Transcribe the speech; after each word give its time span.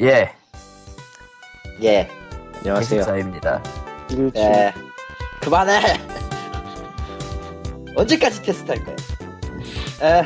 예, 0.00 0.28
예, 1.82 2.08
안녕하세요. 2.56 2.98
개식사입니다. 2.98 3.62
일치. 4.10 4.40
예. 4.40 4.72
그만해! 5.40 5.78
언제까지 7.94 8.42
테스트할 8.42 8.84
거야? 8.84 8.96
에, 10.02 10.24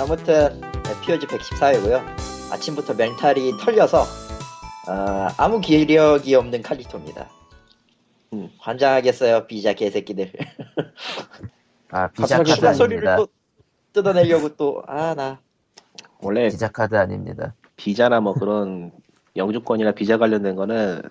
아무튼, 0.00 0.60
POG 1.04 1.28
114회고요 1.28 2.02
아침부터 2.50 2.94
멘탈이 2.94 3.56
털려서, 3.58 4.04
아, 4.88 5.32
아무 5.36 5.60
기력이 5.60 6.34
없는 6.34 6.62
칼리토입니다. 6.62 7.30
음. 8.32 8.50
환장하겠어요, 8.58 9.46
비자 9.46 9.74
개새끼들. 9.74 10.32
아, 11.92 12.08
비자 12.10 12.38
카드 12.38 12.52
추가 12.52 12.74
소리를 12.74 13.06
아닙니다. 13.06 13.32
또 13.92 13.92
뜯어내려고 13.92 14.56
또, 14.56 14.82
아, 14.88 15.14
나. 15.14 15.38
원래 16.18 16.48
비자 16.48 16.66
카드 16.66 16.96
아닙니다. 16.96 17.54
비자나 17.76 18.20
뭐 18.20 18.34
그런 18.34 18.92
영주권이나 19.36 19.92
비자 19.92 20.18
관련된 20.18 20.54
거는 20.56 21.02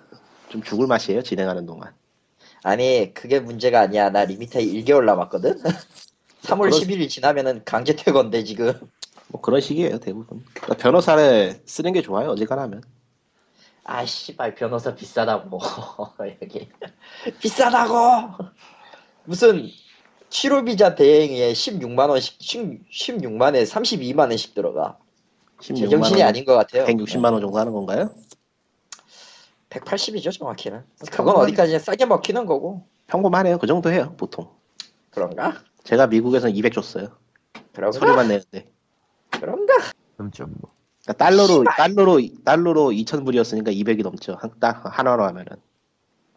좀 0.49 0.63
죽을 0.63 0.87
맛이에요. 0.87 1.21
진행하는 1.23 1.65
동안. 1.65 1.93
아니, 2.63 3.13
그게 3.13 3.39
문제가 3.39 3.81
아니야. 3.81 4.09
나 4.09 4.23
limit 4.25 4.59
1개월 4.59 5.03
남았거든? 5.05 5.61
3월 6.43 6.69
그런- 6.69 6.71
11일 6.71 7.09
지나면은 7.09 7.63
강제 7.65 7.95
퇴거인데, 7.95 8.43
지금. 8.43 8.73
뭐 9.27 9.41
그런 9.41 9.59
식이에요 9.61 9.99
대부분. 9.99 10.43
그러니까 10.53 10.75
변호사를 10.77 11.61
쓰는 11.65 11.91
게 11.93 12.01
좋아요. 12.01 12.29
어지간하면. 12.29 12.83
아, 13.85 14.05
씨발, 14.05 14.55
변호사 14.55 14.95
비싸다고. 14.95 15.59
여기. 16.41 16.69
비싸다고! 17.41 18.45
무슨, 19.25 19.67
치료비자 20.29 20.95
대행에 20.95 21.51
16만 21.51 22.09
원씩, 22.09 22.39
16만에 22.39 23.63
32만 23.65 24.29
원씩 24.29 24.53
들어가. 24.53 24.97
16만 25.63 25.77
제정신이 25.77 26.21
원, 26.21 26.27
아닌 26.27 26.45
것 26.45 26.55
같아요. 26.55 26.85
160만 26.85 27.31
원 27.31 27.41
정도 27.41 27.57
하는 27.57 27.71
건가요? 27.71 28.09
180이죠, 29.69 30.37
정확히는. 30.37 30.83
그건 31.11 31.35
평범한- 31.35 31.39
어디까지 31.43 31.79
싸게 31.79 32.05
먹히는 32.05 32.45
거고. 32.45 32.85
평범하네요. 33.07 33.57
그 33.57 33.67
정도 33.67 33.89
해요. 33.91 34.13
보통. 34.17 34.49
그런가? 35.11 35.53
제가 35.83 36.07
미국에서는 36.07 36.55
200 36.55 36.73
줬어요. 36.73 37.09
그런가? 37.73 37.97
소리만 37.97 38.27
내는데. 38.27 38.69
그런가? 39.31 39.73
좀 40.33 40.53
뭐. 40.59 40.71
그러니까 41.03 41.25
달러로 41.25 41.63
달러로 41.63 42.21
달러로 42.45 42.91
2,000불이었으니까 42.91 43.67
200이 43.75 44.03
넘죠. 44.03 44.37
한, 44.39 44.51
딱 44.59 44.81
하나로 44.85 45.23
하면은. 45.25 45.57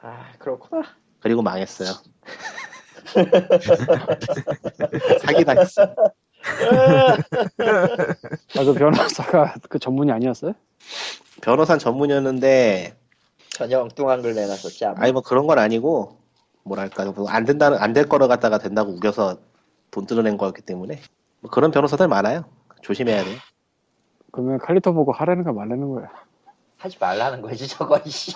아, 0.01 0.33
그렇구나. 0.39 0.83
그리고 1.21 1.43
망했어요. 1.43 1.91
사기 5.23 5.45
당했어. 5.45 5.95
아, 8.59 8.65
그 8.65 8.75
변호사가 8.75 9.55
그 9.69 9.79
전문이 9.79 10.13
아니었어요? 10.13 10.53
변호사 11.43 11.77
전문이었는데 11.79 12.97
전혀 13.51 13.81
엉뚱한 13.81 14.23
걸 14.23 14.35
내놨었지. 14.35 14.85
아마. 14.85 14.95
아니 15.03 15.13
뭐 15.13 15.23
그런 15.23 15.47
건 15.47 15.59
아니고 15.59 16.19
뭐랄까 16.65 17.05
뭐안 17.07 17.45
된다는 17.45 17.79
안 17.79 17.93
될 17.93 18.09
거로 18.09 18.29
갖다가 18.29 18.59
된다고 18.59 18.93
우겨서 18.93 19.39
돈 19.91 20.07
뜯어낸 20.07 20.37
거였기 20.37 20.63
때문에 20.63 21.01
뭐 21.41 21.51
그런 21.51 21.71
변호사들 21.71 22.09
많아요. 22.09 22.45
조심해야 22.83 23.25
돼. 23.25 23.31
그러면 24.33 24.59
칼리토 24.59 24.93
보고 24.93 25.13
하라는 25.13 25.45
거 25.45 25.53
말라는 25.53 25.89
거야. 25.95 26.09
하지 26.79 26.99
말라는 27.01 27.41
거지, 27.41 27.67
저거, 27.67 27.99
씨. 28.05 28.35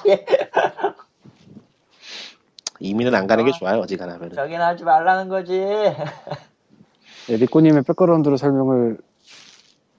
이민은 2.81 3.15
안 3.15 3.27
가는 3.27 3.45
게 3.45 3.51
아. 3.55 3.59
좋아요. 3.59 3.81
어지간하면. 3.81 4.33
저긴 4.33 4.61
하지 4.63 4.83
말라는 4.85 5.29
거지. 5.29 5.61
네, 7.31 7.37
리코님의 7.37 7.85
백그라운드로 7.85 8.37
설명을 8.37 8.99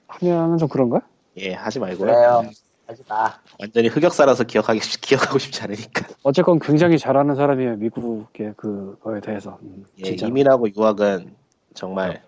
하면은 0.08 0.58
좀 0.58 0.68
그런가? 0.68 1.00
예 1.38 1.54
하지 1.54 1.78
말고요. 1.78 2.06
그래요. 2.12 2.42
하지 2.86 3.02
마. 3.08 3.32
완전히 3.58 3.88
흑역사라서 3.88 4.44
기억하기 4.44 4.80
쉽- 4.80 5.00
기억하고 5.00 5.38
싶지 5.38 5.62
않으니까. 5.62 6.06
어쨌건 6.24 6.58
굉장히 6.58 6.98
잘하는 6.98 7.34
사람이에요, 7.34 7.76
미국의 7.76 8.52
그거에 8.58 9.20
대해서. 9.22 9.58
음, 9.62 9.86
예, 10.00 10.02
진짜. 10.02 10.26
이민하고 10.26 10.68
유학은 10.76 11.34
정말 11.72 12.22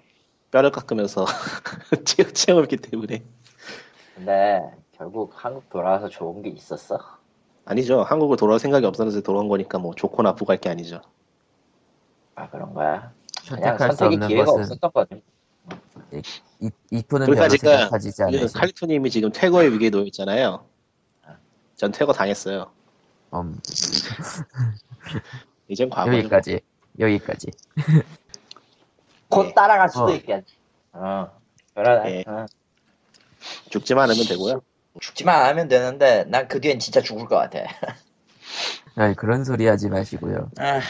뼈를 0.50 0.70
깎으면서 0.70 1.26
체- 2.06 2.32
체험했기 2.32 2.78
때문에 2.78 3.22
근데, 4.14 4.62
결국 4.92 5.32
한국 5.34 5.68
돌아와서 5.68 6.08
좋은 6.08 6.40
게 6.40 6.48
있었어? 6.48 6.98
아니죠. 7.66 8.02
한국을 8.04 8.38
돌아올 8.38 8.58
생각이 8.58 8.86
없었는데 8.86 9.20
돌아온 9.22 9.48
거니까 9.48 9.76
뭐 9.78 9.92
좋고 9.94 10.22
나쁘고 10.22 10.50
할 10.50 10.58
게 10.60 10.70
아니죠. 10.70 11.02
아, 12.36 12.48
그런 12.48 12.72
거야. 12.72 13.12
선택할 13.44 13.92
수 13.92 14.04
없는 14.04 14.28
기회가 14.28 14.44
것은 14.46 14.62
없었던 14.62 14.90
거지. 14.92 15.22
이, 16.60 16.70
이쁘는 16.90 17.26
그러니까 17.26 17.48
별로 17.48 17.50
지금 17.56 17.72
않으시. 18.40 18.54
칼리토님이 18.54 19.10
지금 19.10 19.32
퇴거의 19.32 19.72
위기에 19.72 19.90
놓여 19.90 20.04
있잖아요. 20.04 20.64
전 21.76 21.92
퇴거 21.92 22.12
당했어요. 22.12 22.70
음, 23.34 23.58
이젠 25.68 25.90
과거죠. 25.90 26.18
여기까지. 26.18 26.60
여기까지. 27.00 27.50
곧 29.28 29.46
예. 29.48 29.54
따라갈 29.54 29.88
수도 29.88 30.04
어. 30.06 30.10
있겠지. 30.12 30.54
어. 30.92 31.28
그러네. 31.74 32.10
예. 32.10 32.24
어. 32.30 32.46
죽지만 33.70 34.08
않으면 34.10 34.26
되고요. 34.26 34.60
죽지만 35.00 35.42
않으면 35.42 35.68
되는데, 35.68 36.24
난 36.28 36.46
그 36.46 36.60
뒤엔 36.60 36.78
진짜 36.78 37.00
죽을 37.00 37.26
것 37.26 37.36
같아. 37.36 37.58
아니, 38.94 39.16
그런 39.16 39.44
소리 39.44 39.66
하지 39.66 39.88
마시고요. 39.88 40.50
아, 40.58 40.80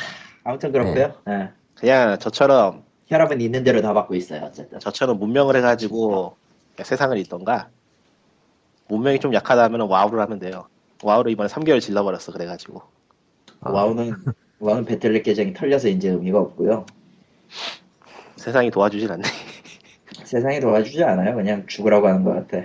아무튼 0.45 0.73
그렇고요 0.73 1.15
예. 1.29 1.51
그냥 1.85 2.19
저처럼 2.19 2.83
혈압은 3.09 3.43
있는 3.43 3.63
대로 3.63 3.83
다 3.83 3.93
받고 3.93 4.15
있어요, 4.15 4.45
어쨌든. 4.45 4.79
저처럼 4.79 5.19
문명을 5.19 5.55
해가지고 5.57 6.35
세상을 6.83 7.19
읽던가 7.19 7.69
문명이 8.89 9.19
좀 9.21 9.35
약하다면 9.35 9.83
와우를 9.83 10.19
하면 10.21 10.39
돼요. 10.39 10.67
와우를 11.03 11.31
이번에 11.33 11.51
3개월 11.51 11.83
질러버렸어 11.83 12.33
그래가지고 12.33 12.81
어, 13.61 13.71
와우는, 13.71 14.15
와우는 14.61 14.87
배틀넷 14.87 15.25
계정이 15.25 15.53
털려서 15.53 15.89
이제 15.89 16.09
의미가 16.09 16.39
없고요. 16.39 16.87
세상이 18.37 18.71
도와주진 18.71 19.11
않네. 19.11 19.23
세상이 20.25 20.61
도와주지 20.61 21.05
않아요. 21.05 21.35
그냥 21.35 21.67
죽으라고 21.67 22.09
하는 22.09 22.25
것 22.25 22.49
같아. 22.49 22.65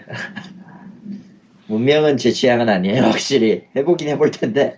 문명은 1.67 2.15
제 2.15 2.31
취향은 2.31 2.69
아니에요, 2.69 3.03
확실히. 3.03 3.65
해보긴 3.75 4.07
해볼 4.07 4.31
텐데, 4.31 4.77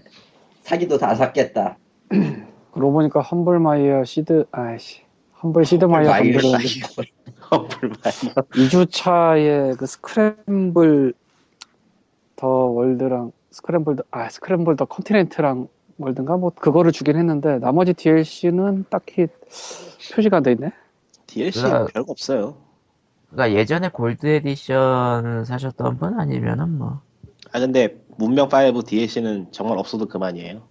사기도 0.63 0.97
다 0.97 1.13
샀겠다. 1.13 1.77
그러고 2.71 2.93
보니까 2.93 3.21
험블마이어 3.21 4.03
시드, 4.05 4.45
아이씨. 4.51 5.01
험블 5.43 5.65
시드마이어 5.65 6.09
마이어, 6.09 6.33
감독은 6.33 6.51
마이어. 6.51 7.67
불만이요. 7.67 8.33
2주차에 8.53 9.77
그 9.77 9.85
스크램블 9.85 11.13
the 12.35 12.47
World랑 12.47 13.31
Scramble 13.51 13.95
the, 13.97 14.03
아, 14.11 14.29
Scramble 14.29 14.75
the 14.77 14.85
Continent랑 14.85 15.67
World인가? 15.97 16.37
뭐, 16.37 16.51
그거를 16.51 16.91
주긴 16.91 17.17
했는데, 17.17 17.59
나머지 17.59 17.93
DLC는 17.93 18.85
딱히 18.89 19.27
표시가 20.15 20.37
안 20.37 20.43
돼 20.43 20.53
있네? 20.53 20.71
DLC 21.27 21.61
그래. 21.61 21.85
별거 21.93 22.11
없어요. 22.11 22.55
그러니까 23.29 23.57
예전에 23.59 23.89
Gold 23.89 24.25
Edition 24.27 25.45
사셨던 25.45 25.97
분 25.97 26.19
아니면은 26.19 26.77
뭐. 26.77 27.01
아 27.53 27.59
근데 27.59 28.01
문명 28.17 28.47
5 28.47 28.81
DLC는 28.83 29.51
정말 29.51 29.77
없어도 29.77 30.07
그만이에요. 30.07 30.61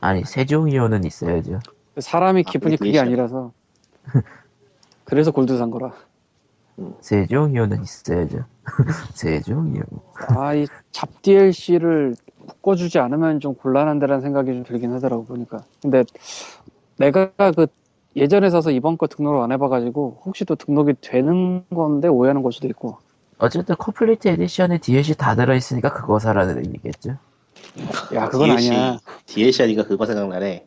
아니, 0.00 0.24
세종이오는 0.24 1.04
있어야죠. 1.04 1.60
사람이 1.98 2.44
아, 2.46 2.50
기분이 2.50 2.76
그게 2.76 2.98
그게? 2.98 3.00
아니라서. 3.00 3.52
그래서 5.04 5.30
골드 5.30 5.56
산 5.58 5.70
거라. 5.70 5.92
세종이오는 7.00 7.82
있어야죠. 7.82 8.44
세종이오. 9.14 9.82
아, 10.28 10.54
이 10.54 10.66
잡 10.92 11.22
DLC를 11.22 12.16
묶어주지 12.38 12.98
않으면 12.98 13.40
좀 13.40 13.54
곤란한데라는 13.54 14.22
생각이 14.22 14.52
좀 14.52 14.64
들긴 14.64 14.92
하더라고, 14.94 15.24
보니까. 15.24 15.62
근데 15.82 16.04
내가 16.98 17.30
그 17.54 17.66
예전에 18.16 18.50
사서 18.50 18.70
이번 18.70 18.98
거 18.98 19.06
등록을 19.06 19.40
안 19.40 19.52
해봐가지고 19.52 20.22
혹시 20.24 20.44
또 20.44 20.56
등록이 20.56 20.94
되는 21.00 21.64
건데 21.70 22.08
오해하는 22.08 22.42
걸 22.42 22.52
수도 22.52 22.66
있고. 22.68 22.98
어쨌든 23.38 23.76
Complete 23.78 24.28
Edition에 24.28 24.78
DLC 24.78 25.16
다 25.16 25.34
들어있으니까 25.34 25.92
그거 25.92 26.18
사라는 26.18 26.58
의미겠죠. 26.58 27.16
야, 28.14 28.28
그건 28.28 28.48
DLC, 28.50 28.70
아니야. 28.70 28.98
DLC 29.26 29.62
하니까 29.62 29.84
그거 29.84 30.06
생각나네. 30.06 30.66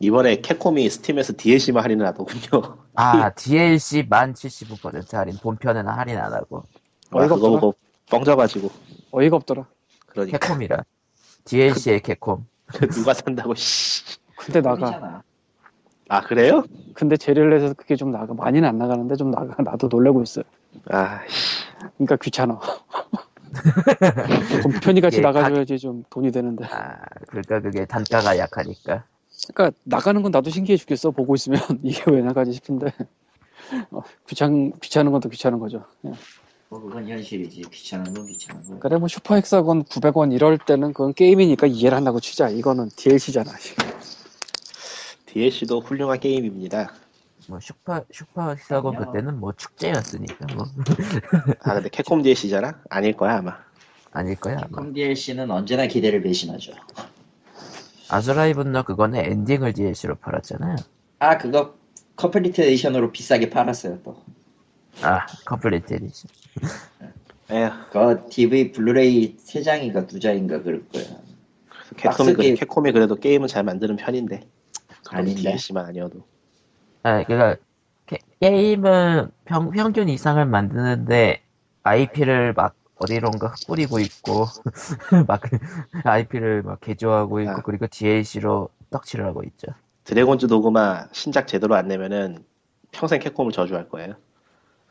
이번에 0.00 0.40
캡콤이 0.40 0.88
스팀에서 0.90 1.32
DLC만 1.36 1.82
할인을 1.82 2.06
하더군요. 2.06 2.78
아, 2.94 3.30
DLC 3.30 4.06
만 4.08 4.32
75% 4.32 5.12
할인. 5.14 5.36
본편은 5.42 5.88
할인 5.88 6.18
안 6.18 6.32
하고. 6.32 6.62
와, 7.10 7.22
어이가 7.22 7.34
그거 7.34 7.46
없더라. 7.48 7.60
보고 7.60 7.74
뻥져가지고 8.10 8.70
어이가 9.10 9.36
없더라. 9.36 9.66
그러니까 10.06 10.38
캡콤이라. 10.38 10.84
DLC의 11.44 12.00
캡콤. 12.00 12.46
누가 12.92 13.14
산다고 13.14 13.54
씨. 13.54 14.18
근데 14.36 14.60
나가. 14.60 15.22
아 16.10 16.20
그래요? 16.22 16.64
근데 16.94 17.16
제리얼에서 17.16 17.74
그게 17.74 17.96
좀 17.96 18.12
나가. 18.12 18.32
많이는 18.34 18.68
안 18.68 18.78
나가는데 18.78 19.16
좀 19.16 19.30
나가. 19.30 19.60
나도 19.62 19.88
놀래고 19.88 20.22
있어요. 20.22 20.44
아 20.90 21.20
씨. 21.28 21.64
그러니까 21.96 22.16
귀찮아. 22.16 22.60
본편이 24.62 25.00
같이 25.00 25.16
이게 25.18 25.26
나가줘야지 25.26 25.78
좀 25.78 26.04
돈이 26.10 26.30
되는데. 26.32 26.64
아, 26.66 26.96
그러니까 27.28 27.60
그게 27.60 27.84
단가가 27.84 28.36
약하니까. 28.38 29.04
그러니까 29.54 29.76
나가는 29.84 30.20
건 30.22 30.30
나도 30.32 30.50
신기해 30.50 30.76
죽겠어. 30.76 31.10
보고 31.10 31.34
있으면 31.34 31.60
이게 31.82 32.02
왜 32.10 32.20
나가지 32.22 32.52
싶은데 32.52 32.92
어, 33.92 34.02
귀찮 34.26 34.72
귀찮은 34.80 35.12
건 35.12 35.20
또 35.20 35.28
귀찮은 35.28 35.58
거죠. 35.58 35.84
예. 36.06 36.12
뭐 36.70 36.80
그건 36.80 37.08
현실이지. 37.08 37.62
귀찮은 37.70 38.12
건 38.14 38.26
귀찮은 38.26 38.64
거. 38.66 38.78
그래 38.78 38.96
뭐 38.98 39.08
Super 39.08 39.34
Hexagon 39.36 39.84
900원 39.84 40.32
이럴 40.34 40.58
때는 40.58 40.92
그건 40.92 41.14
게임이니까 41.14 41.66
이해를 41.66 41.96
한다고 41.96 42.20
치자. 42.20 42.48
이거는 42.50 42.90
DLC잖아. 42.96 43.50
DLC도 45.26 45.80
훌륭한 45.80 46.20
게임입니다. 46.20 46.92
뭐 47.48 47.58
슈퍼 47.60 48.04
슈퍼 48.12 48.42
아니야. 48.42 49.06
그때는 49.06 49.40
뭐 49.40 49.52
축제였으니까 49.52 50.46
뭐 50.54 50.66
아 51.64 51.74
근데 51.74 51.88
Capcom 51.88 52.20
DLC잖아? 52.22 52.82
아닐 52.90 53.16
거야 53.16 53.38
아마. 53.38 53.56
아닐 54.12 54.36
거야 54.36 54.58
아마. 54.58 54.68
Capcom 54.68 54.92
DLC는 54.92 55.50
언제나 55.50 55.86
기대를 55.86 56.22
배신하죠. 56.22 56.72
아수라의 58.10 58.52
분노 58.52 58.82
그거는 58.84 59.20
엔딩을 59.24 59.72
DLC로 59.72 60.16
팔았잖아요. 60.16 60.76
아 61.20 61.38
그거 61.38 61.74
Complete 62.16 62.60
Edition으로 62.60 63.12
비싸게 63.12 63.48
팔았어요 63.50 64.00
또. 64.02 64.22
아 65.02 65.26
Complete 65.46 65.94
Edition. 65.94 66.30
에휴 67.50 67.70
그거 67.86 68.26
DV 68.28 68.72
Blu-ray 68.72 69.36
3장인가 69.38 70.06
2장인가 70.06 70.62
그럴 70.62 70.86
거야. 70.88 71.04
Capcom이, 71.96 72.02
박스 72.02 72.34
그. 72.34 72.54
Capcom이 72.54 72.92
그래도 72.92 73.14
게임은 73.16 73.48
잘 73.48 73.62
만드는 73.64 73.96
편인데. 73.96 74.46
그런 75.06 75.22
아닌데? 75.22 75.40
DLC만 75.40 75.86
아니어도. 75.86 76.26
아 77.02 77.22
그러니까 77.24 77.56
게, 78.06 78.18
게임은 78.40 79.30
평, 79.44 79.70
평균 79.70 80.08
이상을 80.08 80.44
만드는데 80.44 81.42
IP를 81.82 82.52
막 82.54 82.74
어디론가 82.96 83.54
뿌리고 83.66 83.98
있고 84.00 84.46
막 85.28 85.40
IP를 86.04 86.62
막 86.62 86.80
개조하고 86.80 87.40
있고 87.40 87.50
아. 87.52 87.62
그리고 87.62 87.86
DLC로 87.86 88.68
떡칠을 88.90 89.24
하고 89.24 89.42
있죠. 89.44 89.68
드래곤즈 90.04 90.46
도그마 90.48 91.08
신작 91.12 91.46
제대로 91.46 91.74
안 91.76 91.86
내면은 91.88 92.44
평생 92.90 93.20
캡콤을 93.20 93.52
저주할 93.52 93.88
거예요. 93.88 94.14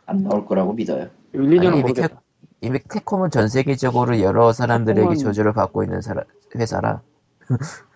안 0.06 0.24
나올 0.24 0.46
거라고 0.46 0.74
믿어요. 0.74 1.10
1, 1.34 1.42
2년은 1.42 1.68
아니, 1.68 1.82
모르겠다. 1.82 2.22
이미 2.62 2.80
캡콤은 2.90 3.32
전 3.32 3.50
세계적으로 3.50 4.22
여러 4.22 4.54
사람들에게 4.54 5.08
캡콤은- 5.10 5.20
저주를 5.20 5.54
받고 5.54 5.84
있는 5.84 6.02
사라, 6.02 6.24
회사라. 6.56 7.02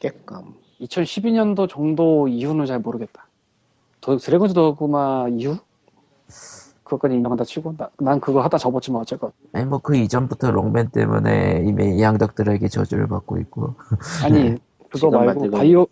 깼감. 0.00 0.54
2012년도 0.82 1.68
정도 1.68 2.28
이후는 2.28 2.66
잘 2.66 2.78
모르겠다. 2.80 3.26
더, 4.00 4.16
드래곤즈 4.16 4.54
더구마 4.54 5.28
이후? 5.30 5.56
그것까지 6.84 7.14
인정한다 7.14 7.44
치고 7.44 7.76
나- 7.76 7.90
난 7.98 8.20
그거 8.20 8.42
하다 8.42 8.58
접었지만 8.58 9.00
어쨌건 9.02 9.32
아니 9.52 9.64
뭐 9.64 9.78
그 9.78 9.96
이전부터 9.96 10.50
Rockman 10.50 10.90
때문에 10.90 11.62
이미 11.66 12.00
양덕들에게 12.02 12.66
저주를 12.68 13.06
받고 13.08 13.38
있고. 13.38 13.74
아니 14.24 14.56
그거 14.90 14.98
지금 14.98 15.10
말고 15.12 15.50
바이오 15.50 15.86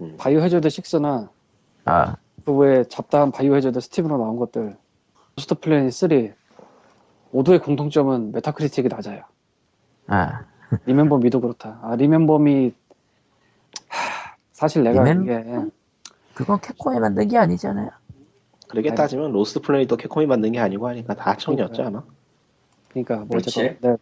음. 0.00 0.16
Biohazard 0.18 0.68
6나 0.68 1.28
아그 1.84 2.52
외에 2.52 2.84
잡다한 2.84 3.30
Biohazard 3.32 3.80
Steam으로 3.80 4.18
나온 4.18 4.36
것들 4.36 4.76
Lost 5.36 5.54
Planet 5.60 5.92
3 5.92 6.08
모두의 7.30 7.60
공통점은 7.60 8.32
Metacritic이 8.32 8.88
낮아요. 8.88 9.22
아, 10.08 10.40
Remember 10.84 11.18
Me도 11.18 11.40
그렇다. 11.40 11.78
아 11.82 11.94
Remember 11.96 12.57
Me 12.57 12.72
사실 14.52 14.82
내가 14.82 15.02
Remem- 15.04 15.22
이게 15.24 15.70
그건 16.34 16.60
Capcom이 16.60 16.98
만든 17.00 17.28
게 17.28 17.38
아니잖아요. 17.38 17.90
그렇게 18.68 18.90
아니. 18.90 18.96
따지면 18.96 19.32
Lost 19.32 19.60
Planet도 19.60 19.96
Capcom이 19.96 20.26
만든 20.26 20.52
게 20.52 20.60
아니고 20.60 20.88
하니까 20.88 21.14
다 21.14 21.30
하청이었죠 21.30 21.82
아마. 21.82 22.02
그러니까 22.90 23.16
뭐 23.18 23.26
그렇지. 23.28 23.48
어쨌건 23.60 23.78
내 23.92 23.96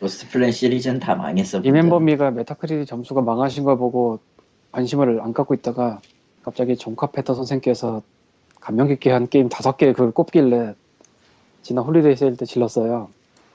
Lost 0.00 0.28
Planet 0.30 0.50
시리즈는 0.52 0.98
다 1.00 1.14
망했어. 1.14 1.58
Remember 1.58 2.06
Me가 2.06 2.30
Metacritic 2.30 2.86
점수가 2.86 3.20
망하신 3.22 3.64
걸 3.64 3.76
보고 3.76 4.20
관심을 4.72 5.20
안 5.20 5.32
갖고 5.32 5.54
있다가 5.54 6.00
갑자기 6.42 6.76
John 6.76 6.94
Carpenter 6.96 7.34
선생께서 7.34 8.02
감명 8.60 8.88
깊게 8.88 9.10
한 9.10 9.28
게임 9.28 9.48
다섯 9.48 9.76
개 9.76 9.92
그걸 9.92 10.12
꼽길래 10.12 10.74
지난 11.62 11.84
Holiday 11.84 12.16
세일 12.16 12.36
때 12.36 12.44
질렀어요. 12.46 13.08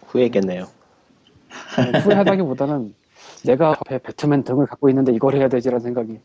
후회했겠네요. 0.07 0.67
후회하다기보다는 2.03 2.94
내가 3.45 3.72
앞에 3.72 4.00
Batman 4.00 4.44
등을 4.44 4.66
갖고 4.66 4.90
있는데 4.90 5.12
이걸 5.13 5.36
해야 5.36 5.48
되지라는 5.50 5.81
생각이 5.81 6.19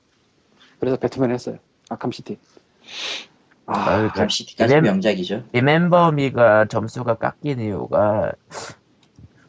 그래서 0.81 0.97
Batman 0.97 1.31
했어요. 1.33 1.57
Arkham 1.89 2.16
City. 2.16 2.39
아, 3.67 3.73
아, 3.79 3.85
그러니까 3.97 4.15
Arkham 4.15 4.39
City까지 4.39 4.75
Remem- 4.75 4.85
명작이죠. 4.85 5.45
Remember 5.53 6.29
Me가 6.29 6.67
점수가 6.69 7.17
깎인 7.17 7.61
이유가 7.61 8.33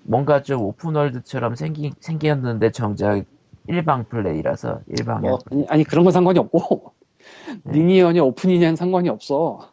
뭔가 0.03 0.41
좀 0.41 0.61
open 0.63 0.86
world처럼 0.86 1.55
생기, 1.55 1.91
생겼는데 1.99 2.71
정작 2.71 3.23
일방 3.67 4.05
플레이라서 4.05 4.81
일방향. 4.87 5.21
뭐, 5.21 5.39
아니, 5.51 5.65
아니 5.69 5.83
그런 5.83 6.03
건 6.03 6.11
상관이 6.11 6.39
없고 6.39 6.93
네. 7.63 7.73
linear니 7.73 8.19
open이냐는 8.19 8.75
상관이 8.75 9.07
없어. 9.09 9.71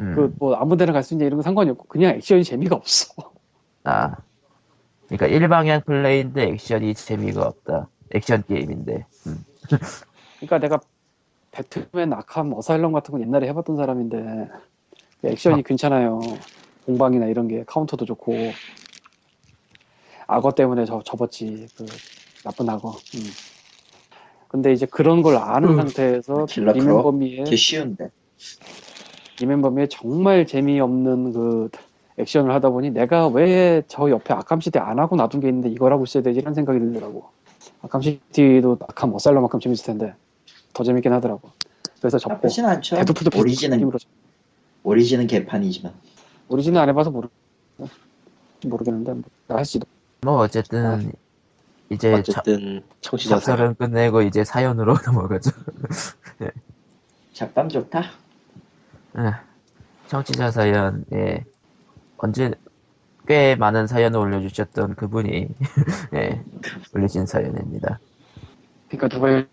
음, 0.00 0.34
그뭐 0.38 0.54
아무데나 0.54 0.92
갈 0.92 1.02
수 1.02 1.12
있냐 1.14 1.26
이런 1.26 1.36
건 1.36 1.42
상관이 1.42 1.70
없고 1.70 1.84
그냥 1.88 2.14
액션이 2.16 2.42
재미가 2.44 2.74
없어. 2.76 3.12
아, 3.84 4.16
그러니까 5.16 5.26
일방향 5.26 5.82
플레이인데 5.82 6.44
액션이 6.44 6.94
재미가 6.94 7.42
없다. 7.42 7.88
액션 8.14 8.42
게임인데. 8.48 9.04
음. 9.26 9.44
그러니까 10.36 10.58
내가 10.58 10.80
Batman 11.50 12.14
Arkham 12.14 12.56
Asylum 12.56 12.92
같은 12.92 13.12
건 13.12 13.20
옛날에 13.20 13.46
해봤던 13.48 13.76
사람인데 13.76 14.48
그 15.20 15.28
액션이 15.28 15.64
괜찮아요. 15.64 16.20
공방이나 16.86 17.26
이런 17.26 17.46
게 17.46 17.62
카운터도 17.66 18.06
좋고 18.06 18.34
악어 20.26 20.52
때문에 20.52 20.86
저 20.86 21.02
접었지 21.04 21.68
그 21.76 21.84
나쁜 22.42 22.70
악어. 22.70 22.88
음. 22.88 23.20
근데 24.48 24.72
이제 24.72 24.86
그런 24.86 25.20
걸 25.20 25.36
아는 25.36 25.70
음. 25.70 25.76
상태에서 25.76 26.46
크로? 26.46 26.72
Remember 26.72 27.27
Me의 27.27 27.54
쉬운데. 27.54 28.10
리멤버미의 29.40 29.90
정말 29.90 30.46
재미없는 30.46 31.32
그 31.34 31.68
액션을 32.22 32.52
하다 32.54 32.70
보니 32.70 32.90
내가 32.90 33.28
왜 33.28 33.82
저 33.88 34.08
옆에 34.10 34.32
아캄시티 34.34 34.78
안 34.78 34.98
하고 34.98 35.16
놔둔 35.16 35.40
게 35.40 35.48
있는데 35.48 35.68
이걸 35.68 35.92
하고 35.92 36.04
있어야 36.04 36.22
되지 36.22 36.38
이런 36.40 36.54
생각이 36.54 36.78
들더라고. 36.78 37.26
아캄시티도 37.82 38.78
아캄 38.88 39.14
어살럼만큼 39.14 39.60
재밌을 39.60 39.86
텐데 39.86 40.14
더 40.72 40.82
재밌긴 40.84 41.12
하더라고. 41.12 41.50
그래서 42.00 42.18
접고. 42.18 42.48
데드풀도 42.48 43.38
오리진은 43.38 43.76
느낌으로 43.78 43.98
오리진은 44.84 45.26
개판이지만. 45.26 45.92
오리진은 46.48 46.80
안 46.80 46.88
해봐서 46.88 47.10
모르 47.10 47.28
모르겠는데 48.64 49.12
뭐, 49.14 49.22
할지도 49.48 49.86
뭐 50.22 50.38
어쨌든 50.38 51.12
이제 51.90 52.12
어쨌든 52.14 52.82
청취자 53.00 53.38
사 53.38 53.40
작설은 53.40 53.74
끝내고 53.74 54.22
이제 54.22 54.44
사연으로 54.44 54.94
넘어가죠. 55.06 55.50
잡담 57.32 57.68
좋다. 57.68 58.02
아, 59.14 59.42
청취자 60.08 60.50
사연, 60.50 61.04
예. 61.12 61.44
언제, 62.22 62.52
꽤 63.28 63.56
많은 63.56 63.86
사연을 63.88 64.18
올려주셨던 64.20 64.96
그분이, 64.96 65.48
예, 66.14 66.44
올리신 66.94 67.26
사연입니다. 67.26 68.00
그러니까 68.88 69.08
누가 69.08 69.44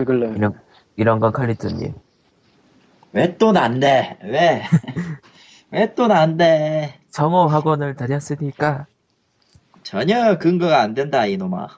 읽을래? 0.00 0.34
이런, 0.36 0.60
이런 0.96 1.20
건 1.20 1.32
칼리토님. 1.32 1.94
왜 3.12 3.38
또 3.38 3.52
난데? 3.52 4.18
왜? 4.24 4.62
왜 5.72 5.94
또 5.94 6.06
난데? 6.08 7.00
성호 7.10 7.48
학원을 7.48 7.96
다녔으니까, 7.96 8.86
전혀 9.84 10.38
근거가 10.38 10.80
안 10.82 10.94
된다 10.94 11.26
이놈아. 11.26 11.68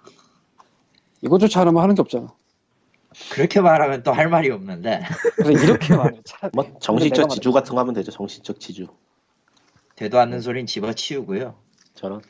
이거조차 1.23 1.63
안 1.63 1.69
하면 1.69 1.83
하는 1.83 1.95
게 1.95 2.03
없잖아. 2.03 2.29
그렇게 3.33 3.61
말하면 3.61 4.03
또 4.05 4.13
할 4.13 4.29
말이 4.29 4.51
없는데. 4.51 5.03
이렇게 5.63 5.97
말해. 5.97 6.21
뭐 6.55 6.65
정신적 6.81 7.31
지주 7.31 7.53
같은 7.53 7.75
거 7.75 7.81
하면 7.81 7.95
되죠. 7.95 8.13
정신적 8.13 8.61
지주. 8.61 8.89
되도 9.99 10.21
않는 10.21 10.41
소린 10.41 10.65
집어치우고요. 10.65 11.57
저런 11.95 12.21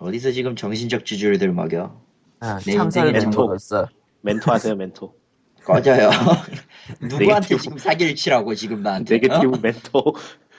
어디서 0.00 0.32
지금 0.32 0.56
정신적 0.56 1.04
주주를 1.04 1.38
들먹여. 1.38 2.02
아, 2.40 2.58
내 2.66 2.72
창설 2.72 3.06
인생의 3.06 3.12
멤버로서, 3.12 3.88
멘토 4.22 4.50
하세요 4.50 4.74
멘토. 4.74 5.14
꺼져요. 5.64 6.10
누구한테. 7.00 7.56
지금 7.58 7.78
사기를 7.78 8.16
치라고 8.16 8.56
지금 8.56 8.82
나한테. 8.82 9.20
네게티브 9.20 9.54
어? 9.54 9.60
멘토. 9.62 10.16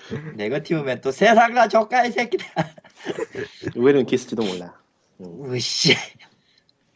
네거티브면 0.38 1.02
또 1.02 1.12
세상 1.12 1.54
다 1.54 1.68
저가이 1.68 2.12
새끼다. 2.12 2.46
의외로 3.76 4.00
인기 4.00 4.16
있을지도 4.16 4.44
몰라. 4.46 4.74
음. 5.20 5.54
으씨. 5.54 5.94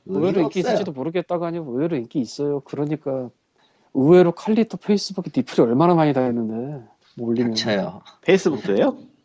의외로 0.06 0.44
인기 0.44 0.60
있을지도 0.60 0.94
모르겠다가 0.94 1.48
아니고 1.48 1.74
의외로 1.74 1.98
인기 1.98 2.20
있어요. 2.20 2.62
그러니까 2.62 3.30
의외로 3.94 4.32
칼리토 4.32 4.78
페이스북에 4.78 5.30
디플이 5.30 5.62
얼마나 5.68 5.94
많이 5.94 6.14
다녔는데 6.14 6.86
뭐 7.18 7.28
올리면 7.28 7.56
닥쳐요. 7.56 8.02
페이스북도요? 8.22 9.17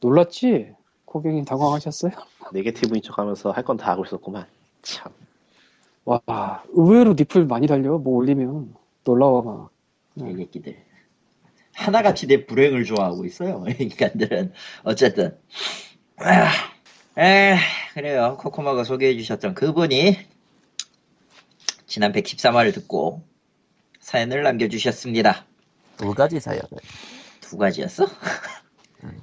놀랐지? 0.00 0.72
고객님 1.04 1.44
당황하셨어요? 1.44 2.12
네게티브인 2.52 3.02
척 3.02 3.18
하면서 3.18 3.50
할 3.50 3.64
건 3.64 3.76
다 3.76 3.92
하고 3.92 4.04
있었구만. 4.04 4.46
참. 4.82 5.12
와 6.04 6.62
의외로 6.70 7.14
니플 7.14 7.44
많이 7.46 7.66
달려 7.66 7.98
뭐 7.98 8.16
올리면 8.16 8.74
놀라워 9.04 9.70
막이 10.14 10.34
새끼들. 10.36 10.76
하나같이 11.74 12.26
내 12.26 12.46
불행을 12.46 12.84
좋아하고 12.84 13.24
있어요. 13.24 13.64
이 13.68 13.74
인간들은. 13.84 14.52
어쨌든. 14.84 15.36
아, 16.16 16.50
에, 17.20 17.56
그래요. 17.94 18.36
코코마가 18.40 18.84
소개해 18.84 19.16
주셨던 19.16 19.54
그분이 19.54 20.18
지난 21.86 22.12
113화를 22.12 22.72
듣고 22.74 23.22
사연을 24.00 24.42
남겨주셨습니다. 24.42 25.44
두 25.96 26.14
가지 26.14 26.40
사연을. 26.40 26.68
두 27.40 27.56
가지였어? 27.58 28.06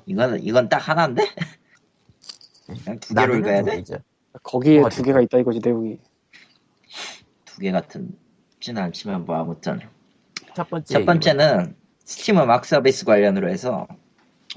이건 0.06 0.40
이건 0.44 0.70
딱 0.70 0.78
하나인데? 0.88 1.24
그냥 2.66 3.00
두 3.00 3.14
개로 3.14 3.36
읽어야 3.36 3.64
돼? 3.64 3.84
죠 3.84 3.98
거기에 4.44 4.76
뭐가 4.80 4.90
두 4.90 5.04
개가 5.04 5.22
있다 5.22 5.38
이거지 5.40 5.60
내용이. 5.64 6.00
두 7.46 7.60
개 7.62 7.72
같은 7.72 8.12
진 8.60 8.78
않지만 8.78 9.26
뭐 9.26 9.36
아무튼 9.36 9.80
첫 10.56 10.70
번째. 10.70 10.94
첫 10.94 11.06
번째는 11.06 11.76
스팀 12.06 12.38
음악 12.40 12.66
서비스 12.66 13.06
관련으로 13.06 13.50
해서 13.50 13.88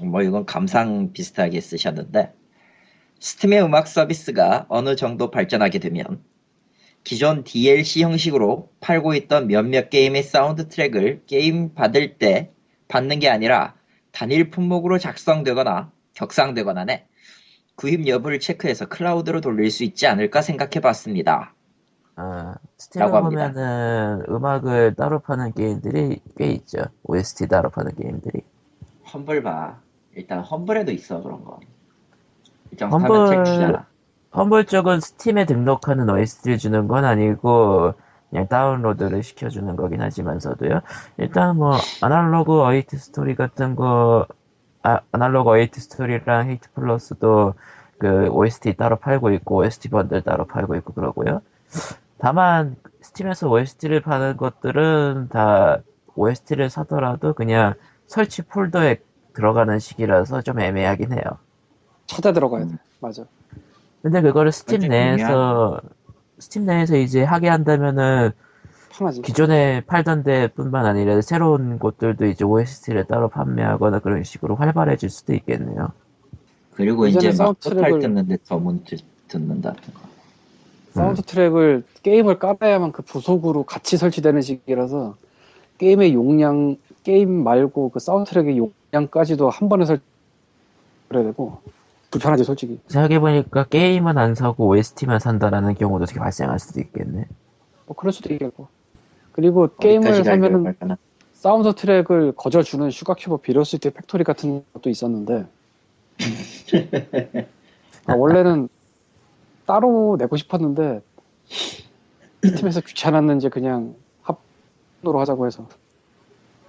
뭐 0.01 0.21
이건 0.21 0.45
감상 0.45 1.11
비슷하게 1.13 1.61
쓰셨는데 1.61 2.33
Steam의 3.19 3.63
음악 3.63 3.87
서비스가 3.87 4.65
어느 4.69 4.95
정도 4.95 5.29
발전하게 5.31 5.79
되면 5.79 6.23
기존 7.03 7.43
DLC 7.43 8.03
형식으로 8.03 8.71
팔고 8.79 9.15
있던 9.15 9.47
몇몇 9.47 9.89
게임의 9.89 10.23
사운드 10.23 10.67
트랙을 10.69 11.23
게임 11.25 11.73
받을 11.73 12.17
때 12.17 12.51
받는 12.87 13.19
게 13.19 13.29
아니라 13.29 13.75
단일 14.11 14.49
품목으로 14.49 14.97
작성되거나 14.97 15.91
격상되거나네 16.13 17.07
구입 17.75 18.07
여부를 18.07 18.39
체크해서 18.39 18.87
클라우드로 18.87 19.41
돌릴 19.41 19.71
수 19.71 19.83
있지 19.83 20.07
않을까 20.07 20.41
생각해 20.41 20.81
봤습니다. 20.81 21.53
아, 22.15 22.55
Steam에. 22.77 23.07
보면은 23.07 24.23
음악을 24.29 24.95
따로 24.95 25.19
파는 25.19 25.53
게임들이 25.53 26.21
꽤 26.37 26.47
있죠. 26.51 26.83
OST 27.03 27.47
따로 27.47 27.69
파는 27.69 27.95
게임들이. 27.95 28.41
Humble 29.13 29.43
봐. 29.43 29.79
일단 30.13 30.41
Humble에도 30.41 30.91
있어 30.91 31.23
그런 31.23 31.43
거. 31.43 31.59
Humble-. 32.79 33.85
Humble 34.33 34.65
쪽은 34.65 34.99
Steam에 34.99 35.45
등록하는 35.45 36.09
OST를 36.09 36.57
주는 36.57 36.87
건 36.87 37.03
아니고 37.05 37.93
그냥 38.31 38.47
다운로드를 38.47 39.21
시켜주는 39.23 39.75
거긴 39.75 40.01
하지만서도요. 40.01 40.81
일단 41.17 41.57
뭐 41.57 41.73
Analogue: 42.01 42.63
A 42.63 42.70
Hate 42.70 42.97
Story 42.97 43.35
같은 43.35 43.75
거 43.75 44.25
아, 44.83 45.01
Analogue: 45.11 45.51
A 45.51 45.57
Hate 45.57 45.79
Story랑 45.79 46.49
Hate 46.49 46.71
Plus도 46.73 47.53
그 47.99 48.29
OST 48.29 48.73
따로 48.77 48.95
팔고 48.95 49.31
있고 49.31 49.57
OST 49.57 49.89
bundle 49.89 50.23
따로 50.23 50.47
팔고 50.47 50.75
있고 50.77 50.93
그러고요. 50.93 51.41
다만 52.17 52.75
Steam에서 53.01 53.49
OST를 53.49 54.01
파는 54.01 54.37
것들은 54.37 55.27
다 55.29 55.79
OST를 56.15 56.69
사더라도 56.69 57.33
그냥 57.33 57.73
설치 58.07 58.41
폴더에 58.41 58.97
들어가는 59.33 59.77
식이라서 59.77 60.41
좀 60.41 60.59
애매하긴 60.59 61.13
해요. 61.13 61.23
찾아 62.07 62.31
들어가야 62.31 62.65
돼. 62.65 62.73
맞아. 62.99 63.23
근데 64.01 64.21
그거를 64.21 64.51
스팀 64.51 64.81
내에서 64.89 65.79
스팀 66.41 66.65
내에서 66.65 66.97
이제 66.97 67.23
하게 67.23 67.47
한다면은 67.49 68.31
편하지. 68.89 69.21
기존에 69.21 69.81
팔던 69.87 70.23
데뿐만 70.23 70.85
아니라 70.85 71.21
새로운 71.21 71.79
곳들도 71.79 72.25
이제 72.25 72.43
OST를 72.43 73.05
따로 73.05 73.29
판매하거나 73.29 73.99
그런 73.99 74.23
식으로 74.23 74.55
활발해질 74.55 75.09
수도 75.09 75.33
있겠네요. 75.33 75.89
그리고 76.73 77.07
이제 77.07 77.29
막 77.29 77.35
사운드트랙을- 77.35 77.73
토탈 77.75 77.99
듣는데 77.99 78.37
the 78.47 78.62
Moon 78.62 78.83
듣는다. 79.27 79.75
사운드 80.91 81.21
트랙을 81.21 81.83
게임을 82.03 82.39
깔아야만 82.39 82.91
그 82.91 83.01
부속으로 83.03 83.63
같이 83.63 83.95
설치되는 83.95 84.41
식이라서 84.41 85.15
게임의 85.77 86.13
용량 86.13 86.75
게임 87.03 87.43
말고 87.43 87.89
그 87.91 87.99
사운드 87.99 88.29
트랙의 88.29 88.57
용량까지도 88.91 89.49
한 89.49 89.69
번에 89.69 89.85
설치해야 89.85 90.03
되고 91.31 91.59
불편하지 92.11 92.43
솔직히. 92.43 92.79
생각해보니까 92.87 93.65
게임은 93.65 94.17
안 94.17 94.35
사고 94.35 94.67
OST만 94.67 95.19
산다라는 95.19 95.75
경우도 95.75 96.05
되게 96.05 96.19
발생할 96.19 96.59
수도 96.59 96.81
있겠네. 96.81 97.25
뭐 97.85 97.95
그럴 97.95 98.11
수도 98.11 98.31
있겠고. 98.33 98.67
그리고 99.31 99.69
게임을 99.77 100.23
사면은? 100.23 100.75
사운드 101.33 101.73
트랙을 101.73 102.33
거저 102.35 102.61
주는 102.61 102.91
Sugar 102.91 103.15
Cube: 103.17 103.37
Bittersweet 103.37 103.89
Factory 103.89 104.23
같은 104.23 104.63
것도 104.73 104.91
있었는데 104.91 105.47
아, 108.05 108.13
원래는 108.13 108.69
따로 109.65 110.17
내고 110.19 110.37
싶었는데 110.37 111.01
스팀에서 112.43 112.81
귀찮았는지 112.81 113.49
그냥 113.49 113.95
합으로 114.21 115.19
하자고 115.19 115.47
해서 115.47 115.67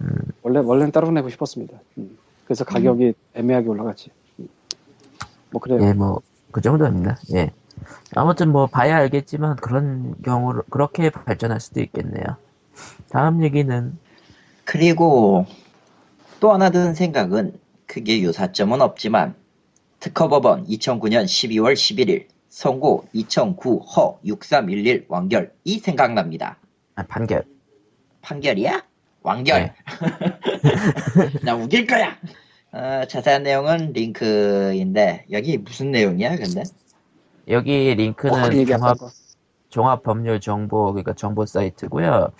음. 0.01 0.09
원래 0.43 0.61
원래는 0.61 0.91
따로 0.93 1.11
내고 1.11 1.29
싶었습니다. 1.29 1.79
음. 1.99 2.17
그래서 2.47 2.65
가격이 2.65 3.13
애매하게 3.35 3.69
올라갔지. 3.69 4.11
음. 5.53 5.55
뭐 5.55 5.61
그래요. 5.61 5.81
예, 5.83 5.93
뭐, 5.93 6.21
그 6.51 6.61
정도입니다. 6.61 7.19
예. 7.35 7.51
아무튼 8.15 8.51
뭐, 8.51 8.67
봐야 8.67 8.97
알겠지만, 8.97 9.57
그런 9.57 10.15
경우로, 10.23 10.63
그렇게 10.71 11.11
발전할 11.11 11.61
수도 11.61 11.81
있겠네요. 11.81 12.25
다음 13.11 13.43
얘기는, 13.43 13.99
그리고 14.65 15.47
또 16.41 16.53
하나 16.53 16.71
든 16.71 16.95
생각은 16.95 17.59
크게 17.87 18.21
유사점은 18.21 18.81
없지만 18.81 19.35
특허법원 20.01 20.67
2009년 20.67 21.25
12월 21.25 21.75
11일 21.75 22.27
선고 22.49 23.07
2009허 23.15 24.19
6311 24.25 25.07
완결이 25.09 25.79
생각납니다. 25.81 26.57
아, 26.95 27.03
판결. 27.05 27.45
판결이야? 28.23 28.85
완결. 29.23 29.63
네. 29.63 29.75
나 31.45 31.55
우길 31.55 31.87
거야. 31.87 32.17
어, 32.73 33.05
자세한 33.07 33.43
내용은 33.43 33.93
링크인데 33.93 35.27
여기 35.31 35.59
무슨 35.59 35.91
내용이야 35.91 36.37
근데? 36.37 36.63
여기 37.49 37.91
어, 37.91 37.95
링크는 37.95 38.51
그 38.51 38.57
얘기했던 38.57 38.79
종합, 38.79 38.99
거. 38.99 39.11
종합 39.69 40.03
법률 40.03 40.41
정보, 40.41 40.93
그러니까 40.93 41.13
정보 41.13 41.45
사이트고요. 41.45 42.31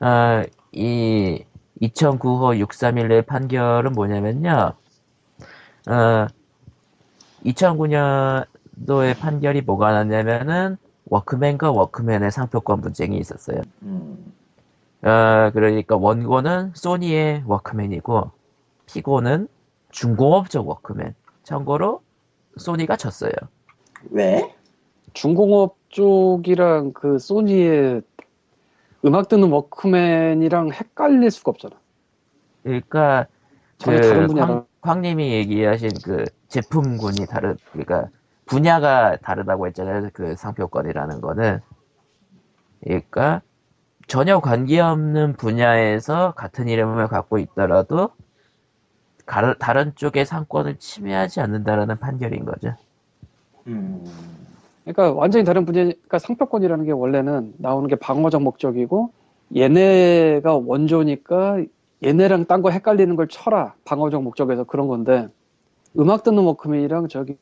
어, 0.00 0.42
이 0.72 1.44
2009호 1.82 2.58
6311 2.58 3.22
판결은 3.22 3.92
뭐냐면요. 3.92 4.72
어, 5.86 6.26
2009년도의 7.44 9.18
판결이 9.18 9.60
뭐가 9.62 9.92
나냐면은 9.92 10.78
워크맨과 11.06 11.70
워크맨의 11.72 12.30
상표권 12.30 12.80
분쟁이 12.80 13.18
있었어요. 13.18 13.60
음, 13.82 14.32
어, 15.02 15.50
그러니까 15.52 15.96
원고는 15.96 16.72
소니의 16.74 17.42
워크맨이고 17.44 18.30
피고는 18.86 19.48
중공업적 19.94 20.68
워크맨. 20.68 21.14
참고로 21.44 22.02
소니가 22.56 22.96
졌어요. 22.96 23.32
왜? 24.10 24.54
중공업 25.12 25.76
쪽이랑 25.88 26.92
그 26.92 27.18
소니의 27.18 28.02
음악 29.04 29.28
듣는 29.28 29.50
워크맨이랑 29.50 30.72
헷갈릴 30.72 31.30
수가 31.30 31.50
없잖아. 31.50 31.76
그러니까 32.64 33.26
전혀 33.78 34.00
다른 34.00 34.20
그 34.22 34.26
분야라. 34.26 34.46
광, 34.46 34.66
광님이 34.80 35.32
얘기하신 35.32 35.90
그 36.02 36.24
제품군이 36.48 37.26
다르 37.26 37.54
그러니까 37.70 38.08
분야가 38.46 39.18
다르다고 39.18 39.68
했잖아요. 39.68 40.10
그 40.12 40.34
상표권이라는 40.36 41.20
거는 41.20 41.60
그러니까 42.82 43.42
전혀 44.08 44.40
관계없는 44.40 45.36
분야에서 45.36 46.32
같은 46.32 46.68
이름을 46.68 47.06
갖고 47.06 47.38
있더라도 47.38 48.10
다른 49.26 49.92
쪽의 49.94 50.26
상권을 50.26 50.76
침해하지 50.78 51.40
않는다라는 51.40 51.98
판결인 51.98 52.44
거죠. 52.44 52.74
음, 53.66 54.04
그러니까 54.84 55.12
완전히 55.12 55.44
다른 55.44 55.64
분야니까 55.64 56.18
상표권이라는 56.18 56.84
게 56.84 56.92
원래는 56.92 57.54
나오는 57.58 57.88
게 57.88 57.96
방어적 57.96 58.42
목적이고 58.42 59.10
얘네가 59.56 60.56
원조니까 60.56 61.62
얘네랑 62.04 62.44
딴 62.46 62.60
거 62.60 62.70
헷갈리는 62.70 63.16
걸 63.16 63.28
쳐라. 63.28 63.74
방어적 63.84 64.22
목적에서 64.22 64.64
그런 64.64 64.88
건데 64.88 65.28
음악 65.98 66.22
듣는 66.22 66.42
워크맨이랑 66.42 67.08
저기 67.08 67.36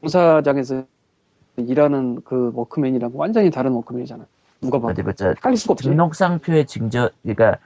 공사장에서 0.00 0.84
일하는 1.56 2.20
그 2.24 2.52
워크맨이랑 2.54 3.12
완전히 3.14 3.50
다른 3.50 3.72
워크맨이잖아 3.72 4.26
누가 4.60 4.78
봐도. 4.78 5.02
헷갈릴 5.02 5.56
수가 5.56 5.72
없지. 5.72 5.88
등록상표의 5.88 6.66
증저, 6.66 7.10
그러니까 7.22 7.58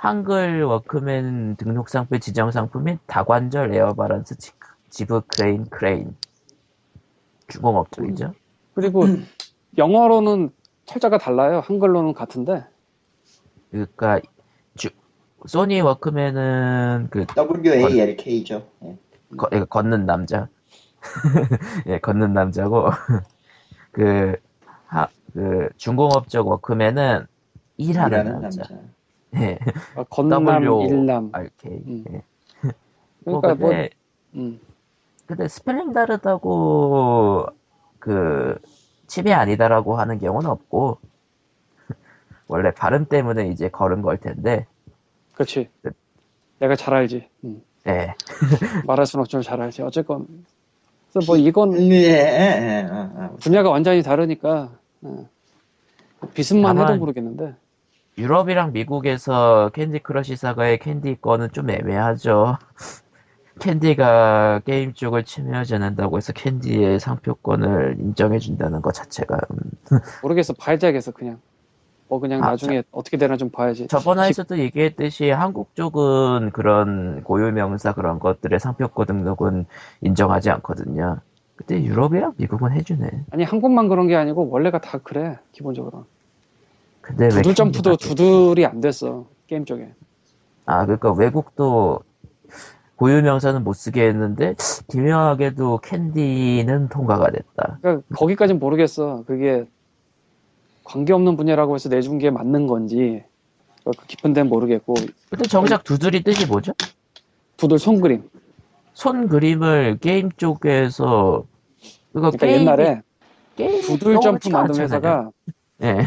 한글 0.00 0.64
워크맨 0.64 1.56
등록 1.56 1.90
상표 1.90 2.16
지정 2.18 2.50
상품인 2.50 2.98
다관절 3.06 3.74
에어 3.74 3.92
바란스 3.92 4.38
지- 4.38 4.52
jib 4.88 5.20
크레인 5.26 5.66
크레인 5.68 6.16
중공업 7.48 7.92
쪽이죠. 7.92 8.32
그리고 8.72 9.04
영어로는 9.76 10.52
철자가 10.86 11.18
달라요 11.18 11.60
한글로는 11.60 12.14
같은데 12.14 12.64
그러니까 13.70 14.20
주- 14.74 14.88
Sony 15.44 15.82
Walkman은 15.82 17.08
그 17.10 17.26
WALK죠. 17.36 18.66
예. 18.84 18.96
거- 19.36 19.50
예, 19.52 19.64
걷는 19.64 20.06
남자, 20.06 20.48
예 21.88 21.98
걷는 21.98 22.32
남자고 22.32 22.86
그, 23.92 24.34
하, 24.86 25.08
그 25.34 25.68
중공업적 25.76 26.48
워크맨은 26.48 27.26
일하는, 27.76 28.10
일하는 28.12 28.40
남자. 28.40 28.62
남자. 28.62 28.99
예, 29.36 29.58
아, 29.94 30.04
건남 30.04 30.44
W 30.44 30.82
일남 30.88 31.30
RK. 31.32 31.70
음. 31.70 32.04
예. 32.10 32.22
뭐 33.24 33.40
그러니까 33.40 33.54
뭐 33.54 33.70
근데 33.70 33.90
음. 34.34 34.60
근데 35.26 35.48
스펠링 35.48 35.92
다르다고 35.92 37.46
그 37.98 38.58
침해 39.06 39.32
아니다라고 39.32 39.96
하는 39.96 40.18
경우는 40.18 40.50
없고 40.50 40.98
원래 42.48 42.72
발음 42.72 43.06
때문에 43.06 43.48
이제 43.48 43.68
걸은 43.68 44.02
걸 44.02 44.18
텐데 44.18 44.66
그렇지 45.34 45.68
네. 45.82 45.90
내가 46.58 46.74
잘 46.74 46.94
알지 46.94 47.28
음. 47.44 47.62
예. 47.86 48.14
말할 48.86 49.06
수는 49.06 49.22
없지만 49.22 49.42
잘 49.42 49.60
알지. 49.60 49.82
어쨌건 49.82 50.26
그래서 51.12 51.26
뭐 51.26 51.36
이건 51.36 51.80
예. 51.90 52.86
분야가 53.40 53.70
완전히 53.70 54.02
다르니까 54.02 54.70
예. 55.04 55.28
비슷만 56.34 56.78
해도 56.78 56.96
모르겠는데 56.96 57.54
유럽이랑 58.20 58.72
미국에서 58.72 59.70
Candy 59.72 60.00
Crush 60.00 60.36
Saga의 60.36 60.78
Candy 60.78 61.16
거는 61.22 61.52
좀 61.52 61.70
애매하죠. 61.70 62.58
Candy가 63.60 64.60
게임 64.64 64.92
쪽을 64.92 65.24
침해하지 65.24 65.76
않는다고 65.76 66.18
해서 66.18 66.32
Candy의 66.32 67.00
상표권을 67.00 67.96
인정해준다는 67.98 68.82
것 68.82 68.92
자체가 68.92 69.38
음. 69.50 69.56
모르겠어 70.22 70.52
봐야겠어 70.54 71.12
그냥 71.12 71.40
뭐 72.08 72.20
그냥 72.20 72.42
아, 72.42 72.50
나중에 72.50 72.82
어떻게 72.90 73.16
되나 73.16 73.36
좀 73.36 73.50
봐야지. 73.50 73.86
저번화에서도 73.86 74.58
얘기했듯이 74.58 75.30
한국 75.30 75.74
쪽은 75.74 76.50
그런 76.52 77.22
고유명사 77.22 77.94
그런 77.94 78.18
것들의 78.18 78.58
상표권 78.58 79.06
등록은 79.06 79.66
인정하지 80.02 80.50
않거든요. 80.50 81.20
근데 81.56 81.82
유럽이랑 81.82 82.34
미국은 82.36 82.72
해주네. 82.72 83.26
아니 83.30 83.44
한국만 83.44 83.88
그런 83.88 84.08
게 84.08 84.16
아니고 84.16 84.48
원래가 84.50 84.80
다 84.80 84.98
그래 84.98 85.38
기본적으로. 85.52 86.06
왜 87.18 87.28
두들 87.28 87.54
점프도 87.54 87.96
두들이 87.96 88.64
안 88.66 88.80
됐어 88.80 89.26
게임 89.46 89.64
쪽에. 89.64 89.92
아, 90.66 90.84
그러니까 90.84 91.12
외국도 91.12 92.00
고유 92.96 93.22
명사는 93.22 93.64
못 93.64 93.72
쓰게 93.74 94.04
했는데 94.06 94.54
기묘하게도 94.90 95.78
캔디는 95.78 96.88
통과가 96.88 97.30
됐다. 97.30 97.78
그러니까 97.80 98.04
거기까진 98.14 98.58
모르겠어. 98.58 99.24
그게 99.26 99.66
관계없는 100.84 101.36
분야라고 101.36 101.74
해서 101.74 101.88
내준 101.88 102.18
게 102.18 102.30
맞는 102.30 102.66
건지 102.66 103.24
그 103.84 103.90
깊은 104.06 104.32
데는 104.34 104.48
모르겠고 104.50 104.94
근데 105.30 105.44
정작 105.48 105.84
doodle이 105.84 106.22
뜻이 106.22 106.46
뭐죠? 106.46 106.72
doodle 107.56 107.78
손그림. 107.78 108.28
손 108.92 109.28
그림을 109.28 109.98
게임 110.00 110.30
쪽에서 110.36 111.44
그거 112.12 112.30
그러니까 112.32 112.46
게임이- 112.46 112.60
옛날에 112.60 113.02
게임이 113.56 113.80
Doodle 113.82 114.20
Jump 114.20 114.48
만든. 114.48 114.82
회사가 114.82 115.30
예. 115.82 116.06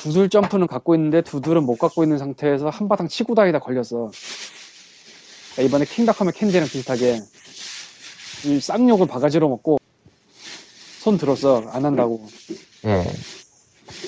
Doodle 0.00 0.30
Jump는 0.30 0.66
갖고 0.66 0.94
있는데 0.94 1.20
doodle은 1.20 1.64
못 1.64 1.76
갖고 1.76 2.02
있는 2.02 2.16
상태에서 2.16 2.70
한바탕 2.70 3.06
치고 3.08 3.34
다니다 3.34 3.58
걸렸어. 3.58 4.10
그러니까 5.54 5.62
이번에 5.62 5.84
King.com의 5.84 6.32
Candy랑 6.32 6.70
비슷하게 6.70 7.20
이 8.44 8.60
쌍욕을 8.60 9.06
바가지로 9.06 9.48
먹고 9.50 9.76
손 10.96 11.18
들었어 11.18 11.68
안 11.72 11.84
한다고. 11.84 12.30
예. 12.86 13.04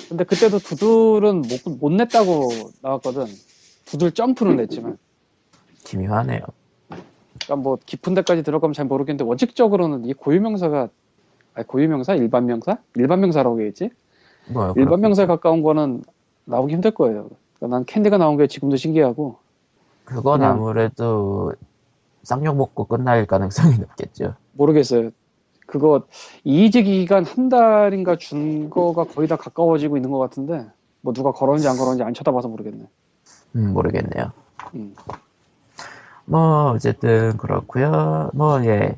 근데 0.08 0.24
그때도 0.24 0.60
두들은 0.60 1.42
못, 1.42 1.60
못 1.66 1.92
냈다고 1.92 2.72
나왔거든. 2.80 3.26
두들 3.84 4.12
점프는 4.12 4.56
냈지만. 4.56 4.96
기묘하네요. 5.84 6.40
그러니까 7.44 7.56
뭐 7.56 7.78
깊은 7.84 8.14
데까지 8.14 8.42
들어가면 8.42 8.72
잘 8.72 8.86
모르겠는데 8.86 9.24
원칙적으로는 9.24 10.06
이 10.06 10.14
고유명사가 10.14 10.88
아니 11.54 11.66
고유명사 11.66 12.14
일반명사 12.14 12.78
일반명사라고 12.94 13.60
해야지 13.60 13.90
뭐 14.48 14.72
일반 14.76 15.00
명사에 15.00 15.26
가까운 15.26 15.62
거는 15.62 16.02
나오기 16.44 16.72
힘들 16.72 16.90
거예요. 16.92 17.28
그러니까 17.56 17.76
난 17.76 17.84
캔디가 17.86 18.18
나온 18.18 18.36
게 18.36 18.46
지금도 18.46 18.76
신기하고 18.76 19.36
그건 20.04 20.40
그냥- 20.40 20.52
아무래도 20.54 21.52
쌍욕 22.24 22.56
먹고 22.56 22.84
끝날 22.84 23.26
가능성이 23.26 23.78
높겠죠. 23.78 24.34
모르겠어요. 24.52 25.10
그거 25.66 26.02
이의제 26.44 26.82
기간 26.82 27.24
한 27.24 27.48
달인가 27.48 28.16
준 28.16 28.68
거가 28.68 29.04
거의 29.04 29.26
다 29.28 29.36
가까워지고 29.36 29.96
있는 29.96 30.10
것 30.10 30.18
같은데 30.18 30.66
뭐 31.00 31.12
누가 31.12 31.32
걸었는지 31.32 31.66
안 31.68 31.76
걸었는지 31.76 32.02
안 32.02 32.12
쳐다봐서 32.14 32.48
모르겠네. 32.48 32.84
음, 33.56 33.72
모르겠네요. 33.72 34.32
음. 34.74 34.94
뭐 36.24 36.70
어쨌든 36.72 37.36
그렇고요. 37.36 38.30
뭐 38.34 38.64
예. 38.64 38.96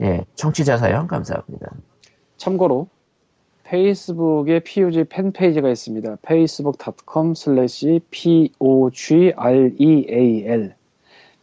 예, 0.00 0.24
청취자 0.34 0.76
사연 0.78 1.06
감사합니다. 1.06 1.70
참고로 2.36 2.88
페이스북에 3.70 4.60
POG 4.60 5.04
팬페이지가 5.04 5.68
있습니다. 5.70 6.16
facebook.com 6.24 7.30
slash 7.36 8.00
POGREAL 8.10 9.44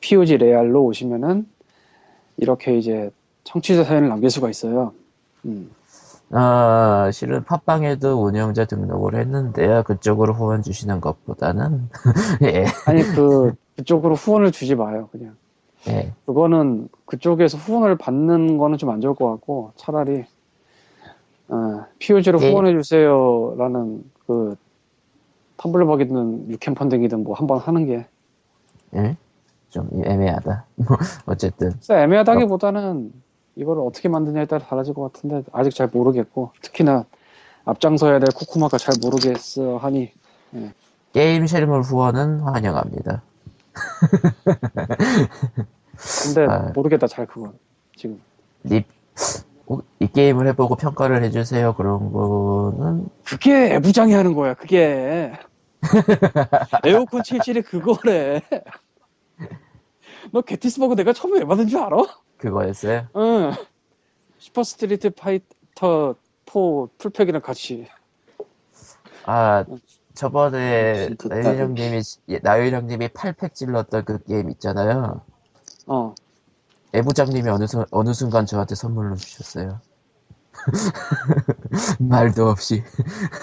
POG 0.02 0.38
레알로 0.38 0.84
오시면은 0.84 1.48
이렇게 2.36 2.78
이제 2.78 3.12
청취자 3.46 3.86
사연을 3.86 4.10
남길 4.10 4.30
수가 4.30 4.50
있어요. 4.50 4.92
음. 5.46 5.72
어, 6.32 7.10
실은 7.14 7.46
팟빵에도 7.46 8.22
운영자 8.22 8.66
등록을 8.66 9.16
했는데요. 9.16 9.84
그쪽으로 9.84 10.34
후원 10.34 10.62
주시는 10.64 11.00
것보다는 11.00 11.90
예, 12.44 12.66
아니 12.86 13.04
그 13.04 13.54
그쪽으로 13.78 14.16
후원을 14.16 14.52
주지 14.52 14.76
마요. 14.76 15.08
그냥 15.14 15.38
예, 15.88 16.12
그거는 16.26 16.90
그쪽에서 17.06 17.58
후원을 17.58 17.98
받는 17.98 18.58
거는 18.58 18.78
좀 18.78 18.90
안 18.90 19.00
좋을 19.00 19.16
것 19.16 19.32
같고 19.32 19.72
차라리 19.78 20.26
어, 21.50 21.86
POG로 22.00 22.42
예. 22.42 22.50
후원해 22.50 22.74
주세요라는 22.74 24.04
그 24.26 24.56
텀블러버기든 25.58 26.50
유캔 26.50 26.76
펀딩이든 26.76 27.24
뭐 27.24 27.36
한번 27.36 27.60
하는 27.60 27.86
게 27.86 28.06
예? 28.96 29.18
좀 29.70 29.90
애매하다. 30.04 30.66
뭐 30.76 30.98
어쨌든 31.26 31.74
애매하다기보다는 31.90 33.12
이걸 33.56 33.80
어떻게 33.80 34.08
만드냐에 34.08 34.46
따라 34.46 34.64
달라질 34.64 34.94
것 34.94 35.12
같은데 35.12 35.44
아직 35.52 35.74
잘 35.74 35.90
모르겠고 35.92 36.52
특히나 36.62 37.06
앞장서야 37.66 38.20
될 38.20 38.30
코코마가 38.36 38.78
잘 38.78 38.96
모르겠어 39.02 39.78
하니 39.78 40.14
게임 41.14 41.48
실물 41.48 41.82
후원은 41.82 42.42
환영합니다. 42.42 43.24
근데 46.24 46.46
아. 46.50 46.72
모르겠다 46.76 47.08
잘 47.08 47.26
그건 47.26 47.58
지금 47.96 48.22
이, 48.66 48.78
어, 48.78 49.57
이 50.00 50.08
게임을 50.08 50.48
해보고 50.48 50.76
평가를 50.76 51.24
해주세요. 51.24 51.76
그런 51.76 52.12
거는 52.12 53.10
그게 53.26 53.74
애부장이 53.76 54.14
하는 54.14 54.34
거야 54.34 54.54
그게 54.54 55.34
에어컨 56.86 57.22
77이 57.22 57.66
그거래 57.66 58.42
너 60.32 60.42
게티스버그 60.42 60.96
내가 60.96 61.14
처음에 61.14 61.40
왜 61.40 61.46
받은 61.46 61.68
줄 61.68 61.80
알아? 61.80 61.98
그거였어요. 62.38 63.08
응 63.16 63.52
슈퍼 64.38 64.64
스트리트 64.64 65.10
파이터 65.12 66.16
4 66.46 66.88
풀팩이랑 66.98 67.42
같이 67.42 67.88
아 69.26 69.66
저번에 70.14 71.10
극단은- 71.10 71.44
나윤 71.44 71.58
형님이 71.60 72.02
나윤 72.42 72.74
형님이 72.74 73.10
8팩 73.10 73.54
찔렀던 73.54 74.06
그 74.06 74.24
게임 74.24 74.50
있잖아요. 74.52 75.22
어 75.88 76.16
애부장님이 76.94 77.50
어느, 77.50 77.68
순- 77.68 77.86
어느 77.92 78.14
순간 78.14 78.46
저한테 78.46 78.76
선물로 78.76 79.16
주셨어요. 79.16 79.82
말도 82.00 82.50
없이. 82.50 82.84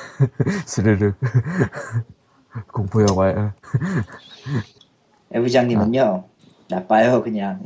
스르르. 0.67 1.15
공포 2.73 3.03
영화야. 3.03 3.55
애부장님은요 5.35 6.29
나빠요 6.69 7.23
그냥. 7.23 7.63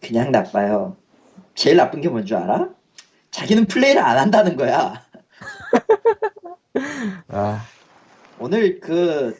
그냥 0.00 0.32
나빠요. 0.32 0.96
제일 1.54 1.76
나쁜 1.76 2.00
게 2.00 2.08
뭔 2.08 2.24
줄 2.24 2.36
알아? 2.36 2.68
자기는 3.30 3.66
플레이를 3.66 4.02
안 4.02 4.16
한다는 4.18 4.56
거야. 4.56 5.04
아. 7.28 7.62
오늘 8.38 8.80
그 8.80 9.36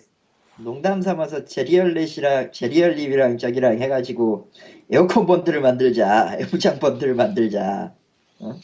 농담 0.61 1.03
삼아서 1.03 1.45
제리얼렛이랑 1.45 2.53
제리얼립이랑 2.53 3.39
저기랑 3.39 3.79
해가지고 3.81 4.51
에어컨 4.91 5.27
번들을 5.27 5.61
만들자 5.61 6.37
애부장 6.41 6.79
번들을 6.81 7.15
만들자 7.15 7.93
어? 8.41 8.55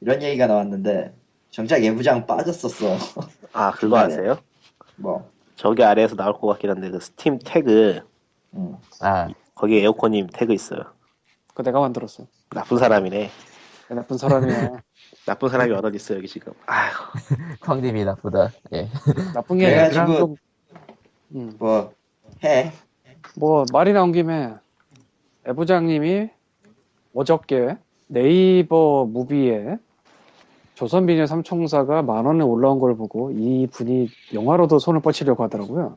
이런 0.00 0.22
얘기가 0.22 0.46
나왔는데 0.46 1.14
정작 1.50 1.82
애부장 1.84 2.26
빠졌었어 2.26 2.96
아 3.52 3.70
그거 3.72 3.98
네. 3.98 4.04
아세요? 4.14 4.38
뭐 4.96 5.30
저기 5.56 5.84
아래에서 5.84 6.16
나올 6.16 6.32
것 6.34 6.46
같긴 6.48 6.70
한데 6.70 6.90
그 6.90 6.98
스팀 7.00 7.38
태그 7.44 8.00
음. 8.54 8.76
아, 9.00 9.28
거기 9.54 9.76
에 9.78 9.82
에어컨님 9.82 10.26
태그 10.28 10.52
있어요. 10.52 10.80
그거 11.48 11.62
내가 11.62 11.80
만들었어 11.80 12.26
나쁜 12.50 12.78
사람이네. 12.78 13.30
나쁜 13.88 14.18
사람이야 14.18 14.70
나쁜 15.26 15.48
사람이 15.48 15.72
어디 15.72 15.96
있어 15.96 16.14
여기 16.16 16.26
지금. 16.26 16.52
아휴 16.66 16.92
광님이 17.60 18.04
나쁘다. 18.04 18.50
예. 18.72 18.88
나쁜 19.34 19.58
게 19.58 19.66
아니라 19.66 20.06
그래가지고- 20.06 20.18
좀 20.18 20.36
음. 21.34 21.54
뭐 21.58 21.92
해. 22.44 22.72
뭐 23.36 23.64
말이 23.72 23.92
나온 23.92 24.12
김에 24.12 24.54
애 25.46 25.52
부장님이 25.52 26.30
어저께 27.14 27.76
네이버 28.06 29.06
무비에 29.08 29.76
조선비녀 30.74 31.26
삼총사가 31.26 32.02
만 32.02 32.24
원에 32.24 32.42
올라온 32.42 32.80
걸 32.80 32.96
보고 32.96 33.30
이 33.30 33.66
분이 33.70 34.08
영화로도 34.34 34.78
손을 34.78 35.00
뻗치려고 35.00 35.42
하더라고요. 35.44 35.96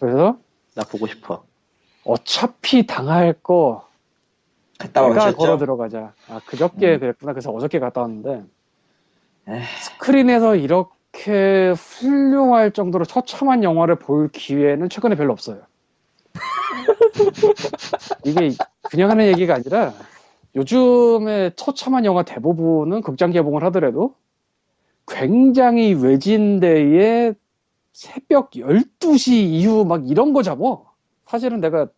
그래서 0.00 0.38
나 0.74 0.84
보고 0.84 1.06
싶어. 1.06 1.44
어차피 2.04 2.86
당할 2.86 3.32
거 3.32 3.88
갔다 4.78 5.02
내가 5.02 5.14
오셨죠? 5.14 5.36
걸어 5.36 5.58
들어가자. 5.58 6.12
아 6.28 6.40
그저께 6.46 6.94
음. 6.94 7.00
그랬구나. 7.00 7.32
그래서 7.32 7.50
어저께 7.50 7.78
갔다 7.78 8.02
왔는데 8.02 8.44
에휴. 9.48 9.62
스크린에서 9.82 10.56
이렇게 10.56 10.94
훌륭할 11.76 12.72
정도로 12.72 13.04
처참한 13.04 13.62
영화를 13.62 13.96
볼 13.96 14.28
기회는 14.28 14.88
최근에 14.88 15.14
별로 15.14 15.32
없어요. 15.32 15.62
이게 18.24 18.50
그냥 18.82 19.10
하는 19.10 19.26
얘기가 19.26 19.54
아니라 19.54 19.94
요즘에 20.56 21.52
처참한 21.56 22.04
영화 22.04 22.22
대부분은 22.22 23.02
극장 23.02 23.30
개봉을 23.30 23.64
하더라도 23.64 24.14
굉장히 25.06 25.94
외진데에 25.94 27.34
새벽 27.92 28.50
12시 28.52 29.32
이후 29.32 29.84
막 29.84 30.08
이런 30.08 30.32
거 30.32 30.42
잡어. 30.42 30.92
사실은 31.26 31.60
내가 31.60 31.88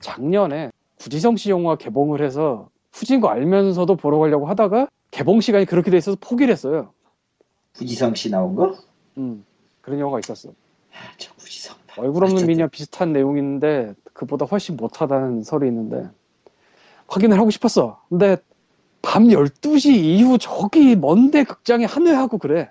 작년에 0.00 0.70
구지성 0.98 1.36
씨 1.36 1.50
영화 1.50 1.76
개봉을 1.76 2.22
해서 2.22 2.68
후진 2.92 3.20
거 3.20 3.28
알면서도 3.28 3.96
보러 3.96 4.18
가려고 4.18 4.46
하다가 4.46 4.88
개봉 5.10 5.40
시간이 5.40 5.64
그렇게 5.64 5.90
돼 5.90 5.96
있어서 5.96 6.16
포기를 6.20 6.52
했어요. 6.52 6.92
구지성 7.78 8.14
씨 8.14 8.30
나온 8.30 8.54
거? 8.54 8.76
음, 9.18 9.44
그런 9.80 9.98
영화가 10.00 10.18
있었어. 10.20 10.50
아, 10.50 11.12
저 11.16 11.32
구지성. 11.34 11.76
얼굴 11.96 12.24
없는. 12.24 12.46
미녀 12.46 12.66
비슷한 12.68 13.12
내용인데 13.12 13.94
그보다 14.12 14.44
훨씬 14.46 14.76
못하다는 14.76 15.42
설이 15.44 15.66
있는데 15.68 16.08
확인을 17.06 17.38
하고 17.38 17.50
싶었어. 17.50 18.00
근데 18.08 18.36
밤 19.02 19.24
12시 19.28 19.94
이후 19.94 20.38
저기 20.38 20.96
먼데 20.96 21.44
극장에 21.44 21.84
한회하고 21.84 22.38
그래. 22.38 22.70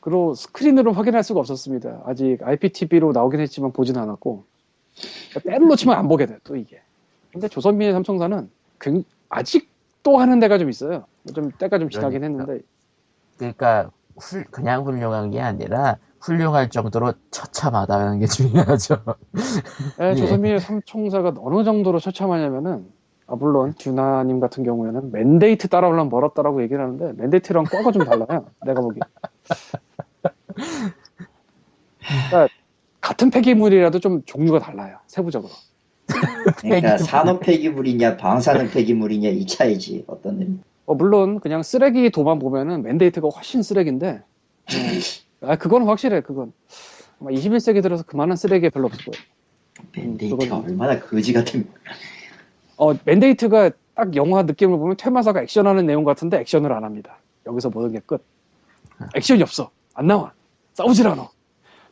그리고 0.00 0.34
스크린으로 0.34 0.92
확인할 0.92 1.22
수가 1.24 1.40
없었습니다. 1.40 2.02
아직 2.04 2.38
IPTV로 2.42 3.12
나오긴 3.12 3.40
했지만 3.40 3.72
보진 3.72 3.96
않았고 3.96 4.44
때를 5.44 5.66
놓치면 5.66 5.96
안 5.96 6.08
보게 6.08 6.26
돼 6.26 6.38
또 6.44 6.56
이게. 6.56 6.80
근데 7.32 7.48
조선민의 7.48 7.92
삼총사는 7.94 8.50
굉- 8.80 9.04
아직도 9.28 10.18
하는 10.18 10.38
데가 10.40 10.58
좀 10.58 10.68
있어요. 10.70 11.04
좀 11.34 11.50
때가 11.58 11.78
좀 11.78 11.90
지나긴 11.90 12.20
그러니까. 12.20 12.42
했는데 12.44 12.66
그러니까 13.38 13.90
훌- 14.18 14.44
그냥 14.50 14.84
훌륭한 14.86 15.30
게 15.30 15.40
아니라 15.40 15.98
훌륭할 16.20 16.70
정도로 16.70 17.12
처참하다는 17.30 18.20
게 18.20 18.26
중요하죠. 18.26 18.96
예, 20.00 20.10
예. 20.10 20.14
조선민의 20.14 20.60
삼총사가 20.60 21.34
어느 21.38 21.64
정도로 21.64 21.98
처참하냐면은 22.00 22.86
아 23.26 23.36
물론 23.36 23.74
듀나님 23.78 24.40
같은 24.40 24.64
경우에는 24.64 25.10
맨데이트 25.12 25.68
따라오려면 25.68 26.08
멀었다라고 26.10 26.62
얘기를 26.62 26.82
하는데 26.82 27.12
맨데이트랑 27.22 27.64
과가 27.64 27.92
좀 27.92 28.04
달라요. 28.04 28.46
내가 28.64 28.80
보기. 28.80 29.00
그러니까 32.28 32.48
같은 33.00 33.30
폐기물이라도 33.30 34.00
좀 34.00 34.22
종류가 34.24 34.58
달라요. 34.60 34.98
세부적으로. 35.06 35.52
그러니까. 36.58 36.98
산업 36.98 37.40
폐기물이냐 37.40 38.16
방사능 38.18 38.70
폐기물이냐 38.70 39.30
이 39.30 39.46
차이지 39.46 40.04
어떤 40.06 40.38
의미. 40.40 40.58
어, 40.86 40.94
물론 40.94 41.40
그냥 41.40 41.62
쓰레기 41.62 42.10
도만 42.10 42.38
보면은 42.38 42.82
맨데이트가 42.82 43.28
훨씬 43.28 43.62
쓰레기인데 43.62 44.22
아 45.42 45.56
그건 45.56 45.84
확실해 45.86 46.20
그건 46.20 46.52
아마 47.20 47.30
21세기 47.30 47.82
들어서 47.82 48.02
그만한 48.04 48.36
쓰레기 48.36 48.68
별로 48.70 48.86
없을 48.86 49.04
거예요. 49.04 49.24
밴데이트가 49.92 50.44
그건- 50.44 50.64
얼마나 50.64 50.98
거지 51.00 51.32
같은. 51.32 51.66
어, 52.76 52.92
맨데이트가 53.04 53.70
딱 53.94 54.16
영화 54.16 54.42
느낌을 54.42 54.76
보면 54.78 54.96
퇴마사가 54.96 55.42
액션하는 55.42 55.86
내용 55.86 56.04
같은데 56.04 56.38
액션을 56.40 56.72
안 56.72 56.84
합니다. 56.84 57.18
여기서 57.46 57.70
모든 57.70 57.92
게 57.92 58.00
끝. 58.04 58.24
액션이 59.14 59.42
없어. 59.42 59.70
안 59.94 60.06
나와. 60.06 60.32
싸우질 60.74 61.06
않아. 61.06 61.28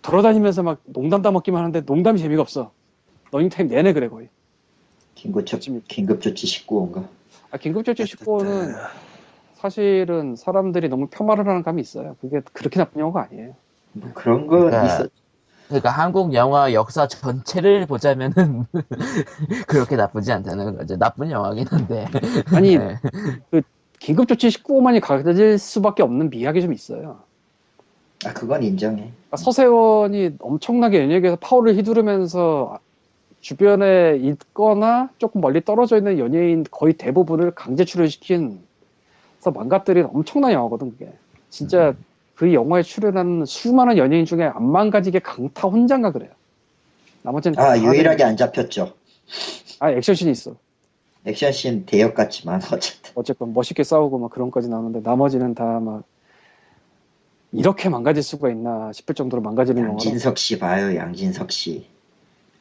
돌아다니면서 0.02 0.64
막 0.64 0.80
농담 0.84 1.22
따먹기만 1.22 1.60
하는데 1.60 1.80
농담이 1.82 2.18
재미가 2.18 2.42
없어. 2.42 2.72
러닝타임 3.30 3.68
내내 3.68 3.92
그래 3.92 4.08
거의. 4.08 4.28
긴급조 5.14 5.56
아침에. 5.58 5.80
긴급조치 5.86 6.46
19호인가? 6.66 7.06
아, 7.52 7.58
긴급조치 7.58 8.04
19호는 8.04 8.74
사실은 9.54 10.34
사람들이 10.36 10.88
너무 10.88 11.06
폄하를 11.08 11.46
하는 11.46 11.62
감이 11.62 11.80
있어요. 11.82 12.16
그게 12.20 12.40
그렇게 12.52 12.80
나쁜 12.80 13.00
영화가 13.00 13.28
아니에요. 13.30 13.54
뭐 13.92 14.10
그런 14.14 14.46
건 14.46 14.70
그러니까 14.70 14.86
있어. 14.86 15.08
그러니까 15.68 15.90
한국 15.90 16.34
영화 16.34 16.72
역사 16.72 17.06
전체를 17.06 17.86
보자면은 17.86 18.64
그렇게 19.68 19.96
나쁘지 19.96 20.32
않다는 20.32 20.76
거죠. 20.76 20.96
나쁜 20.98 21.30
영화긴 21.30 21.66
한데. 21.68 22.06
아니, 22.54 22.78
네. 22.78 22.96
긴급조치 23.98 24.48
19호만이 24.48 25.00
가질 25.00 25.58
수밖에 25.58 26.02
없는 26.02 26.30
미학이 26.30 26.60
좀 26.62 26.72
있어요. 26.72 27.20
아 28.24 28.32
그건 28.32 28.62
인정해. 28.62 28.96
그러니까 28.96 29.36
서세원이 29.36 30.36
엄청나게 30.40 31.02
연예계에서 31.02 31.36
파워를 31.36 31.76
휘두르면서 31.76 32.80
주변에 33.42 34.16
있거나 34.22 35.10
조금 35.18 35.40
멀리 35.42 35.62
떨어져 35.62 35.98
있는 35.98 36.18
연예인 36.18 36.64
거의 36.70 36.94
대부분을 36.94 37.50
강제 37.50 37.84
출연시킨 37.84 38.60
그래서 39.36 39.50
망가뜨린 39.50 40.06
엄청난 40.14 40.52
영화거든 40.52 40.92
그게 40.92 41.12
진짜 41.50 41.94
그 42.36 42.54
영화에 42.54 42.82
출연한 42.82 43.44
수많은 43.44 43.98
연예인 43.98 44.24
중에 44.24 44.44
안 44.44 44.64
망가지게 44.70 45.18
강타 45.18 45.68
혼자인가 45.68 46.12
그래요 46.12 46.30
나머지는 47.22 47.58
아다 47.58 47.82
유일하게 47.82 48.24
안 48.24 48.36
잡혔죠. 48.36 48.94
아 49.80 49.90
액션씬이 49.90 50.30
있어 50.30 50.54
액션씬 51.26 51.84
대역 51.86 52.14
같지만 52.14 52.60
어쨌든. 52.72 53.12
어쨌건 53.16 53.52
멋있게 53.52 53.82
싸우고 53.84 54.18
막 54.18 54.30
그런 54.30 54.50
까지 54.50 54.68
나오는데 54.68 55.00
나머지는 55.02 55.54
다 55.54 55.80
막 55.80 56.04
이렇게 57.54 57.88
망가질 57.90 58.22
수가 58.22 58.48
있나 58.50 58.92
싶을 58.92 59.14
정도로 59.14 59.42
망가지는 59.42 59.82
영화라 59.82 59.92
양진석 59.94 60.38
씨 60.38 60.58
봐요 60.58 60.96
양진석 60.96 61.52
씨. 61.52 61.86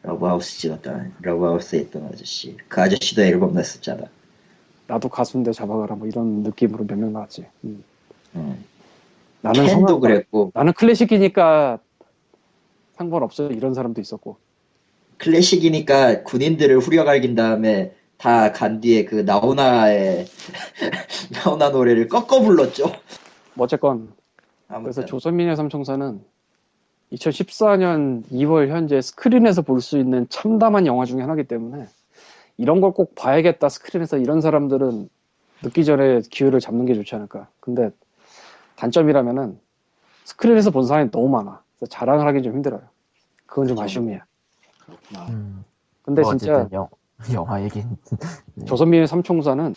러브하우스 0.03 0.59
찍었던 0.59 1.13
러브하우스 1.21 1.75
했던 1.75 2.07
아저씨. 2.11 2.57
그 2.67 2.81
아저씨도 2.81 3.21
앨범 3.23 3.53
냈었잖아. 3.53 4.03
나도 4.87 5.09
가수인데 5.09 5.51
잡아가라 5.53 5.95
뭐 5.95 6.07
이런 6.07 6.43
느낌으로 6.43 6.85
몇 6.85 6.97
명 6.97 7.13
나왔지 7.13 7.45
음. 7.63 7.83
음. 8.35 8.65
나는 9.41 9.65
캔도 9.65 9.99
그랬고 9.99 10.51
나는 10.53 10.73
클래식이니까 10.73 11.79
상관없어요. 12.93 13.49
이런 13.49 13.73
사람도 13.73 14.01
있었고. 14.01 14.37
클래식이니까 15.17 16.23
군인들을 16.23 16.79
후려갈긴 16.79 17.35
다음에 17.35 17.95
다 18.17 18.51
간 18.53 18.81
뒤에 18.81 19.05
그 19.05 19.15
나오나의 19.15 20.25
나오나 21.45 21.69
노래를 21.69 22.07
꺾어 22.07 22.41
불렀죠. 22.41 22.85
뭐 23.55 23.63
어쨌건 23.65 24.13
아무튼 24.67 24.83
그래서 24.83 25.05
조선민의 25.05 25.55
삼총사는 25.55 26.21
2014년 27.11 28.23
2월 28.31 28.69
현재 28.69 29.01
스크린에서 29.01 29.61
볼 29.63 29.81
수 29.81 29.97
있는 29.97 30.27
참담한 30.29 30.85
영화 30.85 31.05
중에 31.05 31.21
하나이기 31.21 31.47
때문에 31.47 31.87
이런 32.57 32.79
걸 32.81 32.93
꼭 32.93 33.15
봐야겠다 33.15 33.69
스크린에서 33.69 34.17
이런 34.17 34.41
사람들은 34.41 35.09
늦기 35.63 35.85
전에 35.85 36.21
기회를 36.29 36.59
잡는 36.59 36.85
게 36.85 36.93
좋지 36.93 37.13
않을까. 37.15 37.47
근데 37.59 37.91
단점이라면은 38.77 39.59
스크린에서 40.25 40.71
본 40.71 40.85
사람이 40.85 41.11
너무 41.11 41.29
많아. 41.29 41.61
그래서 41.77 41.89
자랑을 41.89 42.25
하기 42.27 42.41
좀 42.43 42.53
힘들어요. 42.53 42.81
그건 43.45 43.67
좀 43.67 43.77
아쉬움이야. 43.83 44.23
음, 45.29 45.63
근데 46.03 46.21
뭐 46.21 46.31
진짜 46.37 46.67
영, 46.73 46.87
영화 47.33 47.61
얘긴 47.63 47.83
조선민의 48.65 49.07
삼총사는 49.07 49.75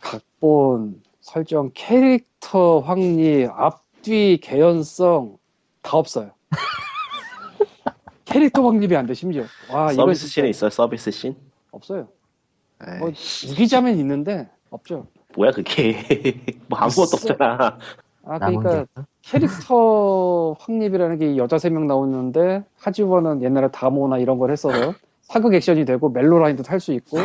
각본, 0.00 1.02
설정, 1.20 1.70
캐릭터 1.74 2.80
확립, 2.80 3.48
앞뒤 3.54 4.38
개연성 4.42 5.38
다 5.82 5.96
없어요. 5.96 6.30
캐릭터 8.32 8.62
확립이 8.62 8.96
안 8.96 9.06
돼 9.06 9.14
심지어. 9.14 9.44
와 9.70 9.92
서비스 9.92 10.26
씬에 10.26 10.48
있어요 10.48 10.70
서비스 10.70 11.10
씬? 11.10 11.36
없어요. 11.70 12.08
뭐 12.98 13.08
우기자면 13.08 13.96
있는데 13.98 14.48
없죠. 14.70 15.06
뭐야 15.36 15.52
그게 15.52 15.96
뭐 16.68 16.78
아무것도 16.78 17.04
있어. 17.16 17.16
없잖아 17.32 17.78
아 18.24 18.38
그러니까 18.38 18.84
게 18.84 18.86
캐릭터 19.22 20.56
확립이라는 20.60 21.18
게 21.18 21.36
여자 21.36 21.58
세 21.58 21.70
명 21.70 21.86
나오는데 21.86 22.64
하지원은 22.78 23.42
옛날에 23.42 23.68
다모나 23.70 24.18
이런 24.18 24.38
걸 24.38 24.50
했어서 24.50 24.94
사극 25.22 25.54
액션이 25.54 25.84
되고 25.84 26.08
멜로 26.10 26.38
라인도 26.38 26.62
탈 26.62 26.80
수 26.80 26.92
있고 26.92 27.18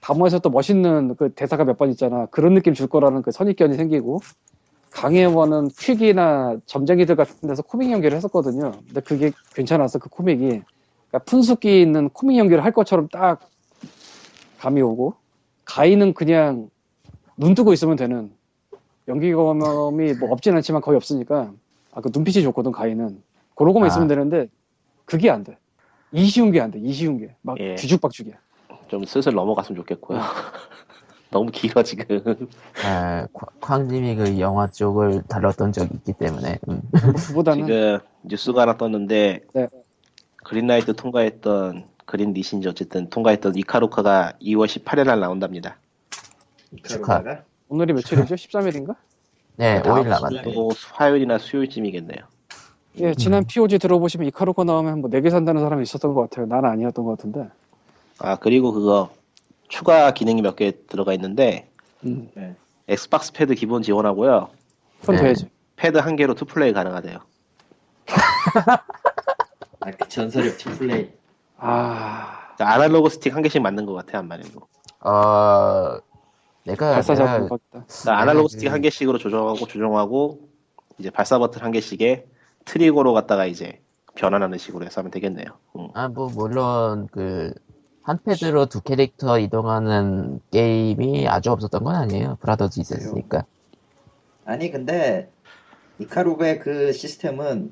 다모에서 0.00 0.38
또 0.40 0.50
멋있는 0.50 1.14
그 1.16 1.32
대사가 1.32 1.64
몇 1.64 1.76
번 1.78 1.90
있잖아 1.90 2.26
그런 2.26 2.54
느낌 2.54 2.74
줄 2.74 2.86
거라는 2.88 3.22
그 3.22 3.30
선입견이 3.32 3.74
생기고 3.74 4.20
강혜원은 4.90 5.68
퀵이나 5.78 6.56
점쟁이들 6.66 7.16
같은 7.16 7.48
데서 7.48 7.62
코믹 7.62 7.90
연기를 7.90 8.16
했었거든요 8.16 8.72
근데 8.86 9.00
그게 9.00 9.32
괜찮았어 9.54 9.98
그 9.98 10.08
코믹이 10.08 10.38
그러니까 10.38 11.18
푼숙기 11.26 11.80
있는 11.80 12.08
코믹 12.10 12.36
연기를 12.38 12.64
할 12.64 12.72
것처럼 12.72 13.08
딱 13.08 13.40
감이 14.58 14.82
오고 14.82 15.14
가인은 15.64 16.14
그냥 16.14 16.70
눈 17.36 17.54
뜨고 17.54 17.72
있으면 17.72 17.96
되는 17.96 18.32
연기 19.08 19.30
경험이 19.32 20.14
뭐 20.14 20.30
없진 20.32 20.54
않지만 20.56 20.82
거의 20.82 20.96
없으니까 20.96 21.52
아 21.92 22.00
그 22.00 22.10
눈빛이 22.12 22.42
좋거든 22.44 22.72
그런 22.72 23.72
거만 23.74 23.84
아. 23.84 23.86
있으면 23.88 24.06
되는데 24.08 24.48
그게 25.04 25.28
안 25.30 25.42
돼. 25.42 25.58
이쉬운 26.12 26.52
게 26.52 26.60
안 26.60 26.70
돼. 26.70 26.78
이쉬운 26.80 27.18
게막 27.18 27.58
예. 27.58 27.74
뒤죽박죽이야. 27.74 28.34
좀 28.88 29.04
슬슬 29.04 29.32
넘어갔으면 29.34 29.76
좋겠고요 29.80 30.18
너무 31.30 31.50
길어 31.52 31.82
지금 31.82 32.04
아, 32.84 33.26
광- 33.32 33.48
광님이 33.60 34.16
그 34.16 34.40
영화 34.40 34.66
쪽을 34.68 35.22
다뤘던 35.28 35.72
적이 35.72 35.94
있기 35.94 36.12
때문에 36.14 36.58
음. 36.68 36.82
그보다는 36.92 37.66
지금 37.66 37.98
뉴스가 38.22 38.62
하나 38.62 38.76
떴는데 38.76 39.40
네. 39.54 39.68
그린라이트 40.44 40.94
통과했던 40.96 41.84
그린 42.04 42.32
리신지 42.32 42.68
어쨌든 42.68 43.08
통과했던 43.10 43.54
이카루카가 43.56 44.32
2월 44.42 44.66
18일 44.66 45.06
날 45.06 45.20
나온답니다 45.20 45.76
축하. 46.84 47.22
오늘이 47.68 47.92
며칠이죠? 47.92 48.34
13일인가? 48.34 48.96
네, 49.56 49.80
다음 49.82 50.02
5일 50.02 50.08
남았네. 50.08 50.42
또 50.42 50.70
화요일이나 50.94 51.38
수요일쯤이겠네요 51.38 52.18
예, 52.98 53.14
지난 53.14 53.42
음. 53.42 53.44
POG 53.46 53.78
들어보시면 53.78 54.26
이카루가 54.28 54.64
나오면 54.64 55.00
뭐 55.00 55.10
4개 55.10 55.30
산다는 55.30 55.62
사람이 55.62 55.82
있었던 55.84 56.12
것 56.12 56.22
같아요. 56.28 56.46
나는 56.46 56.68
아니었던 56.70 57.04
것 57.04 57.16
같은데. 57.16 57.48
아 58.18 58.34
그리고 58.36 58.72
그거 58.72 59.10
추가 59.74 60.10
기능이 60.12 60.42
몇 60.42 60.56
개 60.56 60.72
들어가 60.88 61.12
있는데 61.14 61.70
음. 62.04 62.28
Xbox 62.88 63.32
패드 63.32 63.54
기본 63.54 63.82
지원하고요. 63.82 64.50
그건 65.00 65.16
네. 65.16 65.22
돼야지. 65.22 65.48
패드 65.76 65.96
한 65.98 66.16
개로 66.16 66.34
two 66.34 66.50
play 66.50 66.72
가능하대요. 66.74 67.18
아, 69.80 69.90
그 69.92 70.08
전설의 70.08 70.58
two 70.58 70.78
play. 70.78 71.10
아, 71.58 72.54
자, 72.58 72.68
아날로그 72.68 73.08
스틱 73.08 73.34
한 73.34 73.42
개씩 73.42 73.62
맞는 73.62 73.86
것 73.86 73.94
같아 73.94 74.18
암만 74.18 74.44
해도. 74.44 74.60
어, 75.00 75.98
내가, 76.64 76.92
발사 76.92 77.14
내가 77.14 77.26
작품 77.38 77.48
같다. 77.70 77.86
자, 77.86 78.16
아날로그 78.18 78.48
그- 78.48 78.52
스틱 78.52 78.72
한 78.72 78.80
개씩으로 78.82 79.18
조정하고 79.18 79.66
조정하고 79.66 80.40
이제 80.98 81.08
발사 81.10 81.38
버튼 81.38 81.62
한 81.62 81.70
개씩에 81.72 82.26
트리거로 82.66 83.12
갖다가 83.14 83.46
이제 83.46 83.80
변환하는 84.16 84.58
식으로 84.58 84.84
해서 84.84 85.00
하면 85.00 85.10
되겠네요. 85.10 85.46
음. 85.76 85.88
아, 85.94 86.08
뭐, 86.08 86.28
물론, 86.28 87.08
그, 87.10 87.54
한 88.10 88.18
패드로 88.24 88.66
두 88.66 88.80
캐릭터 88.80 89.38
이동하는 89.38 90.40
게임이 90.50 91.28
아주 91.28 91.52
없었던 91.52 91.84
건 91.84 91.94
아니에요. 91.94 92.38
Brothers 92.40 92.80
있었으니까. 92.80 93.44
아니, 94.44 94.72
근데, 94.72 95.30
이카루가의 96.00 96.58
그 96.58 96.92
시스템은 96.92 97.70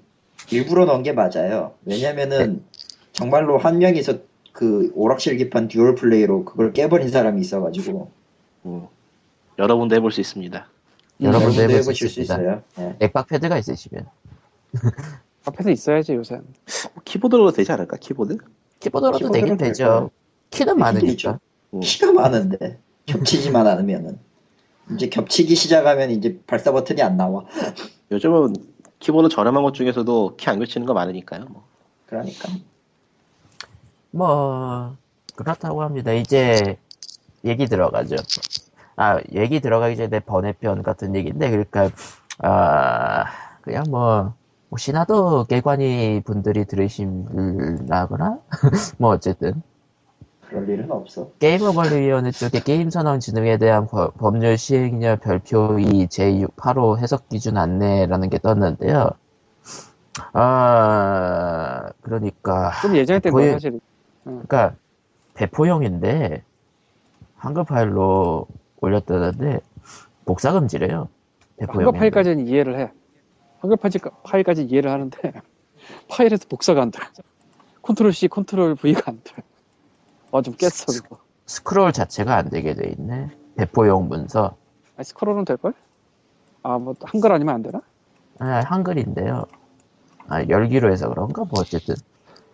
일부러 0.52 0.84
넣은 0.84 1.02
게 1.02 1.12
맞아요. 1.12 1.74
왜냐면은, 1.84 2.64
정말로 3.10 3.58
한 3.58 3.78
명이서 3.78 4.20
그 4.52 4.92
오락실 4.94 5.38
기판 5.38 5.66
dual 5.66 5.96
플레이로 5.96 6.44
그걸 6.44 6.72
깨버린 6.72 7.08
사람이 7.08 7.40
있어가지고, 7.40 8.08
음. 8.66 8.86
여러 9.58 9.76
분도 9.76 9.96
해볼 9.96 10.12
수 10.12 10.20
있습니다. 10.20 10.68
여러분도 11.20 11.26
여러 11.36 11.46
분도 11.48 11.62
해볼 11.62 11.72
수 11.72 11.78
해보실 11.80 12.08
수 12.08 12.20
있습니다. 12.20 12.44
있어요. 12.44 12.62
예. 12.78 12.96
액박 13.00 13.26
패드가 13.26 13.58
있으시면. 13.58 14.06
앞에서 15.46 15.70
있어야지 15.70 16.14
요새. 16.14 16.36
뭐 16.36 17.02
키보드로 17.04 17.50
되지 17.50 17.72
않을까? 17.72 17.96
키보드? 17.96 18.36
키보드로도 18.78 19.18
키보드로 19.18 19.32
되긴 19.32 19.56
될 19.56 19.68
되죠. 19.70 20.10
키는 20.50 20.74
있죠. 20.74 20.78
많으니까. 20.78 21.40
음. 21.74 21.80
키가 21.80 22.12
많은데, 22.12 22.78
겹치지만 23.06 23.66
않으면은. 23.68 24.18
이제 24.94 25.08
겹치기 25.08 25.54
시작하면 25.54 26.10
이제 26.10 26.40
발사 26.46 26.72
버튼이 26.72 27.02
안 27.02 27.16
나와. 27.16 27.44
요즘은 28.10 28.54
키보드 29.00 29.28
저렴한 29.28 29.62
것 29.62 29.74
중에서도 29.74 30.36
키 30.36 30.47
안 30.47 30.58
겹치는 30.58 30.86
거 30.86 30.94
많으니까요. 30.94 31.44
뭐. 31.46 31.64
그러니까. 32.06 32.48
뭐, 34.10 34.96
그렇다고 35.36 35.82
합니다. 35.82 36.12
이제, 36.12 36.78
얘기 37.44 37.66
들어가죠. 37.66 38.16
아, 38.96 39.20
얘기 39.34 39.60
들어가기 39.60 39.96
전에 39.96 40.20
번외편 40.20 40.82
같은 40.82 41.14
얘기인데, 41.14 41.50
그러니까, 41.50 41.90
아, 42.38 43.24
그냥 43.60 43.84
뭐, 43.90 44.32
혹시나도 44.70 45.44
개관이 45.44 46.22
분들이 46.24 46.64
들으시려거나, 46.64 48.38
뭐, 48.98 49.10
어쨌든, 49.10 49.62
그럴 50.48 50.68
일은 50.68 50.90
없어. 50.90 51.30
게임어관리위원회 51.40 52.30
쪽에 52.30 52.60
게임선언진흥에 52.60 53.58
대한 53.58 53.86
법- 53.86 54.16
법률 54.16 54.56
시행령 54.56 55.18
별표 55.18 55.78
2 55.78 56.06
제8호 56.06 56.98
해석 56.98 57.28
기준 57.28 57.58
안내라는 57.58 58.30
게 58.30 58.38
떴는데요. 58.38 59.10
아, 60.32 61.90
그러니까, 62.00 62.72
좀 62.82 62.96
예전에 62.96 63.20
거의- 63.20 63.52
사실 63.52 63.78
그러니까 64.24 64.74
배포용인데 65.34 66.42
한글 67.36 67.64
파일로 67.64 68.46
올렸다는데 68.80 69.60
복사 70.24 70.52
금지래요. 70.52 71.08
배포용. 71.58 71.86
한글 71.86 71.98
파일까지는 71.98 72.46
이해를 72.46 72.78
해. 72.78 72.90
한글 73.60 73.76
파일- 73.76 74.00
파일까지 74.24 74.64
이해를 74.64 74.90
하는데 74.90 75.18
파일에서 76.08 76.46
복사가 76.48 76.80
안 76.82 76.90
돼. 76.90 76.98
Control 77.82 78.12
C, 78.12 78.28
Control 78.28 78.74
V가 78.76 79.02
안 79.06 79.20
돼. 79.22 79.34
아 80.32 80.38
좀 80.38 80.54
깼어 80.54 80.70
그거. 81.02 81.18
스크롤 81.46 81.92
자체가 81.92 82.34
안 82.36 82.50
되게 82.50 82.74
돼 82.74 82.92
있네. 82.98 83.30
배포용 83.56 84.08
문서. 84.08 84.56
아 84.96 85.02
스크롤은 85.02 85.44
될 85.44 85.56
걸? 85.56 85.72
아 86.62 86.78
뭐 86.78 86.94
한글 87.02 87.32
아니면 87.32 87.54
안 87.54 87.62
되나? 87.62 87.80
아, 88.40 88.60
한글인데요. 88.66 89.44
아, 90.28 90.44
열기로 90.48 90.92
해서 90.92 91.08
그런가? 91.08 91.44
뭐 91.44 91.60
어쨌든. 91.60 91.94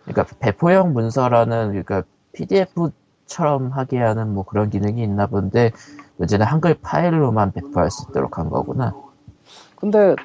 그러니까 0.05 0.25
배포용 0.39 0.93
문서라는 0.93 1.69
그러니까 1.69 2.03
PDF처럼 2.33 3.71
하게 3.71 3.99
하는 3.99 4.33
뭐 4.33 4.43
그런 4.45 4.69
기능이 4.69 5.03
있나 5.03 5.27
본데 5.27 5.71
문제는 6.17 6.45
한글 6.45 6.75
파일로만 6.75 7.51
배포할 7.51 7.91
수 7.91 8.05
있도록 8.09 8.37
한 8.37 8.49
거구나. 8.49 8.93
근데 9.75 10.15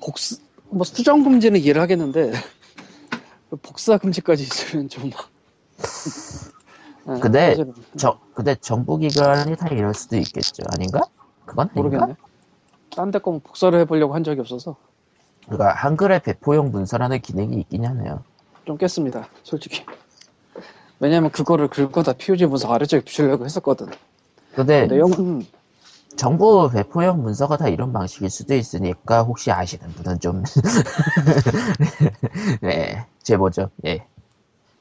복수 0.00 0.38
뭐 0.70 0.84
수정 0.84 1.22
금지는 1.22 1.60
이해를 1.60 1.80
하겠는데 1.82 2.32
복사 3.56 3.98
금지까지 3.98 4.42
있으면 4.42 4.88
좀. 4.88 5.10
아, 7.06 7.18
근데 7.20 7.50
사실은 7.50 7.74
저 7.96 8.18
근데 8.34 8.54
정부 8.56 8.98
기관이 8.98 9.56
다 9.56 9.68
이럴 9.68 9.94
수도 9.94 10.16
있겠죠. 10.16 10.64
아닌가? 10.72 11.00
그건 11.46 11.70
아닌가? 11.70 11.82
모르겠네. 11.98 12.16
딴 12.94 13.10
데거 13.10 13.38
복사를 13.38 13.78
해보려고 13.80 14.14
한 14.14 14.24
적이 14.24 14.40
없어서 14.40 14.76
그러니까 15.46 15.72
한글에 15.72 16.18
배포용 16.20 16.70
문서라는 16.70 17.20
기능이 17.20 17.56
있긴 17.60 17.86
하네요. 17.86 18.22
좀 18.66 18.76
깼습니다. 18.76 19.28
솔직히. 19.42 19.84
왜냐면 21.00 21.30
그거를 21.30 21.68
긁어다 21.68 22.14
POG 22.14 22.46
문서 22.46 22.72
아래쪽에 22.72 23.04
붙이려고 23.04 23.44
했었거든. 23.44 23.88
근데 24.54 24.86
내용은 24.86 25.46
정부 26.18 26.68
배포용 26.70 27.22
문서가 27.22 27.56
다 27.56 27.68
이런 27.68 27.92
방식일 27.92 28.28
수도 28.28 28.54
있으니까 28.54 29.22
혹시 29.22 29.50
아시는 29.52 29.88
분은 29.90 30.20
좀 30.20 30.42
네, 32.60 33.06
제보죠. 33.22 33.70
예. 33.86 34.04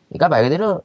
그러니까 0.09 0.29
말 0.29 0.43
그대로 0.43 0.81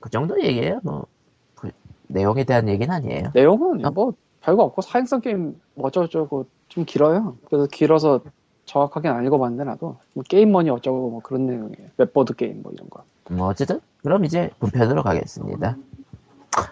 그 0.00 0.10
정도 0.10 0.42
얘기예요. 0.42 0.80
뭐 0.82 1.06
그 1.54 1.70
내용에 2.08 2.44
대한 2.44 2.68
얘기는 2.68 2.92
아니에요. 2.92 3.30
내용은 3.34 3.84
어? 3.84 3.90
뭐 3.90 4.14
별거 4.40 4.64
없고 4.64 4.82
사행성 4.82 5.20
게임 5.20 5.60
뭐 5.74 5.86
어쩌고저쩌고 5.88 6.46
좀 6.68 6.84
길어요. 6.84 7.36
그래서 7.46 7.66
길어서 7.66 8.20
정확하게 8.64 9.08
안 9.08 9.26
읽어봤는데 9.26 9.64
나도 9.64 9.96
뭐 10.14 10.24
게임머니 10.26 10.70
어쩌고 10.70 11.10
뭐 11.10 11.20
그런 11.20 11.46
내용이에요. 11.46 11.88
web 11.98 12.12
board 12.12 12.34
게임 12.36 12.62
뭐 12.62 12.72
이런 12.72 12.88
거. 12.88 13.04
뭐 13.28 13.48
어쨌든 13.48 13.80
그럼 14.02 14.24
이제 14.24 14.50
본편으로 14.60 15.02
가겠습니다. 15.02 15.76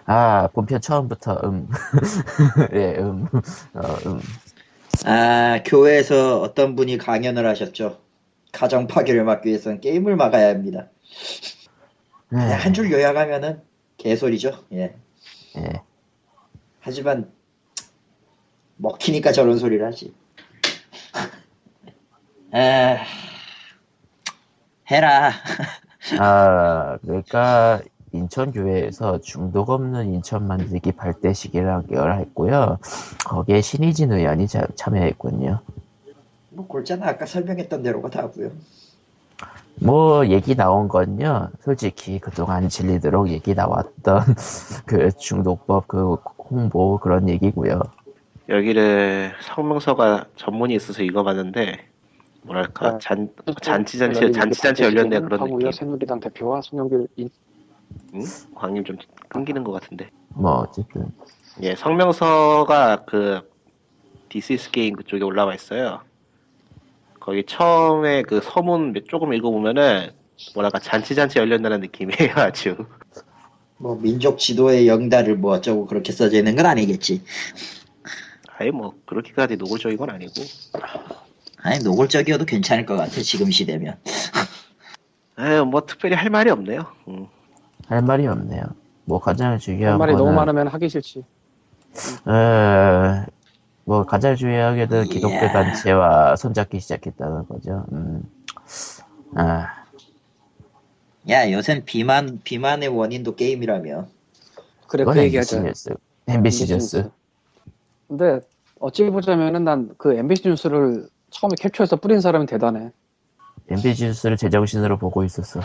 아 0.06 0.48
본편 0.52 0.80
처음부터 0.80 1.40
음, 1.44 1.68
예, 2.74 2.96
음, 2.98 3.26
어, 3.74 3.80
음. 4.06 4.20
아, 5.04 5.62
교회에서 5.64 6.40
어떤 6.40 6.74
분이 6.74 6.98
강연을 6.98 7.46
하셨죠. 7.46 8.00
가정 8.52 8.86
파괴를 8.86 9.24
막기 9.24 9.48
위해서는 9.48 9.80
게임을 9.80 10.16
막아야 10.16 10.48
합니다. 10.48 10.88
네, 12.30 12.38
한줄 12.38 12.90
요약하면은 12.90 13.62
개소리죠. 13.96 14.64
예. 14.72 14.94
예. 15.56 15.82
하지만 16.80 17.30
먹히니까 18.76 19.32
저런 19.32 19.58
소리를 19.58 19.84
하지. 19.86 20.14
에 22.54 22.98
해라. 24.90 25.32
아, 26.18 26.98
그러니까 27.02 27.82
인천교회에서 28.12 29.20
중독 29.20 29.70
없는 29.70 30.12
인천 30.14 30.46
만들기 30.46 30.92
발대식이라는 30.92 31.86
걸 31.88 32.18
했고요. 32.20 32.78
거기에 33.26 33.60
신의진 33.60 34.12
의원이 34.12 34.46
자- 34.48 34.66
참여했군요. 34.76 35.60
뭐 36.50 36.66
골자는 36.66 37.06
아까 37.06 37.26
설명했던 37.26 37.82
대로가 37.82 38.10
다고요. 38.10 38.50
뭐 39.80 40.26
얘기 40.26 40.56
나온 40.56 40.88
건요. 40.88 41.50
솔직히 41.60 42.18
그동안 42.18 42.68
질리도록 42.68 43.28
얘기 43.28 43.54
나왔던 43.54 44.22
그 44.86 45.12
중독법 45.12 45.86
그 45.86 46.14
홍보 46.50 46.98
그런 46.98 47.28
얘기고요. 47.28 47.80
여기를 48.48 49.32
성명서가 49.42 50.24
전문이 50.36 50.74
있어서 50.74 51.02
읽어봤는데 51.02 51.78
뭐랄까 52.42 52.92
네. 52.92 52.98
잔 53.00 53.28
잔치 53.60 53.98
잔치 53.98 54.32
잔치 54.32 54.60
잔치 54.60 54.82
열렸네 54.82 55.20
그런 55.20 55.38
느낌. 55.38 55.40
하고요. 55.54 55.70
새누리당 55.70 56.20
대표와 56.20 56.62
송영길 56.62 57.06
인- 57.16 57.28
응? 58.14 58.20
광님 58.55 58.85
좀 58.85 58.96
끊기는 59.29 59.62
것 59.64 59.72
같은데. 59.72 60.11
뭐 60.31 60.53
어쨌든 60.61 61.11
예, 61.62 61.74
성명서가 61.74 63.05
그 63.07 63.51
This 64.28 64.56
Is 64.56 64.70
Game 64.70 64.94
그쪽에 64.96 65.24
올라와 65.24 65.55
있어요. 65.55 66.03
거기 67.20 67.44
처음에 67.44 68.22
그 68.22 68.40
서문 68.42 68.92
몇- 68.92 69.09
조금 69.09 69.33
읽어보면은 69.35 70.11
뭐랄까 70.55 70.79
잔치잔치 70.79 71.38
열렸다는 71.38 71.81
느낌이에요 71.81 72.33
아주. 72.37 72.77
뭐 73.77 73.96
민족 74.01 74.38
지도의 74.38 74.88
영달을 74.88 75.37
뭐 75.37 75.53
어쩌고 75.53 75.87
그렇게 75.87 76.12
써져 76.12 76.38
있는 76.38 76.57
건 76.57 76.66
아니겠지. 76.66 77.22
아예 78.59 78.70
뭐 78.70 78.94
그렇게까지 79.07 79.57
노골적인 79.57 79.98
건 79.98 80.11
아니고. 80.11 80.33
아니 81.62 81.79
노골적이어도 81.85 82.44
괜찮을 82.44 82.87
것 82.87 82.96
같아 82.96 83.20
지금 83.22 83.51
시대면. 83.51 83.96
아유 85.37 85.64
뭐 85.64 85.85
특별히 85.87 86.14
할 86.16 86.31
말이 86.31 86.51
없네요. 86.51 86.87
음. 87.09 87.27
할 87.88 88.03
말이 88.03 88.27
없네요. 88.27 88.62
뭐 89.05 89.18
가장 89.20 89.59
중요한 89.59 89.92
한 89.94 89.98
말이 89.98 90.12
너무 90.12 90.24
거는 90.27 90.37
많으면 90.37 90.68
하기 90.68 90.88
싫지. 90.88 91.24
어, 92.27 93.24
뭐 93.85 94.05
가장 94.05 94.37
중요하게도 94.37 95.05
기독교. 95.05 95.38
단체와 95.48 96.37
손잡기 96.37 96.81
시작했다는 96.81 97.48
거죠. 97.48 97.85
음. 97.92 98.22
아, 99.35 99.66
야 101.31 101.51
요샌 101.51 101.85
비만 101.87 102.40
비만의 102.44 102.88
원인도 102.88 103.35
게임이라며. 103.35 104.07
그래 104.87 105.05
그 105.05 105.16
얘기하자. 105.18 105.61
뉴스. 105.61 105.90
MBC 106.27 106.72
뉴스. 106.72 107.11
근데 108.07 108.40
어찌 108.81 109.05
보자면은 109.11 109.64
난 109.64 109.94
그 109.98 110.14
MBC 110.14 110.48
뉴스를 110.48 111.09
처음에 111.31 111.55
캡처해서 111.59 111.96
뿌린 111.96 112.20
사람이 112.20 112.46
대단해. 112.46 112.90
MBC 113.70 114.05
뉴스를 114.07 114.37
제정신으로 114.37 114.98
보고 114.98 115.24
있었어. 115.24 115.61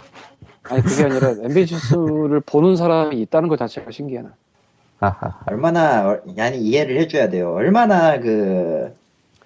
아니 0.64 0.82
그게 0.82 1.04
아니라 1.04 1.30
MBC 1.44 1.74
뉴스를 1.76 2.40
보는 2.46 2.76
사람이 2.76 3.20
있다는 3.22 3.50
것 3.50 3.58
자체가 3.58 3.92
신기해. 3.92 4.22
나. 4.22 4.34
하하. 5.00 5.42
얼마나 5.48 6.08
얼- 6.08 6.24
아니 6.40 6.60
이해를 6.60 6.98
해줘야 7.00 7.30
돼요. 7.30 7.54
얼마나 7.54 8.20
그 8.20 8.94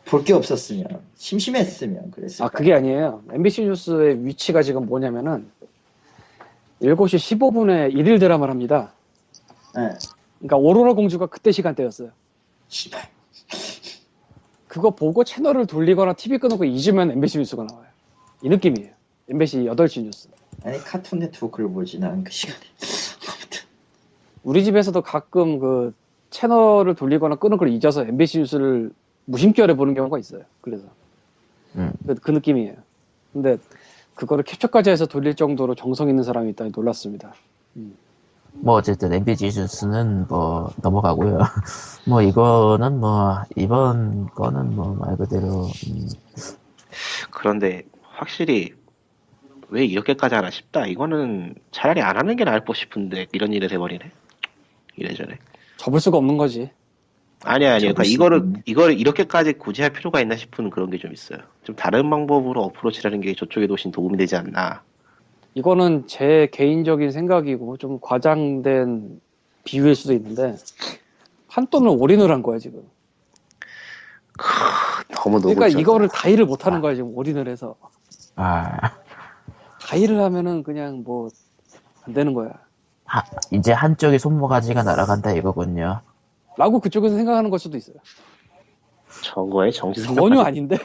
볼 0.06 0.24
게 0.24 0.32
없었으면 0.32 0.86
심심했으면 1.16 2.12
그랬을 2.12 2.46
아 2.46 2.48
그게 2.48 2.74
아니에요. 2.74 3.24
MBC 3.34 3.66
뉴스의 3.66 4.26
위치가 4.26 4.62
지금 4.62 4.86
뭐냐면은 4.86 5.50
7시 6.82 7.18
15분에 7.38 7.92
일일 7.94 8.18
드라마를 8.20 8.50
합니다. 8.52 8.94
예. 9.78 9.90
그러니까 10.40 10.56
오로라 10.58 10.94
공주가 10.94 11.26
그때 11.26 11.52
시간대였어요. 11.52 12.12
그거 14.70 14.92
보고 14.92 15.24
채널을 15.26 15.66
돌리거나 15.66 16.14
TV 16.14 16.38
끊고 16.38 16.64
잊으면 16.64 17.12
MBC 17.12 17.40
뉴스가 17.40 17.66
나와요. 17.66 17.88
이 18.44 18.48
느낌이에요. 18.50 18.92
MBC 19.30 19.66
8시 19.66 20.04
뉴스. 20.04 20.30
아니 20.64 20.78
카툰 20.80 21.20
네트워크를 21.20 21.70
보지 21.70 22.00
난그 22.00 22.32
시간에. 22.32 22.60
아무튼 23.30 23.62
우리 24.44 24.64
집에서도 24.64 25.00
가끔 25.02 25.60
그 25.60 25.94
채널을 26.30 26.96
돌리거나 26.96 27.36
끄는 27.36 27.58
걸 27.58 27.70
잊어서 27.70 28.04
MBC 28.06 28.40
뉴스를 28.40 28.92
무심결에 29.26 29.76
보는 29.76 29.94
경우가 29.94 30.20
있어요. 30.20 30.42
그래서 30.62 30.86
음. 31.76 31.92
그, 32.06 32.16
그 32.16 32.32
느낌이에요. 32.32 32.76
근데 33.34 33.58
그거를 34.16 34.44
캡처까지 34.44 34.90
해서 34.90 35.06
돌릴 35.06 35.36
정도로 35.36 35.76
정성 35.76 36.10
있는 36.10 36.24
사람이 36.24 36.50
있다니 36.52 36.72
놀랐습니다. 36.76 37.34
뭐 38.54 38.74
어쨌든 38.76 39.14
MBC 39.14 39.46
뉴스는 39.60 40.26
뭐 40.28 40.72
넘어가고요. 40.82 41.38
뭐 42.08 42.22
이거는 42.24 43.00
뭐 43.00 43.36
이번 43.56 44.28
거는 44.32 44.76
뭐 44.76 44.96
말 44.96 45.16
그대로 45.18 45.68
음, 45.88 46.10
그런데 47.30 47.84
확실히 48.02 48.74
왜 49.70 49.86
이렇게까지 49.86 50.36
하나 50.36 50.50
싶다. 50.50 50.86
이거는 50.88 51.56
차라리 51.72 52.02
안 52.02 52.18
하는 52.18 52.36
게 52.36 52.44
나을 52.44 52.64
것 52.64 52.76
싶은데 52.76 53.28
이런 53.34 53.54
일이 53.54 53.68
돼버리네. 53.68 54.10
이래저래. 54.96 55.38
접을 55.78 56.00
수가 56.00 56.18
없는 56.18 56.38
거지. 56.38 56.70
아니 57.44 57.66
아니 57.68 57.82
그러니까 57.82 58.04
이거를 58.04 58.40
있네. 58.40 58.62
이걸 58.66 58.94
이렇게까지 59.00 59.54
굳이 59.54 59.82
할 59.84 59.92
필요가 59.92 60.20
있나 60.22 60.36
싶은 60.36 60.70
그런 60.70 60.90
게 60.90 60.98
좀 60.98 61.14
있어요. 61.14 61.40
좀 61.64 61.76
다른 61.76 62.10
방법으로 62.10 62.64
어프로치라는 62.64 63.22
게 63.22 63.36
저쪽에도 63.36 63.74
훨씬 63.74 63.92
도움이 63.92 64.18
되지 64.18 64.36
않나. 64.36 64.82
이거는 65.54 66.08
제 66.08 66.48
개인적인 66.52 67.12
생각이고 67.12 67.78
좀 67.78 68.00
과장된 68.02 69.22
비유일 69.66 69.96
수도 69.96 70.14
있는데 70.14 70.56
한 71.48 71.68
돈을 71.68 71.90
올인을 71.90 72.32
한 72.32 72.42
거야 72.42 72.58
지금. 72.58 72.84
크, 74.38 74.46
너무 75.16 75.40
너무 75.42 75.54
그러니까 75.56 75.68
이거를 75.80 76.08
다이를 76.10 76.46
못 76.46 76.66
하는 76.66 76.80
거야 76.82 76.96
지금 76.96 77.16
올인을 77.16 77.48
해서. 77.48 77.76
아 78.36 78.78
다이를 79.88 80.22
하면은 80.22 80.64
그냥 80.64 81.04
뭐 81.04 81.30
안 82.04 82.14
되는 82.14 82.34
거야. 82.34 82.52
하- 83.04 83.24
이제 83.52 83.74
한쪽에 83.74 84.18
손모가지가 84.18 84.84
날아간다 84.84 85.34
이거군요. 85.34 86.00
라고 86.58 86.80
그쪽에서 86.80 87.18
생각하는 87.18 87.50
걸 87.50 87.60
수도 87.60 87.76
있어요. 87.78 87.98
저거에 89.24 89.72
정치 89.72 90.04
전혀 90.04 90.40
아닌데 90.40 90.78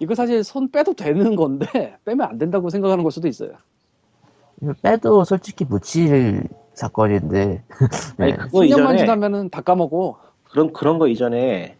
이거 0.00 0.14
사실 0.14 0.42
손 0.42 0.70
빼도 0.70 0.94
되는 0.94 1.36
건데 1.36 1.98
빼면 2.06 2.26
안 2.26 2.38
된다고 2.38 2.70
생각하는 2.70 3.02
걸 3.04 3.12
수도 3.12 3.28
있어요. 3.28 3.52
빼도 4.80 5.24
솔직히 5.24 5.66
묻힐 5.66 6.48
사건인데 6.72 7.62
아니 8.16 8.32
네. 8.32 8.36
그거 8.38 8.60
10년만 8.60 8.66
이전에 8.66 8.96
지나면은 8.98 9.50
다 9.50 9.60
까먹어. 9.60 10.18
그런 10.44 10.72
그런 10.72 10.98
거 10.98 11.08
이전에 11.08 11.76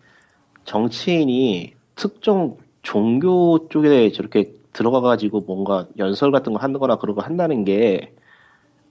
정치인이 0.65 1.75
특정 1.97 2.59
종교 2.83 3.67
쪽에 3.69 4.13
저렇게 4.13 4.53
들어가가지고 4.73 5.41
뭔가 5.43 5.87
연설 5.99 6.31
같은 6.33 6.53
거 6.53 6.59
하는 6.59 6.79
거나 6.79 6.97
그런 6.97 7.15
거 7.15 7.23
한다는 7.23 7.65
게 7.65 8.13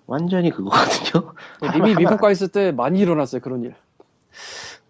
완전히 0.07 0.49
그거거든요. 0.51 1.33
이미 1.75 1.91
하나- 1.91 1.99
미국 1.99 2.17
가 2.21 2.31
있을 2.31 2.47
때 2.49 2.71
많이 2.71 2.99
일어났어요 2.99 3.41
그런 3.41 3.63
일. 3.63 3.75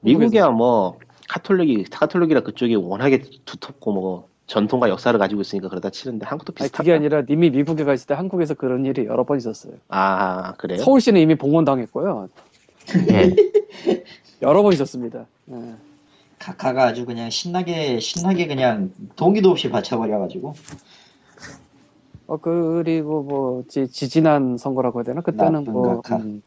미국이야 0.01 0.49
뭐 0.49 0.97
카톨릭이 1.29 1.85
카톨릭이라 1.85 2.41
그쪽이 2.41 2.75
워낙에 2.75 3.23
두텁고 3.45 3.91
뭐 3.93 4.27
전통과 4.47 4.89
역사를 4.89 5.17
가지고 5.17 5.41
있으니까 5.41 5.69
그러다 5.69 5.89
치는데 5.91 6.25
한국도 6.25 6.51
아니 6.59 6.65
비슷하다. 6.67 6.83
그게 6.83 6.93
아니라 6.93 7.21
님이 7.21 7.49
미국에 7.51 7.83
가 7.85 7.93
있을 7.93 8.07
때 8.07 8.13
한국에서 8.15 8.53
그런 8.55 8.85
일이 8.85 9.05
여러 9.05 9.23
번 9.23 9.37
있었어요. 9.37 9.73
아 9.89 10.53
그래요? 10.57 10.79
서울시는 10.79 11.21
이미 11.21 11.35
봉헌 11.35 11.63
당했고요. 11.65 12.27
예. 13.11 13.35
여러 14.41 14.61
번 14.63 14.73
있었습니다. 14.73 15.25
예. 15.51 15.75
카카가 16.41 16.85
아주 16.85 17.05
그냥 17.05 17.29
신나게 17.29 17.99
신나게 17.99 18.47
그냥 18.47 18.91
동기도 19.15 19.51
없이 19.51 19.69
받쳐버려가지고 19.69 20.53
어 22.27 22.37
그리고 22.37 23.21
뭐 23.23 23.63
지, 23.67 23.87
지지난 23.87 24.57
선거라고 24.57 24.99
해야 24.99 25.03
되나 25.03 25.21
그때는 25.21 25.65
뭐. 25.65 26.01
음, 26.11 26.41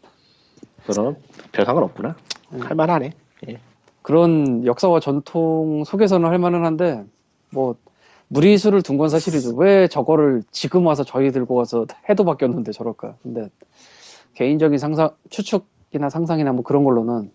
그럼 0.87 1.16
별 1.52 1.64
상관 1.64 1.85
없구나. 1.85 2.16
음. 2.52 2.61
할만하네. 2.61 3.12
그런 4.02 4.66
역사와 4.66 5.00
전통 5.00 5.85
속에서는 5.85 6.28
할 6.28 6.38
만은 6.38 6.64
한데 6.64 7.04
뭐 7.50 7.76
무리수를 8.28 8.83
둔 8.83 8.98
건 8.98 9.09
사실이죠. 9.09 9.54
왜 9.57 9.87
저거를 9.87 10.42
지금 10.50 10.87
와서 10.87 11.04
저희 11.04 11.30
들고 11.30 11.54
와서 11.54 11.87
해도 12.09 12.24
바뀌었는데 12.24 12.72
저럴까? 12.72 13.16
근데 13.22 13.48
개인적인 14.35 14.78
상상 14.78 15.11
추측이나 15.30 16.11
상상이나 16.11 16.52
뭐 16.52 16.64
그런 16.64 16.85
걸로는 16.85 17.30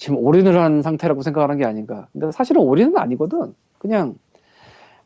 지금 0.00 0.16
올인을 0.16 0.58
한 0.58 0.80
상태라고 0.80 1.20
생각하는 1.20 1.58
게 1.58 1.66
아닌가. 1.66 2.08
근데 2.12 2.32
사실은 2.32 2.62
올인은 2.62 2.96
아니거든. 2.96 3.54
그냥 3.78 4.14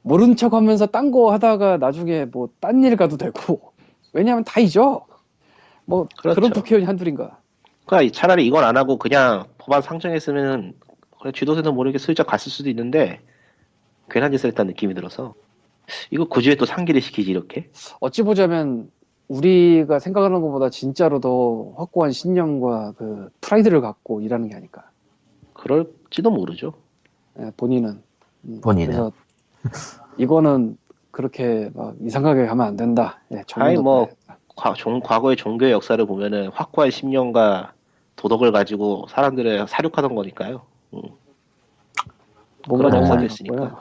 모른 0.02 0.36
척 0.36 0.54
하면서 0.54 0.86
딴 0.86 1.10
거 1.10 1.32
하다가 1.32 1.78
나중에 1.78 2.26
뭐 2.26 2.48
딴 2.60 2.84
일 2.84 2.94
가도 2.96 3.16
되고. 3.16 3.72
왜냐하면 4.12 4.44
다 4.44 4.60
잊어. 4.60 5.04
뭐그 5.86 6.08
그렇죠. 6.22 6.40
런 6.40 6.50
국회의원이 6.52 6.86
한둘인가. 6.86 7.38
그러니까 7.86 8.12
차라리 8.14 8.46
이걸 8.46 8.62
안 8.62 8.76
하고 8.76 8.96
그냥 8.96 9.46
법안 9.58 9.82
상정했으면은 9.82 10.74
그래 11.20 11.32
쥐도새도 11.32 11.72
모르게 11.72 11.98
슬쩍 11.98 12.28
갔을 12.28 12.52
수도 12.52 12.70
있는데 12.70 13.20
괜한 14.10 14.30
짓을 14.30 14.50
했다는 14.50 14.68
느낌이 14.70 14.94
들어서 14.94 15.34
이거 16.12 16.26
굳이 16.28 16.50
왜또 16.50 16.66
상기를 16.66 17.00
시키지 17.00 17.32
이렇게? 17.32 17.68
어찌 17.98 18.22
보자면 18.22 18.90
우리가 19.28 19.98
생각하는 19.98 20.40
것보다 20.42 20.70
진짜로 20.70 21.20
더 21.20 21.72
확고한 21.76 22.12
신념과 22.12 22.94
그 22.96 23.30
프라이드를 23.40 23.80
갖고 23.80 24.20
일하는 24.20 24.48
게 24.48 24.54
아닐까. 24.54 24.90
그럴지도 25.54 26.30
모르죠. 26.30 26.74
예, 27.40 27.50
본인은. 27.56 28.02
음, 28.44 28.60
본인은. 28.60 28.86
그래서 28.94 29.12
이거는 30.18 30.76
그렇게 31.10 31.70
막 31.74 31.94
이상하게 32.00 32.44
하면 32.44 32.66
안 32.66 32.76
된다. 32.76 33.20
예, 33.32 33.42
아니, 33.54 33.76
뭐, 33.76 34.06
돼야겠다. 34.06 34.38
과, 34.56 34.74
종- 34.74 35.00
과거의 35.00 35.36
종교의 35.36 35.72
역사를 35.72 36.04
보면은 36.04 36.48
확고한 36.48 36.90
신념과 36.90 37.72
도덕을 38.16 38.52
가지고 38.52 39.06
사람들을 39.08 39.66
사륙하던 39.68 40.14
거니까요. 40.14 40.62
뭔가 42.66 42.88
그런 42.88 42.90
너무 42.90 43.08
많이 43.08 43.26
있으니까. 43.26 43.80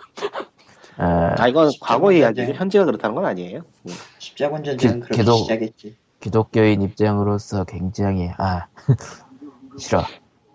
아, 0.97 1.35
아 1.37 1.47
이건 1.47 1.71
과거의 1.81 2.19
이야기죠. 2.19 2.41
전쟁. 2.43 2.55
현재가 2.59 2.85
그렇다는 2.85 3.15
건 3.15 3.25
아니에요. 3.25 3.59
음. 3.59 3.91
십자군 4.19 4.63
전쟁은 4.63 4.95
기- 4.95 4.99
그렇게 5.01 5.21
기도- 5.23 5.37
시작했지. 5.37 5.95
기독교인 6.19 6.81
입장으로서 6.81 7.63
굉장히 7.65 8.29
아 8.37 8.67
싫어 9.77 10.03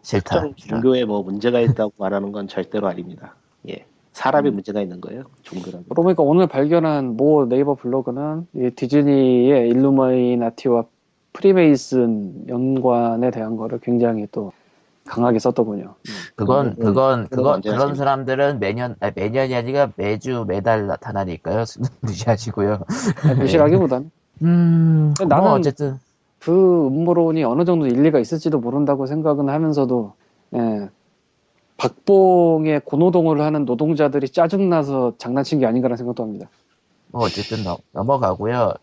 싫다. 0.02 0.50
종교에 0.56 1.04
뭐 1.04 1.22
문제가 1.22 1.60
있다고 1.60 1.92
말하는 1.98 2.32
건 2.32 2.48
절대로 2.48 2.86
아닙니다. 2.88 3.34
예, 3.68 3.84
사람이 4.12 4.50
문제가 4.50 4.80
있는 4.80 5.00
거예요. 5.00 5.24
그러고 5.44 6.02
보니까 6.02 6.22
오늘 6.22 6.46
발견한 6.46 7.16
모 7.16 7.46
네이버 7.46 7.74
블로그는 7.74 8.46
이 8.54 8.70
디즈니의 8.74 9.68
일루미나티와 9.68 10.84
프리메이슨 11.34 12.48
연관에 12.48 13.30
대한 13.30 13.56
거를 13.56 13.78
굉장히 13.80 14.26
또 14.32 14.52
강하게 15.08 15.38
썼더군요. 15.38 15.84
음. 15.84 16.12
그건 16.36 16.70
그건- 16.74 16.74
그건 16.76 16.94
그건 16.94 17.28
그건 17.30 17.54
언제 17.54 17.70
그런? 17.70 17.94
사람들은 17.94 18.58
매년 18.60 18.94
아니, 19.00 19.12
매년이 19.16 19.54
아니라 19.54 19.90
매주 19.96 20.44
매달 20.46 20.86
나타나니까요 20.86 21.64
무시하시고요. 22.02 22.78
아니, 23.24 23.38
무시하기보단 23.40 24.10
음 24.42 25.14
근데 25.18 25.34
뭐 25.34 25.44
나는- 25.54 25.58
어쨌든 25.60 25.98
그 26.38 26.86
음모론이 26.86 27.42
어느 27.44 27.64
정도 27.64 27.86
일리가 27.86 28.18
있을지도 28.20 28.60
모른다고 28.60 29.06
생각은 29.06 29.48
하면서도 29.48 30.12
예, 30.54 30.88
박봉의 31.76 32.82
고노동을 32.84 33.40
하는 33.40 33.64
노동자들이 33.64 34.28
짜증나서 34.28 35.14
장난친 35.18 35.60
게 35.60 35.66
아닌가라는 35.66 35.96
생각도 35.96 36.22
합니다. 36.22 36.48
뭐 37.10 37.22
어쨌든 37.24 37.64
넘, 37.64 37.76
넘어가고요. 37.92 38.74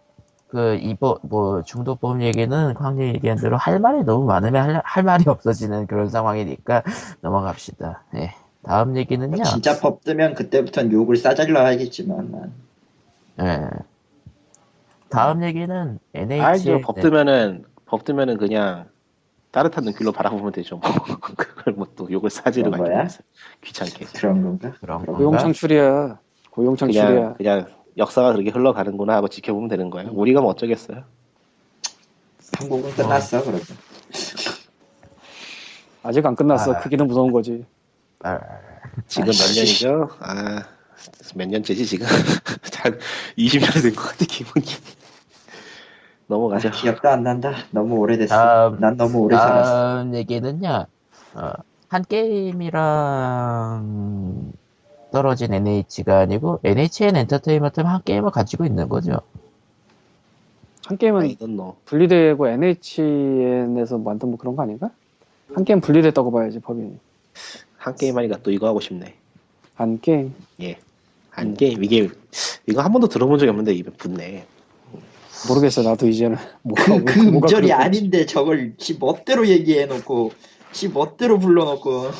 그 0.55 0.75
이보 0.75 1.19
뭐 1.23 1.63
중도법 1.63 2.21
얘기는 2.21 2.73
광님 2.75 3.13
얘기한 3.15 3.37
대로 3.37 3.57
할 3.57 3.77
말이 3.77 4.05
너무 4.05 4.25
많으면 4.25 4.63
할, 4.75 4.81
할 4.85 5.03
말이 5.03 5.25
없어지는 5.27 5.85
그런 5.85 6.07
상황이니까 6.07 6.81
넘어갑시다. 7.19 8.03
예. 8.15 8.33
다음 8.63 8.95
얘기는요. 8.95 9.43
진짜 9.43 9.77
법 9.81 10.01
뜨면 10.05 10.33
그때부터는 10.33 10.93
욕을 10.93 11.17
하겠지만 11.65 12.31
난 12.31 12.53
예. 13.41 13.69
다음 15.09 15.43
얘기는 15.43 15.99
NH 16.13 16.41
알죠. 16.41 16.81
법 16.81 17.01
뜨면은 17.01 17.65
법 17.85 18.05
뜨면은 18.05 18.37
그냥 18.37 18.85
따뜻한 19.51 19.83
눈길로 19.83 20.13
바라보면 20.13 20.53
되죠. 20.53 20.77
뭐. 20.77 20.89
그걸 21.19 21.73
뭐 21.73 21.87
또 21.97 22.09
욕을 22.09 22.29
거야? 22.71 22.89
말면서 22.89 23.23
귀찮게. 23.61 24.05
그런 24.15 24.41
건가? 24.41 24.71
그런 24.79 25.05
고용 25.05 25.31
건가? 25.31 25.37
창출이야. 25.39 26.19
고용 26.49 26.77
창출이야. 26.77 27.07
그냥 27.07 27.33
그냥 27.35 27.84
역사가 27.97 28.33
그렇게 28.33 28.49
흘러가는구나 28.49 29.15
하고 29.15 29.27
지켜보면 29.29 29.69
되는 29.69 29.89
거예요. 29.89 30.11
우리가 30.11 30.41
뭐 30.41 30.51
어쩌겠어요. 30.51 31.03
한국은 32.57 32.91
끝났어 32.95 33.41
그러면. 33.41 33.61
아직 36.03 36.25
안 36.25 36.35
끝났어. 36.35 36.73
아. 36.73 36.79
크기는 36.79 37.07
무서운 37.07 37.31
거지. 37.31 37.65
아, 38.21 38.39
지금 39.07 39.27
몇 39.27 39.31
씨. 39.33 39.59
년이죠? 39.59 40.09
아, 40.19 40.63
몇 41.35 41.47
년째지 41.47 41.85
지금? 41.85 42.05
한 42.83 42.99
20년이 43.37 43.81
된 43.81 43.95
것 43.95 44.01
같아 44.03 44.25
기분이. 44.27 44.65
넘어가죠. 46.27 46.67
아, 46.69 46.71
기억도 46.71 47.09
안 47.09 47.23
난다. 47.23 47.53
너무 47.71 47.95
오래됐어. 47.95 48.35
다음, 48.35 48.79
난 48.79 48.97
너무 48.97 49.19
오래 49.19 49.35
살았어. 49.37 49.71
다음 49.71 50.13
얘기는요. 50.15 50.85
어, 51.35 51.51
한게임이랑 51.89 52.73
떨어진 55.15 55.53
NH가 55.53 56.19
아니고 56.19 56.59
NHN 56.65 57.15
엔터테인먼트는 57.15 57.89
한게임을 57.89 58.31
가지고 58.31 58.65
있는 58.65 58.89
거죠. 58.89 59.21
한게임은 60.85 61.29
이건 61.29 61.55
너. 61.55 61.77
분리되고 61.85 62.45
NHN에서 62.49 63.97
만든 63.99 64.27
뭐 64.27 64.37
그런 64.37 64.57
거 64.57 64.63
아닌가? 64.63 64.91
한게임 65.53 65.79
분리됐다고 65.79 66.31
봐야지 66.31 66.59
법인이. 66.59 66.99
한게임 67.77 68.17
하니까 68.17 68.39
또 68.43 68.51
이거 68.51 68.67
하고 68.67 68.81
싶네. 68.81 69.15
한 69.75 70.01
게임. 70.01 70.33
예. 70.61 70.77
한 71.29 71.53
게임 71.53 71.81
이게 71.81 72.09
이거 72.67 72.81
한 72.81 72.91
번도 72.91 73.07
들어본 73.07 73.39
적이 73.39 73.51
없는데 73.51 73.73
입에 73.73 73.91
붙네. 73.91 74.45
모르겠어 75.47 75.81
나도 75.81 76.09
이제는 76.09 76.35
뭐가 76.61 76.85
그, 76.87 77.05
그 77.05 77.19
뭐가 77.19 77.45
음절이 77.45 77.67
그런 77.67 77.69
건지. 77.69 77.71
아닌데 77.71 78.25
저걸 78.25 78.73
지 78.77 78.97
멋대로 78.99 79.47
얘기해놓고 79.47 80.33
지 80.73 80.89
멋대로 80.89 81.39
불러놓고 81.39 82.11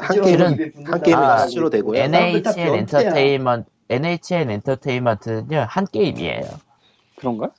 한저 0.00 0.22
게임은. 0.22 0.72
한 0.86 1.02
게임은 1.02 1.22
아, 1.22 1.46
수로 1.46 1.70
되고요. 1.70 1.98
사람들 2.10 2.42
다 2.42 2.52
NHN. 2.56 2.74
엔터테인먼트 2.74 3.70
NHN 3.88 4.50
엔터테인먼트는요 4.50 5.66
한 5.68 5.86
게임이에요. 5.90 6.42
그런가? 7.16 7.50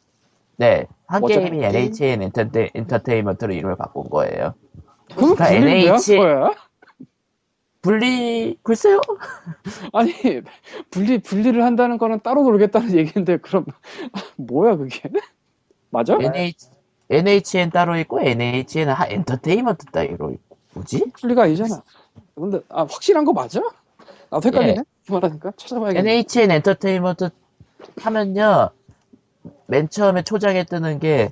네, 0.57 0.85
한 1.07 1.25
게임이 1.25 1.49
게임? 1.59 1.63
NHN 1.63 2.21
엔터테, 2.23 2.69
엔터테인먼트로 2.73 3.53
이름을 3.53 3.75
바꾼 3.75 4.09
거예요. 4.09 4.53
그럼 5.15 5.35
그러니까 5.35 5.51
NH? 5.51 6.17
분리 7.81 8.57
글쎄요. 8.61 9.01
아니 9.93 10.13
분리 10.91 11.17
분리를 11.17 11.63
한다는 11.63 11.97
거는 11.97 12.19
따로 12.21 12.43
놀겠다는 12.43 12.93
얘기인데 12.95 13.37
그럼 13.37 13.65
뭐야 14.37 14.75
그게? 14.75 15.09
맞아? 15.89 16.17
NH 16.21 16.67
NHN 17.09 17.71
따로 17.71 17.97
있고 17.97 18.21
NHN은 18.21 18.93
한 18.93 19.11
엔터테인먼트 19.11 19.85
따로 19.87 20.31
있고 20.31 20.57
뭐지? 20.73 21.11
분리가 21.19 21.43
아니잖아. 21.43 21.81
근데 22.35 22.59
아 22.69 22.81
확실한 22.81 23.25
거 23.25 23.33
맞아? 23.33 23.61
나도 24.29 24.47
헷갈리네. 24.47 24.75
예. 24.79 24.83
그 25.05 25.11
말하니까 25.13 25.51
찾아봐야겠네. 25.57 26.11
NHN 26.11 26.51
엔터테인먼트 26.51 27.29
하면요 27.97 28.69
맨 29.67 29.89
처음에 29.89 30.23
초장에 30.23 30.63
뜨는 30.63 30.99
게 30.99 31.31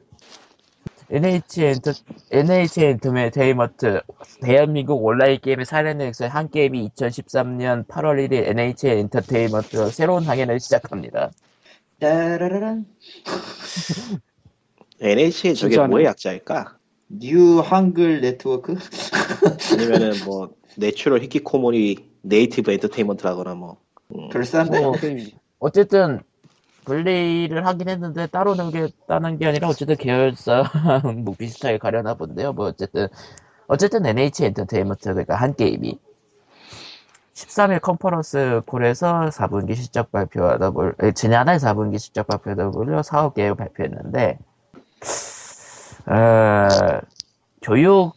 NH 1.12 1.64
엔터 1.64 1.92
NH 2.32 2.82
엔터테인먼트 2.84 4.02
대한민국 4.42 5.04
온라인 5.04 5.40
게임의 5.42 5.66
사례능에서 5.66 6.28
한 6.28 6.50
게임이 6.50 6.90
2013년 6.90 7.88
8월 7.88 8.28
1일 8.30 8.48
NH 8.48 8.88
엔터테인먼트 8.88 9.92
새로운 9.92 10.24
항해를 10.24 10.60
시작합니다. 10.60 11.32
따라라란 12.00 12.86
NH의 15.02 15.56
저게. 15.56 15.78
뭐의 15.78 16.06
약자일까? 16.06 16.79
new 17.10 17.60
한글 17.60 18.22
네트워크 18.22 18.76
아니면은 19.74 20.14
뭐 20.26 20.52
natural 20.78 21.22
히키코모리 21.24 22.10
native 22.22 22.72
entertainment라거나 22.72 23.56
뭐 23.56 23.78
그럴싸한데 24.32 24.80
뭐, 24.82 24.92
게임. 24.94 25.30
어쨌든 25.60 26.22
분리를 26.86 27.66
하긴 27.66 27.90
했는데 27.90 28.28
따로 28.28 28.56
놀겠다는 28.56 29.38
게 29.38 29.48
아니라 29.48 29.68
어쨌든 29.68 29.96
계열사 29.96 30.64
뭐 31.24 31.36
비슷하게 31.38 31.78
가려나 31.78 32.14
본데요. 32.14 32.54
뭐 32.54 32.68
어쨌든 32.68 33.08
어쨌든 33.68 34.06
NH 34.06 34.46
엔터테인먼트 34.46 35.10
그러니까 35.10 35.36
한게임이 35.36 36.00
13일 37.34 37.82
컨퍼런스 37.82 38.62
콜에서 38.66 39.30
4분기 39.32 39.76
실적 39.76 40.12
발표하다 40.12 40.72
볼 40.72 40.96
에, 41.02 41.12
지난해 41.14 41.58
4분기 41.58 41.98
실적 42.00 42.28
발표하다 42.28 42.72
보려 42.72 43.02
사업 43.02 43.34
계획 43.34 43.58
발표했는데 43.58 44.40
어, 46.10 47.02
교육 47.62 48.14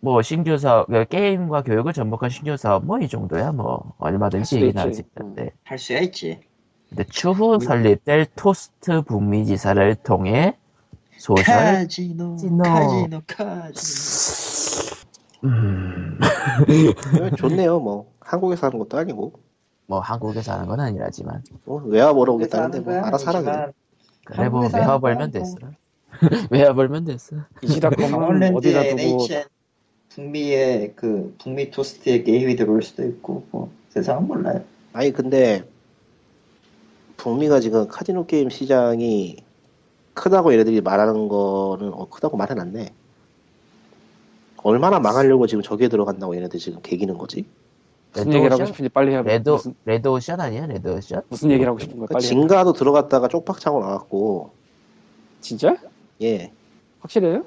뭐 0.00 0.20
신규 0.22 0.56
사업 0.58 0.88
그 0.88 1.04
게임과 1.06 1.62
교육을 1.62 1.92
접목한 1.92 2.30
신규 2.30 2.56
사업 2.56 2.84
뭐 2.84 2.98
이 3.00 3.08
정도야 3.08 3.52
뭐 3.52 3.94
얼마든지 3.98 4.56
할수 4.56 4.58
얘기는 4.58 4.80
할수 4.82 5.00
있지. 5.00 5.10
있는데 5.18 5.50
할 5.64 5.78
수야 5.78 6.00
있지. 6.00 6.40
근데 6.88 7.04
추후 7.04 7.58
설립될 7.60 8.26
토스트 8.36 9.02
북미 9.02 9.46
지사를 9.46 9.94
통해 9.96 10.56
social 11.18 11.44
카지노 11.44 12.36
카지노. 12.62 12.62
카지노 12.62 13.20
카지노 13.26 14.92
음, 15.44 16.18
어, 17.20 17.30
좋네요 17.36 17.80
뭐 17.80 18.12
한국에서 18.20 18.66
하는 18.66 18.78
것도 18.80 18.98
아니고 18.98 19.32
뭐 19.86 20.00
한국에서 20.00 20.52
하는 20.52 20.66
건 20.66 20.80
아니라지만 20.80 21.42
뭐 21.64 21.82
외화 21.84 22.12
보러 22.12 22.32
오겠다는데 22.34 22.80
뭐 22.80 22.94
알아서 22.94 23.26
하라 23.30 23.42
그래. 23.42 23.72
그래 24.24 24.48
뭐 24.48 24.68
외화 24.72 24.98
벌면 24.98 25.30
건 25.30 25.30
됐어 25.30 25.56
외화 26.50 26.72
벌면 26.74 27.04
됐어 27.04 27.36
강원랜드 27.96 28.56
어디다 28.58 28.96
두고 28.96 29.26
북미의 30.10 30.92
그 30.94 31.34
북미 31.38 31.70
토스트에 31.70 32.22
게임이 32.22 32.56
들어올 32.56 32.82
수도 32.82 33.04
있고 33.04 33.46
뭐 33.50 33.70
세상은 33.88 34.26
몰라요. 34.26 34.62
아니 34.92 35.10
근데 35.12 35.64
북미가 37.16 37.60
지금 37.60 37.88
카지노 37.88 38.26
게임 38.26 38.50
시장이 38.50 39.36
크다고 40.14 40.52
얘네들이 40.52 40.80
말하는 40.82 41.28
거는 41.28 41.92
어, 41.94 42.08
크다고 42.10 42.36
말해놨네. 42.36 42.92
얼마나 44.64 45.00
망하려고 45.00 45.46
지금 45.46 45.62
저기에 45.62 45.88
들어간다고 45.88 46.36
얘네들 46.36 46.60
지금 46.60 46.80
개기는 46.82 47.16
거지? 47.16 47.46
무슨 48.12 48.32
얘기를 48.34 48.52
하고? 48.52 48.66
싶은지 48.66 48.88
빨리 48.90 49.12
해봐. 49.14 49.22
레드, 49.22 49.48
무슨, 49.48 49.74
레드 49.86 50.08
오션 50.08 50.40
아니야 50.40 50.66
레드 50.66 50.88
오션? 50.88 51.22
무슨 51.28 51.50
얘기를 51.50 51.68
하고 51.68 51.78
싶은 51.78 51.96
거야? 51.96 52.06
그러니까 52.06 52.14
빨리. 52.14 52.26
진가도 52.26 52.74
들어갔다가 52.74 53.28
쪽박차고 53.28 53.80
나왔고 53.80 54.50
진짜? 55.40 55.76
예 56.22 56.52
확실해요? 57.00 57.44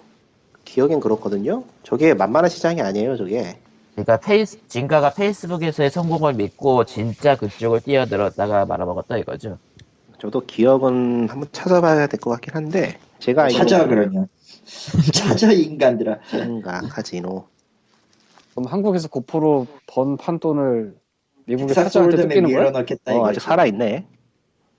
기억엔 0.66 1.00
그렇거든요. 1.00 1.64
저게 1.84 2.14
만만한 2.14 2.50
시장이 2.50 2.82
아니에요 2.82 3.16
저게. 3.18 3.60
그러니까 3.94 4.18
페이스 4.20 4.60
진가가 4.68 5.14
페이스북에서의 5.14 5.90
성공을 5.90 6.34
믿고 6.34 6.84
진짜 6.84 7.38
그쪽을 7.38 7.80
뛰어들었다가 7.82 8.66
말아먹었다 8.66 9.18
이거죠 9.18 9.58
저도 10.20 10.42
기억은 10.42 11.30
한번 11.30 11.48
찾아봐야 11.54 12.08
될 12.08 12.20
것 12.20 12.32
같긴 12.32 12.56
한데 12.56 13.00
제가 13.20 13.48
찾아 13.50 13.88
그러면 13.88 14.28
찾아 15.14 15.52
인간들아. 15.54 16.20
진가 16.30 16.82
카지노 16.90 17.48
그럼 18.52 18.66
한국에서 18.68 19.08
고프로 19.08 19.68
번 19.88 20.18
판 20.18 20.40
돈을 20.40 20.98
미국에 21.46 21.74
텍사스 21.74 21.94
사자한테 21.94 22.18
뜯기는 22.18 22.52
거야? 22.52 22.68
어, 22.68 22.72
이거. 23.14 23.28
아직 23.30 23.40
살아 23.42 23.66
있네. 23.66 24.08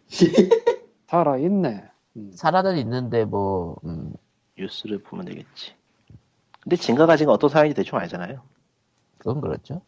살아 1.09 1.39
있네. 1.39 1.85
음. 2.17 2.31
살아는 2.35 2.79
있는데 2.79 3.25
뭐 3.25 3.77
음, 3.85 4.13
뉴스를 4.59 4.99
보면 5.03 5.27
되겠지. 5.27 5.75
근데 6.63 6.77
진가가 6.77 7.17
지금 7.17 7.33
어떤 7.33 7.51
사연인지 7.51 7.75
대충 7.77 7.99
알잖아요. 7.99 8.41
그건 9.19 9.41
그렇죠 9.41 9.83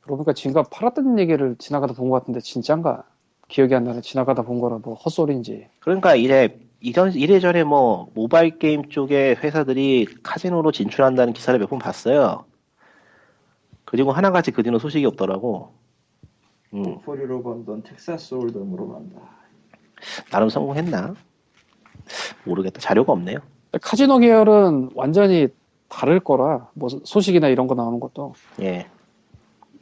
그러고 0.00 0.18
보니까 0.18 0.32
진가 0.34 0.62
팔았다는 0.64 1.18
얘기를 1.18 1.56
지나가다 1.58 1.94
본 1.94 2.10
것 2.10 2.20
같은데 2.20 2.40
진짠가? 2.40 3.04
기억이 3.48 3.74
안 3.74 3.84
나네. 3.84 4.00
지나가다 4.00 4.42
본 4.42 4.60
거라 4.60 4.78
뭐 4.78 4.94
헛소리인지. 4.94 5.68
그러니까 5.80 6.14
이제 6.14 6.58
이전 6.80 7.12
이래저래 7.12 7.62
뭐 7.64 8.10
모바일 8.14 8.58
게임 8.58 8.88
쪽에 8.88 9.34
회사들이 9.34 10.06
카지노로 10.22 10.72
진출한다는 10.72 11.32
기사를 11.32 11.58
몇 11.58 11.68
번 11.68 11.78
봤어요. 11.78 12.44
그리고 13.84 14.12
하나같이 14.12 14.50
그 14.50 14.62
뒤로 14.62 14.78
소식이 14.78 15.04
없더라고. 15.06 15.72
음, 16.74 16.98
포리로 17.00 17.42
번돈 17.42 17.82
텍사스 17.84 18.34
홀덤으로 18.34 18.88
간다. 18.92 19.16
나름 20.30 20.48
성공했나? 20.48 21.14
모르겠다. 22.44 22.80
자료가 22.80 23.12
없네요. 23.12 23.38
카지노 23.80 24.18
계열은 24.18 24.90
완전히 24.94 25.48
다를 25.88 26.20
거라 26.20 26.68
뭐 26.74 26.88
소식이나 27.04 27.48
이런 27.48 27.66
거 27.66 27.74
나오는 27.74 27.98
것도 28.00 28.34
예. 28.60 28.86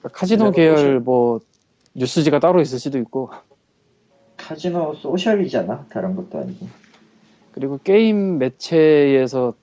그러니까 0.00 0.08
카지노 0.18 0.50
계열 0.52 0.76
소식- 0.76 1.04
뭐 1.04 1.40
뉴스지가 1.94 2.38
따로 2.38 2.60
있을 2.60 2.78
수도 2.78 2.98
있고 2.98 3.30
카지노 4.36 4.94
소셜이잖아. 4.94 5.86
다른 5.90 6.16
것도 6.16 6.38
아니고. 6.38 6.66
그리고 7.52 7.78
게임 7.84 8.38
매체에서 8.38 9.54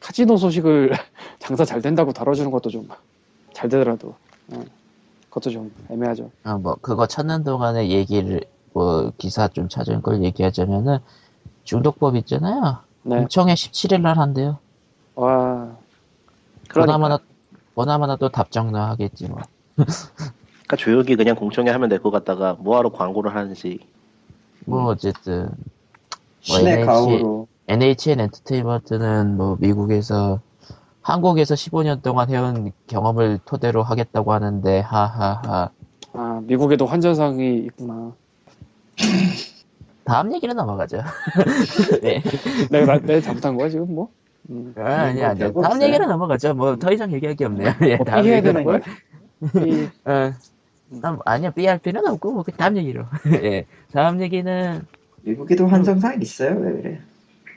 카지노 0.00 0.36
소식을 0.36 0.90
장사 1.38 1.64
잘 1.64 1.80
된다고 1.82 2.12
다뤄주는 2.12 2.50
것도 2.50 2.70
좀 2.70 2.88
잘 3.52 3.70
되더라도 3.70 4.14
어, 4.52 4.62
그것도 5.30 5.48
좀 5.50 5.72
애매하죠. 5.88 6.30
아, 6.44 6.58
뭐, 6.58 6.76
그거 6.82 7.06
찾는 7.06 7.42
동안에 7.42 7.88
얘기를, 7.88 8.42
뭐, 8.74 9.12
기사 9.16 9.48
좀 9.48 9.66
찾은 9.70 10.02
걸 10.02 10.22
얘기하자면은, 10.22 10.98
중독법 11.70 12.16
있잖아요. 12.16 12.78
네. 13.02 13.16
공청회 13.18 13.52
17일 13.54 14.00
날 14.00 14.18
한대요. 14.18 14.58
와. 15.14 15.68
그러니까. 16.68 16.92
보나마나 16.92 17.18
보나마나 17.74 18.16
또 18.16 18.30
답정너 18.30 18.78
하겠지 18.78 19.28
뭐. 19.28 19.38
그러니까 19.76 20.76
조용히 20.78 21.14
그냥 21.16 21.36
공청회 21.36 21.70
하면 21.70 21.88
될 21.90 22.00
것 22.00 22.10
같다가 22.10 22.54
뭐하러 22.58 22.90
광고를 22.90 23.34
하는지 23.34 23.80
뭐 24.64 24.84
어쨌든 24.86 25.48
뭐 26.48 26.56
신의 26.58 26.72
NH 26.74 26.86
가오로 26.86 27.46
NHN 27.68 28.20
엔터테인먼트는 28.20 29.36
뭐 29.36 29.56
미국에서 29.60 30.40
한국에서 31.02 31.54
15년 31.54 32.02
동안 32.02 32.30
해온 32.30 32.72
경험을 32.88 33.38
토대로 33.44 33.82
하겠다고 33.82 34.32
하는데 34.32 34.80
하하하. 34.80 35.70
아, 36.14 36.40
미국에도 36.44 36.86
환전상이 36.86 37.58
있구나. 37.66 38.12
다음 40.06 40.32
얘기는 40.32 40.54
넘어가죠. 40.54 41.02
네. 42.02 42.22
내가, 42.70 42.86
나- 42.94 43.00
내가 43.00 43.20
잘못한 43.20 43.56
거야, 43.56 43.68
지금 43.68 43.94
뭐? 43.94 44.08
음. 44.48 44.72
아, 44.78 44.82
아니 44.82 45.22
아니. 45.22 45.40
다음 45.40 45.56
없어요. 45.56 45.82
얘기는 45.82 46.06
넘어가죠. 46.08 46.54
뭐 46.54 46.76
더 46.76 46.92
이상 46.92 47.12
얘기할 47.12 47.34
게 47.34 47.44
없네요. 47.44 47.72
예, 47.82 47.96
뭐 47.96 48.04
다음 48.06 48.24
얘기는 48.24 48.42
되는 48.42 48.64
거야? 48.64 48.78
이- 49.66 49.88
어, 50.04 50.32
아, 51.02 51.18
아니요, 51.24 51.50
삐할 51.50 51.78
필요는 51.78 52.12
없고, 52.12 52.32
뭐, 52.32 52.42
그 52.44 52.52
다음 52.52 52.76
얘기로. 52.76 53.04
예. 53.42 53.66
다음 53.92 54.20
얘기는, 54.20 54.86
미국에도 55.22 55.66
환상상 55.66 56.22
있어요 56.22 56.56
왜 56.60 56.72
그래? 56.80 57.00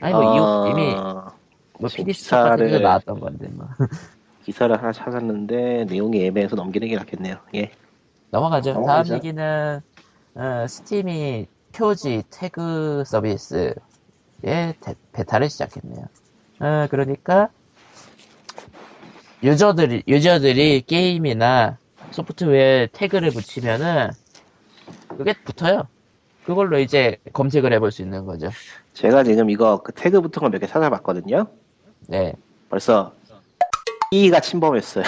아니, 0.00 0.12
뭐, 0.14 0.66
아, 0.66 0.68
이미, 0.70 0.94
뭐, 1.78 1.88
지금 1.88 2.04
PD 2.06 2.12
스톱 2.12 2.30
같은 2.42 2.66
데서 2.66 2.78
기사를- 2.78 2.82
나왔던 2.82 3.20
건데, 3.20 3.48
뭐. 3.52 3.68
기사를 4.44 4.76
하나 4.76 4.90
찾았는데 4.90 5.84
내용이 5.88 6.24
애매해서 6.26 6.56
넘기는 6.56 6.88
게 6.88 6.96
낫겠네요. 6.96 7.36
예. 7.54 7.70
넘어가죠. 8.30 8.72
넘어가죠. 8.72 9.08
다음 9.10 9.16
얘기는, 9.18 9.80
어, 10.34 10.66
스팀이 10.66 11.46
표지 11.72 12.22
태그 12.30 13.04
서비스의 13.06 13.74
대- 14.42 14.94
베타를 15.12 15.48
시작했네요. 15.48 16.04
어, 16.60 16.86
그러니까, 16.90 17.48
유저들이, 19.42 20.02
유저들이 20.06 20.82
게임이나 20.82 21.78
소프트웨어에 22.10 22.88
태그를 22.92 23.30
붙이면은, 23.30 24.10
그게 25.08 25.32
붙어요. 25.44 25.86
그걸로 26.44 26.78
이제 26.78 27.16
검색을 27.32 27.72
해볼 27.74 27.92
수 27.92 28.02
있는 28.02 28.24
거죠. 28.26 28.50
제가 28.94 29.22
지금 29.24 29.50
이거 29.50 29.82
그 29.82 29.92
태그 29.92 30.20
붙은 30.20 30.40
거 30.40 30.48
몇 30.48 30.58
개 30.60 30.66
찾아봤거든요. 30.66 31.46
네. 32.08 32.34
벌써 32.68 33.12
E가 34.10 34.40
침범했어요. 34.40 35.04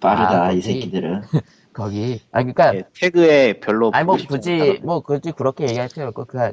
빠르다 0.00 0.42
아, 0.44 0.52
이. 0.52 0.60
새끼들은. 0.60 1.22
거기 1.72 2.20
아 2.32 2.38
그러니까 2.42 2.74
예, 2.76 2.82
태그에 2.98 3.54
별로 3.60 3.90
아니 3.94 4.04
뭐 4.04 4.16
굳이. 4.28 4.78
뭐 4.82 5.00
굳이 5.00 5.32
그렇게 5.32 5.64
얘기할 5.64 5.88
필요 5.88 6.06
없고 6.08 6.26
그 6.26 6.52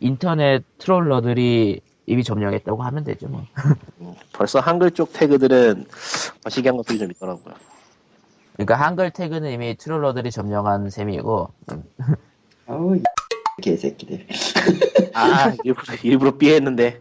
인터넷 0.00 0.62
트롤러들이 0.78 1.80
이미 2.06 2.24
점령했다고 2.24 2.82
하면 2.82 3.04
되죠 3.04 3.28
뭐. 3.28 3.44
음, 4.00 4.14
벌써 4.32 4.60
한글 4.60 4.90
쪽 4.90 5.12
태그들은 5.12 5.86
거시기한 6.44 6.76
것들이 6.76 6.98
좀 6.98 7.10
있더라고요. 7.10 7.54
그러니까 8.54 8.74
한글 8.76 9.10
태그는 9.10 9.50
이미 9.52 9.76
트롤러들이 9.76 10.30
점령한 10.30 10.90
셈이고 10.90 11.48
음, 12.68 12.96
이 12.96 13.62
개새끼들. 13.62 14.26
아 15.14 15.54
일부러 15.64 15.94
일부러 16.02 16.36
삐했는데 16.36 17.00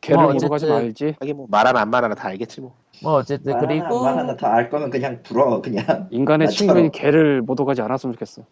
걔를 0.00 0.22
뭐 0.22 0.32
모두 0.32 0.48
가지 0.48 0.66
어쨌든- 0.66 0.74
말지. 0.74 1.14
하긴 1.20 1.36
뭐 1.36 1.46
말하나 1.50 1.80
안 1.80 1.90
말하나 1.90 2.14
다 2.14 2.28
알겠지 2.28 2.60
뭐. 2.60 2.76
뭐 3.02 3.14
어쨌든 3.14 3.52
말 3.52 3.62
하나 3.62 3.68
그리고 3.68 4.02
말 4.02 4.18
하나 4.18 4.36
더 4.36 4.46
알 4.46 4.70
거면 4.70 4.90
그냥 4.90 5.22
불어 5.22 5.60
그냥. 5.60 5.84
인간의 6.10 6.46
나처럼. 6.46 6.56
친구인 6.74 6.90
개를 6.90 7.42
모두 7.42 7.64
가지 7.64 7.82
않았으면 7.82 8.14
좋겠어. 8.14 8.42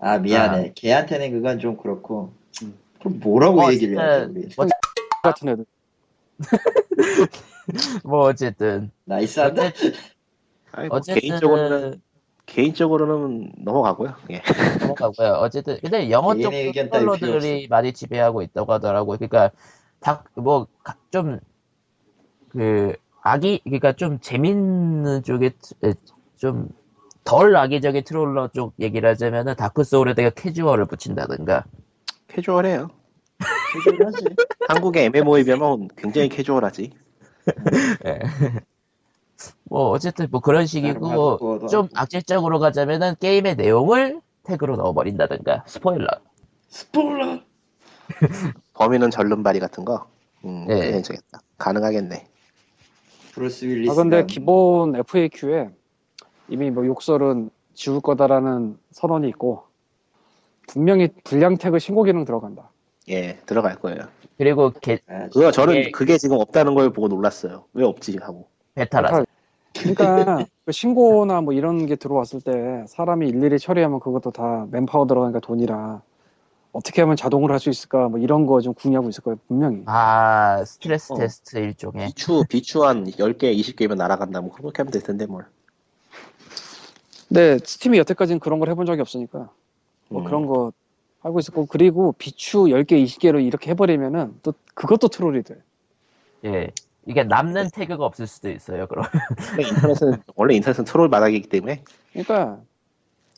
아 0.00 0.18
미안해. 0.18 0.68
아. 0.68 0.72
걔한테는 0.74 1.30
그건 1.32 1.58
좀 1.58 1.76
그렇고. 1.76 2.32
음. 2.62 2.74
그럼 2.98 3.20
뭐라고 3.20 3.56
뭐 3.56 3.72
얘기를 3.72 3.98
해야 3.98 4.26
돼 4.26 4.32
우리. 4.32 4.48
뭐, 4.56 4.66
같은 5.22 5.48
애들. 5.48 5.64
뭐 8.04 8.20
어쨌든 8.24 8.90
나이스한데? 9.04 9.66
어쨌든 9.68 9.92
아니, 10.72 10.88
뭐 10.88 10.96
어쨌든 10.98 11.20
개인적으로는 11.20 12.02
개인적으로는 12.46 13.52
넘어가고요. 13.58 14.14
예. 14.30 14.42
넘어가고요. 14.80 15.28
어쨌든 15.40 15.78
근데 15.80 16.10
영어 16.10 16.34
쪽 16.36 16.50
트롤러들이 16.50 17.68
많이 17.68 17.92
지배하고 17.92 18.42
있다고 18.42 18.72
하더라고요. 18.72 19.16
그러니까 19.18 19.50
다뭐좀 20.00 21.38
그 22.48 22.94
악이 23.22 23.62
그러니까 23.64 23.92
좀 23.92 24.18
재밌는 24.20 25.22
쪽에 25.22 25.52
좀 26.36 26.68
덜 27.24 27.56
악의적인 27.56 28.04
troller 28.04 28.48
쪽 28.48 28.74
얘기를 28.80 29.08
하자면은 29.10 29.54
다크 29.54 29.84
소울에다가 29.84 30.30
캐주얼을 30.30 30.86
붙인다든가 30.86 31.64
캐주얼해요. 32.28 32.90
해결하지. 33.86 34.24
한국의 34.68 35.04
MMO에 35.06 35.44
비하면 35.44 35.88
굉장히 35.96 36.28
캐주얼하지. 36.28 36.92
예. 38.06 38.20
뭐 39.64 39.90
어쨌든 39.90 40.28
뭐 40.30 40.40
그런 40.40 40.66
식이고 40.66 41.68
좀. 41.68 41.88
악질적으로 41.94 42.58
가자면은 42.58 43.14
게임의 43.20 43.56
내용을 43.56 44.20
태그로 44.44 44.76
넣어버린다든가 44.76 45.64
스포일러 45.66 46.08
스포일러. 46.68 47.40
범인은 48.74 49.10
절름발이 49.10 49.60
같은 49.60 49.84
거. 49.84 50.06
음, 50.44 50.66
예. 50.68 50.92
괜찮겠다. 50.92 51.40
가능하겠네. 51.58 52.26
브루스 53.32 53.64
윌리스. 53.64 53.90
아 53.90 53.94
근데 53.94 54.24
기본 54.26 54.94
FAQ에 54.96 55.70
이미 56.48 56.70
뭐 56.70 56.86
욕설은 56.86 57.50
지울 57.74 58.00
거다라는 58.00 58.78
선언이 58.90 59.28
있고 59.30 59.64
분명히 60.68 61.08
불량 61.24 61.56
태그 61.56 61.78
신고 61.78 62.04
기능 62.04 62.24
들어간다. 62.24 62.70
예, 63.08 63.38
들어갈 63.46 63.76
거예요. 63.76 64.02
그리고 64.38 64.70
게, 64.70 65.00
아, 65.08 65.28
그거 65.28 65.50
저는 65.50 65.74
예. 65.74 65.90
그게 65.90 66.18
지금 66.18 66.38
없다는 66.38 66.74
걸 66.74 66.92
보고 66.92 67.08
놀랐어요. 67.08 67.64
왜 67.72 67.84
없지 67.84 68.18
하고. 68.20 68.48
베타라서 68.74 69.24
그러니까 69.74 70.46
그 70.64 70.72
신고나 70.72 71.40
뭐 71.40 71.52
이런 71.52 71.86
게 71.86 71.96
들어왔을 71.96 72.40
때 72.40 72.84
사람이 72.86 73.28
일일이 73.28 73.58
처리하면 73.58 74.00
그것도 74.00 74.30
다 74.30 74.66
manpower 74.70 75.06
들어가니까 75.06 75.40
돈이라 75.40 76.02
어떻게 76.72 77.02
하면 77.02 77.16
자동으로 77.16 77.52
할 77.52 77.60
수 77.60 77.68
있을까 77.70 78.08
뭐 78.08 78.18
이런 78.18 78.46
거 78.46 78.60
좀 78.60 78.72
궁리하고 78.74 79.08
있을 79.10 79.22
거예요 79.22 79.38
분명히. 79.46 79.82
아 79.86 80.64
스트레스 80.64 81.12
어. 81.12 81.16
테스트 81.16 81.58
일종의 81.58 82.06
비추, 82.08 82.44
비추 82.48 82.84
한 82.84 83.04
10개, 83.04 83.54
20개면 83.56 83.96
날아간다. 83.96 84.40
뭐 84.40 84.50
그렇게 84.52 84.78
하면 84.78 84.90
될 84.92 85.02
텐데 85.02 85.26
뭘. 85.26 85.44
근데 87.28 87.58
스팀이 87.64 87.98
여태까지는 87.98 88.40
그런 88.40 88.58
걸 88.58 88.68
해본 88.70 88.86
적이 88.86 89.00
없으니까 89.00 89.50
뭐 90.08 90.22
음. 90.22 90.24
그런 90.24 90.46
거 90.46 90.72
하고 91.20 91.38
있을 91.38 91.54
거고 91.54 91.66
그리고 91.66 92.12
비추 92.12 92.64
10개 92.64 92.92
20개로 93.04 93.44
이렇게 93.44 93.70
해버리면은 93.70 94.38
또 94.42 94.52
그것도 94.74 95.08
troll이 95.08 95.42
돼. 95.42 95.56
예. 96.44 96.70
이게 97.06 97.24
남는 97.24 97.70
태그가 97.74 98.04
없을 98.04 98.26
수도 98.28 98.48
있어요, 98.50 98.86
그럼. 98.86 99.04
원래 99.58 99.68
인터넷은, 99.68 100.22
원래 100.36 100.54
인터넷은 100.54 100.84
트롤 100.84 101.10
바닥이기 101.10 101.48
때문에. 101.48 101.82
그러니까 102.12 102.60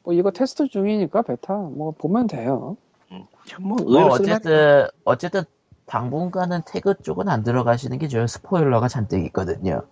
뭐 0.03 0.13
이거 0.13 0.31
테스트 0.31 0.69
중이니까 0.69 1.23
베타 1.23 1.55
뭐 1.57 1.93
보면 1.93 2.27
돼요. 2.27 2.77
뭐, 3.61 3.77
뭐. 3.79 4.07
어쨌든, 4.07 4.87
어쨌든, 5.05 5.43
당분간은 5.87 6.63
태그 6.67 6.95
쪽은 7.03 7.29
안 7.29 7.43
들어가시는 7.45 7.99
게 7.99 8.09
좋아요. 8.09 8.27
스포일러가 8.27 8.89
잔뜩 8.89 9.25
있거든요. 9.27 9.83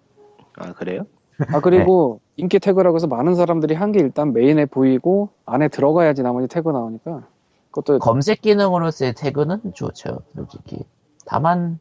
아, 0.57 0.73
그래요? 0.73 1.07
아 1.49 1.61
그리고 1.61 2.21
인기 2.37 2.59
태그라고 2.61 2.97
해서 2.97 3.07
많은 3.09 3.35
사람들이 3.35 3.75
한 3.75 3.91
게 3.93 4.01
일단 4.01 4.33
메인에 4.33 4.65
보이고 4.67 5.31
안에 5.45 5.69
들어가야지 5.69 6.23
나머지 6.23 6.47
태그 6.47 6.71
나오니까 6.71 7.27
그것도 7.71 7.99
검색 7.99 8.43
기능으로서의 8.43 9.15
태그는 9.15 9.73
좋죠, 9.75 10.19
솔직히. 10.37 10.85
다만, 11.27 11.79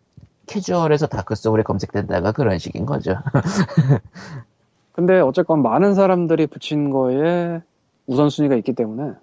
캐주얼에서 0.48 1.08
다크소울에 1.08 1.64
검색된다가 1.64 2.32
그런 2.32 2.58
식인 2.60 2.86
거죠. 2.86 3.16
근데 4.94 5.20
어쨌건 5.20 5.62
많은 5.62 5.94
사람들이 5.96 6.48
붙인 6.48 6.90
거에 6.90 7.62
우선순위가 8.08 8.56
있기 8.58 8.74
때문에 8.74 9.14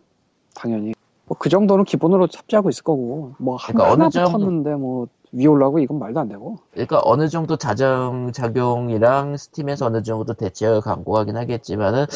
당연히 0.54 0.92
뭐 1.28 1.36
그 1.38 1.48
정도는 1.48 1.84
기본으로 1.84 2.26
탑재하고 2.26 2.68
있을 2.70 2.82
거고 2.82 3.32
뭐 3.38 3.56
한, 3.56 3.74
그러니까 3.74 3.92
어느 3.92 4.02
하나 4.02 4.10
정도- 4.10 4.38
붙었는데 4.38 4.74
뭐 4.76 5.06
위에 5.32 5.46
올라가고 5.46 5.78
이건 5.78 5.98
말도 5.98 6.20
안 6.20 6.28
되고 6.28 6.56
그러니까 6.72 7.00
어느 7.04 7.28
정도 7.28 7.56
자정 7.56 8.32
작용이랑 8.32 9.36
스팀에서 9.36 9.86
어느 9.86 10.02
정도 10.02 10.32
대책을 10.34 10.80
강구하긴 10.80 11.36
하겠지만은, 11.36 12.06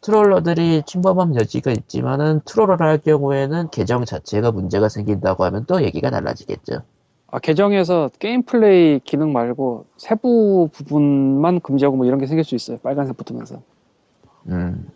트롤러들이 0.00 0.82
침범한 0.86 1.34
여지가 1.34 1.70
있지만은, 1.72 2.40
트롤을 2.44 2.80
할 2.80 2.98
경우에는 2.98 3.68
계정 3.70 4.04
자체가 4.04 4.50
문제가 4.52 4.88
생긴다고 4.88 5.44
하면 5.44 5.64
또 5.66 5.82
얘기가 5.82 6.10
달라지겠죠. 6.10 6.80
아 7.28 7.38
계정에서 7.38 8.10
게임 8.18 8.42
플레이 8.44 9.00
기능 9.00 9.32
말고 9.32 9.84
세부 9.98 10.68
부분만 10.72 11.60
금지하고 11.60 11.96
뭐 11.96 12.06
이런 12.06 12.18
게 12.18 12.26
생길 12.26 12.44
수 12.44 12.54
있어요 12.54 12.78
빨간색 12.78 13.16
붙으면서 13.16 13.56
음. 14.48 14.88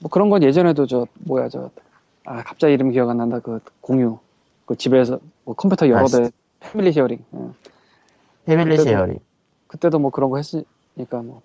뭐 0.00 0.10
그런 0.10 0.30
건 0.30 0.42
예전에도 0.42 0.86
저 0.86 1.06
뭐야 1.20 1.48
저 1.48 1.70
아 2.24 2.42
갑자기 2.42 2.74
이름 2.74 2.90
기억 2.90 3.08
안 3.10 3.18
난다 3.18 3.38
그 3.40 3.60
공유 3.80 4.18
그 4.66 4.76
집에서 4.76 5.18
뭐 5.44 5.54
컴퓨터 5.54 5.88
여러 5.88 6.04
아, 6.04 6.06
대 6.06 6.30
family 6.60 6.92
sharing 6.92 7.18
예. 7.34 7.38
family 8.44 8.76
그때도- 8.76 8.84
sharing. 8.84 9.18
그때도 9.68 9.98
뭐 9.98 10.10
그런 10.10 10.30
거 10.30 10.36
했으니까 10.36 11.22
뭐 11.22 11.42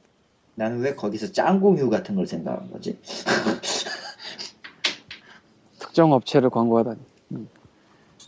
나는 0.55 0.81
왜 0.81 0.95
거기서 0.95 1.31
짱공유 1.31 1.89
같은 1.89 2.15
걸 2.15 2.27
생각한 2.27 2.71
거지? 2.71 2.99
특정 5.79 6.11
업체를 6.13 6.49
광고하다니 6.49 6.99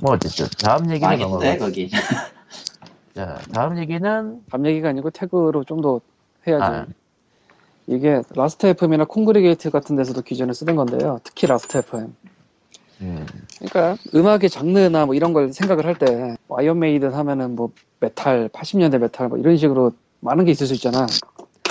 뭐 0.01 0.13
어쨌든 0.13 0.45
다음 0.63 0.91
얘기는 0.91 1.17
넘어가. 1.19 1.57
거기. 1.57 1.89
자, 3.15 3.39
다음 3.51 3.77
얘기는 3.79 4.43
밤 4.47 4.65
얘기가 4.65 4.89
아니고 4.89 5.09
태그로 5.09 5.63
좀 5.63 5.81
더 5.81 6.01
해야지. 6.45 6.63
아. 6.63 6.85
이게 7.87 8.21
라스트 8.35 8.67
FM이나 8.67 9.05
콩그리게이트 9.05 9.71
같은 9.71 9.95
데서도 9.95 10.21
기존에 10.21 10.53
쓰던 10.53 10.75
건데요. 10.75 11.19
특히 11.23 11.47
라스트 11.47 11.77
FM. 11.79 12.13
음, 13.01 13.25
그러니까 13.59 13.95
음악의 14.15 14.49
장르나 14.49 15.05
뭐 15.05 15.13
이런 15.13 15.33
걸 15.33 15.53
생각을 15.53 15.85
할 15.85 15.95
때 15.95 16.35
아이언 16.49 16.79
메이든 16.79 17.13
하면은 17.13 17.55
뭐 17.55 17.71
메탈, 17.99 18.49
80년대 18.49 18.97
메탈 18.99 19.29
뭐 19.29 19.37
이런 19.37 19.57
식으로 19.57 19.91
많은 20.19 20.45
게 20.45 20.51
있을 20.51 20.65
수 20.67 20.73
있잖아. 20.73 21.05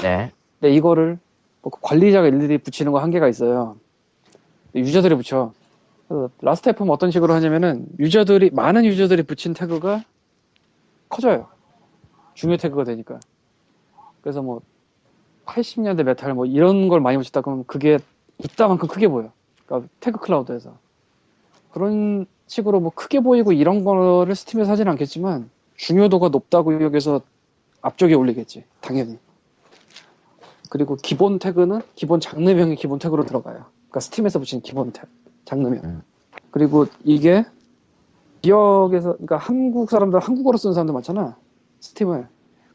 네, 0.02 0.30
근데 0.60 0.74
이거를 0.74 1.18
뭐 1.62 1.72
관리자가 1.80 2.28
일일이 2.28 2.58
붙이는 2.58 2.92
거 2.92 3.00
한계가 3.00 3.28
있어요. 3.28 3.76
유저들이 4.74 5.14
붙여. 5.16 5.52
그래서 6.06 6.30
라스트 6.40 6.68
FM 6.68 6.90
어떤 6.90 7.10
식으로 7.10 7.34
하냐면은 7.34 7.86
유저들이 7.98 8.50
많은 8.52 8.84
유저들이 8.84 9.24
붙인 9.24 9.54
태그가 9.54 10.04
커져요. 11.08 11.48
중요 12.34 12.56
태그가 12.56 12.84
되니까. 12.84 13.18
그래서 14.20 14.42
뭐 14.42 14.60
80년대 15.46 16.04
메탈 16.04 16.34
뭐 16.34 16.46
이런 16.46 16.88
걸 16.88 17.00
많이 17.00 17.16
붙였다 17.16 17.40
그러면 17.40 17.64
그게 17.66 17.98
이따만큼 18.38 18.86
크게 18.88 19.08
보여. 19.08 19.32
그러니까 19.64 19.88
tag 20.00 20.20
cloud에서. 20.20 20.76
그런 21.76 22.24
식으로 22.46 22.80
뭐 22.80 22.90
크게 22.94 23.20
보이고 23.20 23.52
이런 23.52 23.84
거를 23.84 24.34
스팀에서 24.34 24.72
하진 24.72 24.88
않겠지만 24.88 25.50
중요도가 25.76 26.30
높다고 26.30 26.82
여기서 26.82 27.20
앞쪽에 27.82 28.14
올리겠지. 28.14 28.64
당연히. 28.80 29.18
그리고 30.70 30.96
기본 30.96 31.38
태그는 31.38 31.82
기본 31.94 32.18
장르명의 32.18 32.76
기본 32.76 32.98
태그로 32.98 33.26
들어가요. 33.26 33.66
그러니까 33.90 34.00
스팀에서 34.00 34.38
붙인 34.38 34.62
기본 34.62 34.90
태그, 34.90 35.06
장르명. 35.44 35.84
음. 35.84 36.02
그리고 36.50 36.86
이게 37.04 37.44
지역에서, 38.40 39.12
그러니까 39.12 39.36
한국 39.36 39.90
사람들 39.90 40.18
한국어로 40.18 40.56
쓰는 40.56 40.72
사람들 40.72 40.94
많잖아. 40.94 41.36
스팀을. 41.80 42.26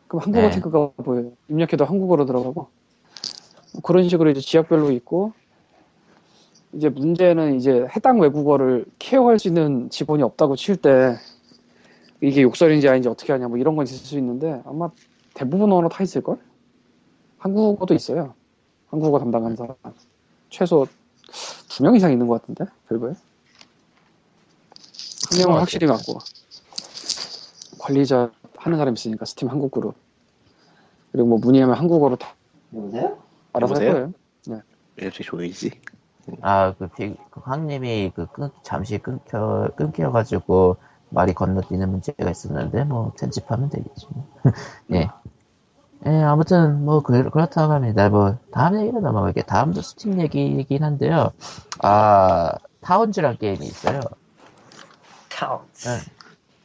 그럼 0.07 0.21
한국어 0.21 0.41
네. 0.45 0.51
태그가 0.51 0.91
보여요. 0.97 1.31
입력해도 1.49 1.85
한국어로 1.85 2.27
들어가고. 2.27 2.67
그런 3.81 4.07
식으로 4.07 4.29
이제 4.29 4.41
지역별로 4.41 4.91
있고, 4.91 5.33
이제 6.73 6.89
문제는 6.89 7.55
이제 7.55 7.85
해당 7.95 8.19
외국어를 8.19 8.85
케어할 8.99 9.39
수 9.39 9.47
있는 9.47 9.89
직원이 9.89 10.23
없다고 10.23 10.55
칠 10.55 10.75
때, 10.77 11.17
이게 12.21 12.41
욕설인지 12.43 12.87
아닌지 12.87 13.09
어떻게 13.09 13.33
하냐, 13.33 13.47
뭐 13.47 13.57
이런 13.57 13.75
건 13.75 13.85
있을 13.85 13.97
수 13.97 14.17
있는데, 14.17 14.61
아마 14.65 14.89
대부분 15.33 15.71
언어 15.71 15.89
다 15.89 16.03
있을걸? 16.03 16.37
한국어도 17.39 17.93
있어요. 17.93 18.33
한국어 18.89 19.19
담당하는 19.19 19.55
사람. 19.55 19.75
최소 20.49 20.87
두 21.69 21.83
명 21.83 21.95
이상 21.95 22.11
있는 22.11 22.27
것 22.27 22.41
같은데, 22.41 22.65
밸브에. 22.89 23.09
한 23.09 23.17
명은 25.39 25.59
확실히 25.59 25.87
갖고. 25.87 26.19
관리자 27.79 28.31
하는 28.57 28.77
사람 28.77 28.93
있으니까, 28.93 29.25
스팀 29.25 29.49
한국 29.49 29.71
그룹. 29.71 29.95
그리고 31.11 31.27
뭐 31.27 31.39
문의하면 31.39 31.75
한국어로 31.75 32.15
다 32.15 32.35
여보세요? 32.73 33.17
알아서 33.53 33.75
할? 33.75 33.91
거예요. 33.91 34.13
왜 34.97 35.05
이렇게 35.05 35.23
조용이지? 35.23 35.71
아, 36.41 36.73
그, 36.77 36.87
피, 36.89 37.15
그 37.31 37.39
황님이 37.43 38.11
그 38.15 38.27
끊, 38.27 38.49
잠시 38.63 38.97
끊겨, 38.99 39.69
끊겨가지고 39.75 40.77
말이 41.09 41.33
건너뛰는 41.33 41.89
문제가 41.89 42.29
있었는데, 42.29 42.85
뭐, 42.85 43.13
편집하면 43.19 43.69
되겠지. 43.69 44.07
뭐. 44.09 44.27
예. 44.93 45.09
예, 46.07 46.09
아무튼, 46.23 46.83
뭐, 46.85 47.01
그, 47.01 47.29
그렇다고 47.29 47.73
합니다. 47.73 48.09
뭐, 48.09 48.37
다음 48.51 48.79
얘기로 48.79 49.01
넘어갈게요. 49.01 49.43
다음도 49.45 49.81
스팀 49.81 50.19
얘기이긴 50.21 50.83
한데요. 50.83 51.31
아, 51.83 52.53
타운즈란 52.81 53.37
게임이 53.37 53.65
있어요. 53.67 53.99
타운. 55.29 55.59
네. 55.85 55.99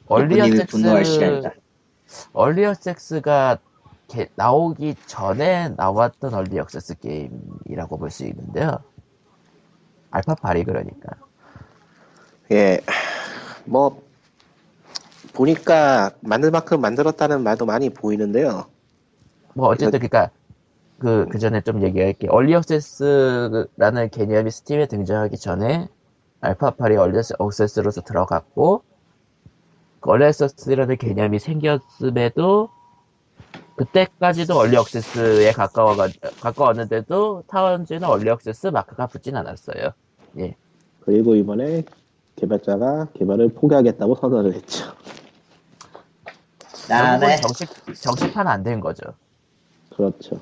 early 0.09 0.36
이분이 0.44 0.66
분노할 0.66 1.04
시간이다. 1.04 1.50
access, 1.51 2.28
early 2.32 2.64
access가 2.64 3.59
게- 4.08 4.28
나오기 4.36 4.94
전에 5.06 5.70
나왔던 5.70 6.34
early 6.34 6.59
access 6.59 6.99
게임이라고 7.00 7.98
볼 7.98 8.10
수 8.10 8.24
있는데요. 8.26 8.78
알파파리 10.16 10.64
그러니까. 10.64 11.12
예, 12.52 12.80
뭐 13.64 14.02
보니까 15.34 16.12
만들 16.20 16.50
만큼 16.50 16.80
만들었다는 16.80 17.42
말도 17.42 17.66
많이 17.66 17.90
보이는데요. 17.90 18.66
뭐 19.54 19.68
어쨌든 19.68 19.98
그니까 19.98 20.30
그, 20.98 21.26
그 21.30 21.38
전에 21.38 21.60
좀 21.60 21.82
얘기할게. 21.82 22.28
얼리 22.28 22.54
액세스라는 22.54 24.10
개념이 24.10 24.50
스팀에 24.50 24.86
등장하기 24.86 25.36
전에 25.36 25.88
알파파리 26.40 26.96
얼리 26.96 27.18
액세스로서 27.18 28.00
들어갔고 28.02 28.82
그 30.00 30.10
얼리 30.10 30.24
액세스라는 30.24 30.96
개념이 30.96 31.38
생겼음에도 31.38 32.70
그때까지도 33.76 34.56
얼리 34.56 34.78
액세스에 34.78 35.52
가까워 35.52 35.96
가까웠는데도 36.40 37.44
타운즈는 37.48 38.04
얼리 38.04 38.30
액세스 38.30 38.68
마크가 38.68 39.06
붙진 39.08 39.36
않았어요. 39.36 39.92
그리고 41.05 41.34
이번에 41.37 41.84
개발자가 42.37 43.09
개발을 43.14 43.51
포기하겠다고 43.55 44.16
선언을 44.16 44.55
했죠. 44.55 44.84
나네. 46.89 47.18
결국은 47.26 47.43
정식 47.43 48.03
정식판 48.03 48.47
안 48.47 48.62
된 48.62 48.80
거죠. 48.80 49.03
그렇죠. 49.95 50.41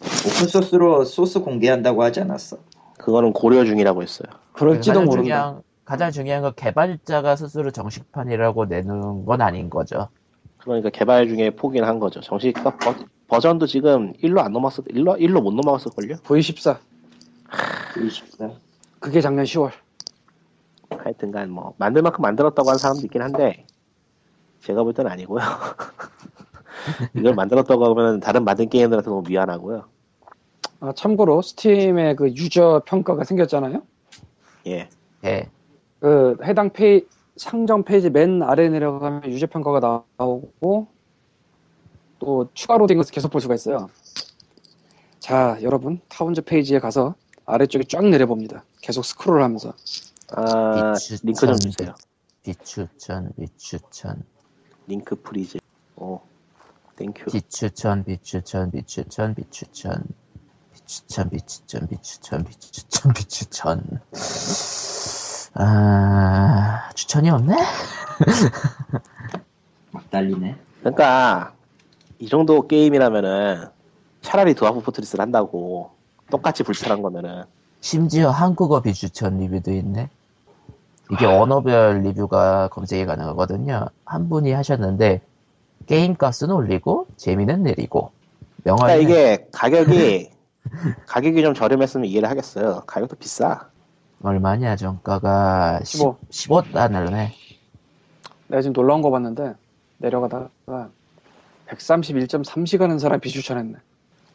오픈 0.00 0.48
소스로 0.48 1.04
소스 1.04 1.40
공개한다고 1.40 2.02
하지 2.02 2.20
않았어? 2.20 2.56
그거는 2.98 3.32
고려 3.32 3.64
중이라고 3.64 4.02
했어요. 4.02 4.28
그럴지도 4.52 4.92
가장 4.94 5.04
모른다. 5.04 5.22
중요한 5.22 5.62
가장 5.84 6.10
중요한 6.10 6.42
건 6.42 6.52
개발자가 6.56 7.36
스스로 7.36 7.70
정식판이라고 7.70 8.66
내는 8.66 9.24
건 9.24 9.40
아닌 9.40 9.70
거죠. 9.70 10.08
그러니까 10.58 10.90
개발 10.90 11.28
중에 11.28 11.50
포기를 11.50 11.86
한 11.86 11.98
거죠. 11.98 12.20
정식 12.20 12.52
버, 12.54 12.72
버전도 13.28 13.66
지금 13.66 14.12
1로 14.14 14.38
안 14.38 14.52
넘었을 14.52 14.84
1로 14.84 15.18
1로 15.20 15.40
못 15.42 15.52
넘어갔을 15.54 15.90
걸요? 15.92 16.16
V14. 16.16 16.78
24. 18.04 18.50
그게 19.02 19.20
작년 19.20 19.44
10월. 19.44 19.72
하여튼간 20.90 21.50
뭐 21.50 21.74
만들 21.76 22.02
만큼 22.02 22.22
만들었다고 22.22 22.68
하는 22.68 22.78
사람도 22.78 23.02
있긴 23.06 23.20
한데 23.20 23.66
제가 24.60 24.84
볼 24.84 24.94
때는 24.94 25.10
아니고요. 25.10 25.42
이걸 27.16 27.34
만들었다고 27.34 27.84
하면 27.84 28.20
다른 28.20 28.44
만든 28.44 28.68
게임들한테 28.68 29.10
너무 29.10 29.24
미안하고요. 29.28 29.84
아, 30.80 30.92
참고로 30.94 31.42
스팀에 31.42 32.14
그 32.14 32.28
유저 32.28 32.82
평가가 32.86 33.24
생겼잖아요. 33.24 33.82
예. 34.68 34.88
예. 35.24 35.50
그 35.98 36.36
해당 36.44 36.70
페이 36.70 37.04
상점 37.36 37.82
페이지 37.82 38.08
맨 38.08 38.40
아래 38.42 38.68
내려가면 38.68 39.24
유저 39.24 39.48
평가가 39.48 40.04
나오고 40.16 40.86
또 42.20 42.48
추가로 42.54 42.86
된 42.86 42.98
것을 42.98 43.12
계속 43.12 43.32
볼 43.32 43.40
수가 43.40 43.54
있어요. 43.54 43.88
자, 45.18 45.58
여러분 45.62 46.00
타운즈 46.08 46.42
페이지에 46.42 46.78
가서 46.78 47.16
아래쪽에 47.46 47.84
쫙 47.84 48.04
내려봅니다. 48.04 48.64
계속 48.80 49.04
스크롤하면서 49.04 49.74
아 50.36 50.92
비추천, 50.94 51.26
링크 51.26 51.46
좀 51.46 51.58
주세요. 51.58 51.94
비추천, 52.42 53.32
비추천, 53.38 54.24
링크 54.86 55.16
please. 55.16 55.58
오, 55.96 56.20
thank 56.96 57.15
you. 57.15 57.30
비추천, 57.30 58.04
비추천, 58.04 58.70
비추천, 58.70 59.34
비추천, 59.34 60.04
비추천, 60.72 61.30
비추천, 61.30 61.88
비추천, 61.88 62.44
비추천, 62.44 63.12
비추천. 63.12 64.00
아, 65.54 66.90
추천이 66.94 67.30
없네? 67.30 67.54
막 69.92 70.10
달리네. 70.10 70.56
그러니까 70.80 71.54
이 72.18 72.28
정도 72.28 72.66
게임이라면은 72.66 73.68
차라리 74.22 74.54
드와프 74.54 74.80
포트리스를 74.80 75.22
한다고 75.22 75.92
똑같이 76.32 76.62
불편한 76.62 77.02
거면은 77.02 77.44
심지어 77.82 78.30
한국어 78.30 78.80
비추천 78.80 79.38
리뷰도 79.38 79.70
있네. 79.70 80.08
이게 81.10 81.26
언어별 81.26 82.02
리뷰가 82.04 82.68
검색이 82.68 83.04
가능하거든요. 83.04 83.86
한 84.06 84.28
분이 84.30 84.52
하셨는데 84.52 85.20
게임 85.86 86.16
값은 86.16 86.50
올리고 86.50 87.06
재미는 87.18 87.62
내리고 87.64 88.12
그러니까 88.62 88.86
명언이 88.86 89.02
이게 89.02 89.46
가격이 89.52 90.30
가격이 91.06 91.42
좀 91.42 91.52
저렴했으면 91.52 92.06
이해를 92.06 92.30
하겠어요. 92.30 92.82
가격도 92.86 93.16
비싸. 93.16 93.68
얼마냐 94.22 94.76
정가가 94.76 95.80
15. 95.84 96.16
15달러네. 96.30 97.32
내가 98.48 98.62
지금 98.62 98.72
놀라운 98.72 99.02
거 99.02 99.10
봤는데 99.10 99.54
내려가다가 99.98 100.88
131.3시간 101.68 102.88
한 102.88 102.98
사람이 102.98 103.20
비추천했네. 103.20 103.76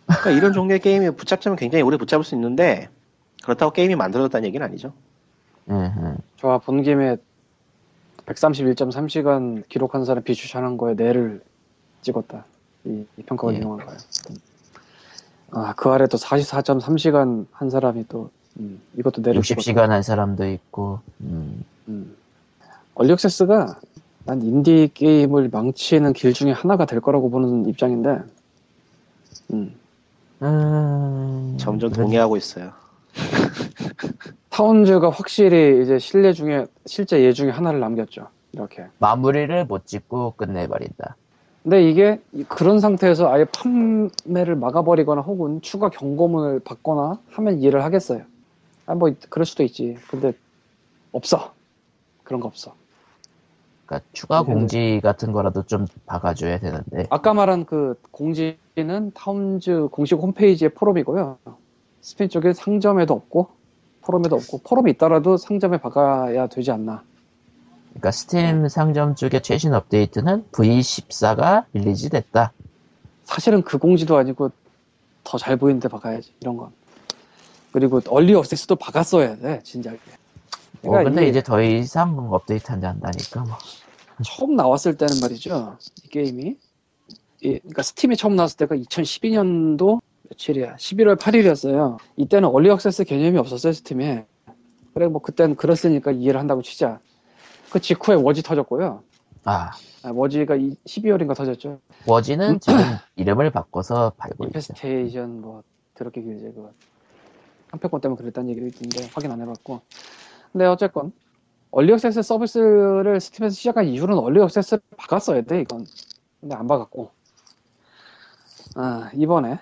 그러니까 0.08 0.32
이런 0.32 0.53
종류의 0.53 0.80
게임이 0.80 1.12
붙잡자면 1.12 1.58
굉장히 1.58 1.84
오래 1.84 1.97
붙잡을 1.97 2.24
수 2.24 2.36
있는데 2.36 2.89
그렇다고 3.43 3.72
게임이 3.72 3.95
만들어졌다는 3.95 4.47
얘기는 4.47 4.66
아니죠. 4.66 4.93
음, 5.70 6.18
저본 6.38 6.82
김에 6.82 7.18
131.3시간 8.26 9.68
기록한 9.68 10.05
사람 10.05 10.24
비추천한 10.24 10.78
거에 10.78 10.93
내를 10.93 11.41
찍었다. 12.01 12.45
이, 12.86 13.05
이 13.18 13.22
평가가 13.24 13.53
예. 13.53 13.60
유용한 13.60 13.86
거예요. 13.86 13.99
아, 15.51 15.74
그 15.76 15.89
아래 15.89 16.08
또 16.08 16.18
44.3시간 16.18 17.47
한 17.51 17.70
사람이 17.70 18.05
또, 18.10 18.30
음, 18.60 18.82
이것도 18.97 19.22
내를 19.22 19.41
찍었다. 19.41 19.62
60시간 19.62 19.88
한 19.88 20.03
사람도 20.03 20.45
있고, 20.51 20.99
음, 21.22 21.64
음. 21.88 22.16
얼리액세스가 22.95 23.80
난 24.26 24.41
인디 24.41 24.89
게임을 24.93 25.49
망치는 25.49 26.14
길 26.14 26.34
중에 26.34 26.51
하나가 26.51 26.86
될 26.86 26.99
거라고 26.99 27.30
보는 27.30 27.70
입장인데, 27.70 28.20
음, 29.53 29.74
음... 30.42 31.56
점점 31.60 31.92
동의하고 31.92 32.38
있어요. 32.38 32.72
타운즈가 34.50 35.10
확실히 35.10 35.84
이제 35.84 36.00
실내 36.00 36.34
중에 36.34 36.66
실제 36.86 37.22
예 37.24 37.32
중에 37.32 37.50
하나를 37.50 37.80
남겼죠. 37.80 38.28
이렇게. 38.54 38.86
마무리를 39.00 39.66
못 39.66 39.86
짓고 39.86 40.34
끝내버린다. 40.38 41.16
근데 41.64 41.90
이게 41.90 42.22
이- 42.32 42.44
그런 42.44 42.80
상태에서 42.80 43.32
아예 43.32 43.46
판매를 43.46 44.56
막아버리거나 44.56 45.22
혹은 45.22 45.62
추가 45.62 45.90
경고문을 45.90 46.62
받거나 46.62 47.20
하면 47.32 47.60
이해를 47.60 47.84
하겠어요. 47.84 48.22
아, 48.86 48.96
뭐, 48.96 49.12
그럴 49.30 49.46
수도 49.46 49.64
있지. 49.64 49.98
근데, 50.08 50.32
없어. 51.12 51.54
그런 52.24 52.40
거 52.40 52.48
없어. 52.48 52.74
그러니까 53.86 54.08
추가 54.14 54.44
네. 54.44 54.54
공지 54.54 55.00
같은 55.04 55.34
거라도 55.34 55.64
좀 55.64 55.88
박아줘야 56.06 56.60
되는데. 56.60 57.08
아까 57.10 57.34
말한 57.34 57.66
그 57.66 58.00
공지 58.12 58.58
는 58.84 59.12
타운즈 59.16 59.88
공식 59.92 60.16
홈페이지의 60.20 60.70
포럼이고요. 60.76 61.40
스페인 62.02 62.30
쪽에 62.30 62.54
상점에도 62.54 63.14
없고, 63.16 63.48
포럼에도 64.02 64.36
없고, 64.36 64.60
포럼이 64.60 64.92
있더라도 64.92 65.36
상점에 65.38 65.78
박아야 65.80 66.46
되지 66.48 66.70
않나. 66.72 67.02
그러니까 67.90 68.12
스팀 68.12 68.68
상점 68.68 69.16
쪽의 69.16 69.42
최신 69.42 69.74
업데이트는 69.74 70.46
V14가 70.52 71.66
release 71.74 72.10
됐다. 72.10 72.52
사실은 73.24 73.64
그 73.64 73.80
공지도 73.80 74.16
아니고 74.16 74.52
더 75.24 75.38
잘 75.40 75.58
보이는데 75.58 75.88
박아야지, 75.90 76.32
이런 76.40 76.56
건. 76.56 76.70
그리고 77.72 78.00
early 78.10 78.36
access도 78.36 78.76
박았어야 78.76 79.38
돼, 79.38 79.60
진작에. 79.64 79.98
뭐 80.84 80.92
그러니까 80.92 81.10
근데 81.10 81.22
이게- 81.24 81.30
이제 81.32 81.42
더 81.44 81.62
이상 81.64 82.16
업데이트 82.32 82.72
한지 82.72 82.86
한다니까 82.86 83.42
뭐. 83.44 83.58
처음 84.24 84.56
나왔을 84.56 84.96
때는 84.98 85.20
말이죠. 85.20 85.78
이 86.04 86.08
게임이. 86.10 86.58
이, 87.42 87.60
그러니까 87.60 87.84
스팀이 87.84 88.18
처음 88.18 88.36
나왔을 88.36 88.58
때가 88.58 88.76
2012년도 88.76 90.00
며칠이야. 90.30 90.76
11월 90.76 91.18
8일이었어요. 91.18 91.98
이때는 92.18 92.50
early 92.50 92.70
access 92.70 93.06
개념이 93.06 93.38
없었어요, 93.38 93.74
Steam에. 93.74 94.26
그래, 94.94 95.08
뭐 95.08 95.22
그때는 95.22 95.56
그랬으니까 95.56 96.12
이해를 96.12 96.40
한다고 96.40 96.62
치자. 96.62 97.00
그 97.70 97.80
직후에 97.80 98.16
WarZ 98.16 98.41
터졌고요. 98.44 99.04
아 99.44 99.72
아, 100.04 100.12
WarZ가 100.12 100.58
12월인가 100.58 101.36
터졌죠. 101.36 101.80
WarZ는 102.06 102.60
지금 102.60 102.80
이름을 103.16 103.52
바꿔서 103.52 104.12
팔고 104.18 104.46
있어. 104.46 104.48
Infestation 104.48 105.41
뭐 105.42 105.64
더럽게 105.96 106.22
길지 106.22 106.46
그거. 106.46 106.72
상표권 107.72 108.02
때문에 108.02 108.18
그랬다는 108.18 108.50
얘기도 108.50 108.66
있는데 108.68 109.10
확인 109.14 109.32
안 109.32 109.42
해봤고. 109.42 109.82
근데 110.52 110.66
어쨌건 110.66 111.12
early 111.72 111.93
access 111.93 112.22
서비스를 112.22 113.20
Steam에서 113.20 113.54
시작한 113.54 113.86
이후로는 113.88 114.22
early 114.22 114.41
access를 114.41 114.82
박았어야 114.98 115.42
돼 115.42 115.62
이건. 115.62 115.86
근데 116.40 116.56
안 116.56 116.68
박았고. 116.68 117.12
아 118.76 119.09
이번에 119.13 119.59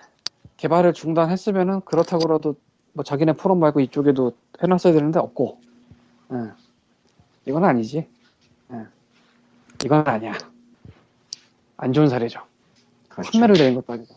개발을 0.57 0.93
중단했으면은 0.93 1.81
그렇다고라도 1.81 2.55
뭐 2.93 3.03
자기네 3.03 3.33
포럼 3.33 3.59
말고 3.59 3.79
이쪽에도 3.81 4.33
해놨어야 4.61 4.93
되는데 4.93 5.19
없고. 5.19 5.59
예. 6.33 6.37
이건 7.45 7.63
아니지. 7.63 8.07
예. 8.71 8.85
이건 9.83 10.07
아니야. 10.07 10.33
안 11.77 11.93
좋은 11.93 12.07
사례죠. 12.07 12.39
그렇죠. 13.09 13.31
판매를 13.31 13.55
내는 13.57 13.75
것도 13.75 13.93
아니고. 13.93 14.15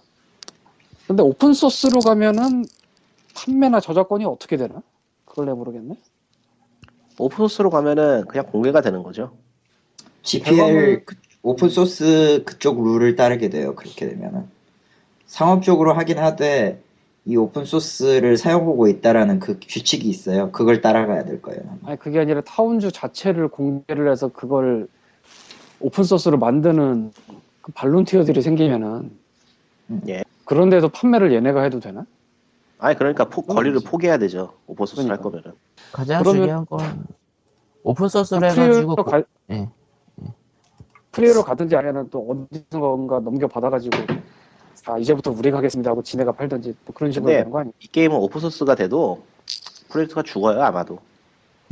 근데 1.06 1.22
오픈 1.22 1.52
소스로 1.52 2.00
가면은 2.00 2.64
판매나 3.34 3.80
저작권이 3.80 4.24
어떻게 4.24 4.56
되나? 4.56 4.82
그걸 5.24 5.46
내가 5.46 5.56
모르겠네. 5.56 5.94
오픈소스로 7.20 7.70
가면은 7.70 8.26
그냥 8.26 8.46
공개가 8.46 8.80
되는 8.80 9.02
거죠. 9.02 9.36
GPL 10.22 11.04
그- 11.04 11.16
open 11.42 11.68
source 11.68 12.42
그쪽 12.46 12.82
룰을 12.82 13.16
따르게 13.16 13.48
돼요. 13.48 13.74
그렇게 13.74 14.08
되면은 14.08 14.48
상업적으로 15.28 15.92
하긴 15.92 16.18
하되 16.18 16.82
이 17.26 17.36
open 17.36 17.64
source를 17.64 18.36
사용하고 18.38 18.88
있다라는 18.88 19.38
그 19.38 19.58
규칙이 19.60 20.08
있어요. 20.08 20.50
그걸 20.50 20.80
따라가야 20.80 21.24
될 21.24 21.42
거예요. 21.42 21.60
아마. 21.66 21.90
아니 21.90 21.98
그게 21.98 22.18
아니라 22.18 22.40
Towns 22.40 22.90
자체를 22.90 23.48
공개를 23.48 24.10
해서 24.10 24.28
그걸 24.28 24.88
open 25.80 26.04
source로 26.04 26.38
만드는 26.38 27.12
그 27.60 27.72
volunteer들이 27.72 28.40
생기면은 28.40 29.10
예. 30.08 30.24
그런데도 30.46 30.88
판매를 30.88 31.32
얘네가 31.34 31.62
해도 31.62 31.78
되나? 31.80 32.06
아니 32.78 32.96
그러니까 32.96 33.28
포- 33.28 33.42
거리를? 33.42 33.78
포기해야 33.84 34.16
되죠. 34.18 34.54
open 34.66 34.86
source 34.86 35.00
할 35.06 35.18
그러니까. 35.18 35.22
거면은. 35.30 35.52
가장 35.92 36.24
중요한 36.24 36.64
건 36.64 36.80
open 37.82 38.08
source로 38.08 38.40
free로 38.40 38.62
해가지고 38.62 38.96
고- 38.96 39.04
가, 39.04 39.22
예. 39.50 39.68
free로 41.12 41.42
가든지 41.42 41.76
아니면 41.76 42.08
또 42.10 42.46
어디선가 42.50 43.20
넘겨 43.20 43.46
받아가지고 43.48 43.96
아 44.86 44.98
이제부터 44.98 45.30
우리가 45.30 45.58
하겠습니다 45.58 45.90
하고 45.90 46.02
지네가 46.02 46.32
팔든지 46.32 46.74
뭐 46.84 46.94
그런 46.94 47.12
식으로 47.12 47.32
되는 47.32 47.50
거 47.50 47.60
아니야? 47.60 47.72
이 47.80 47.86
게임은 47.88 48.16
open 48.16 48.35
source가 48.35 48.74
돼도 48.74 49.22
프로젝트가 49.88 50.22
죽어요 50.22 50.62
아마도. 50.62 50.98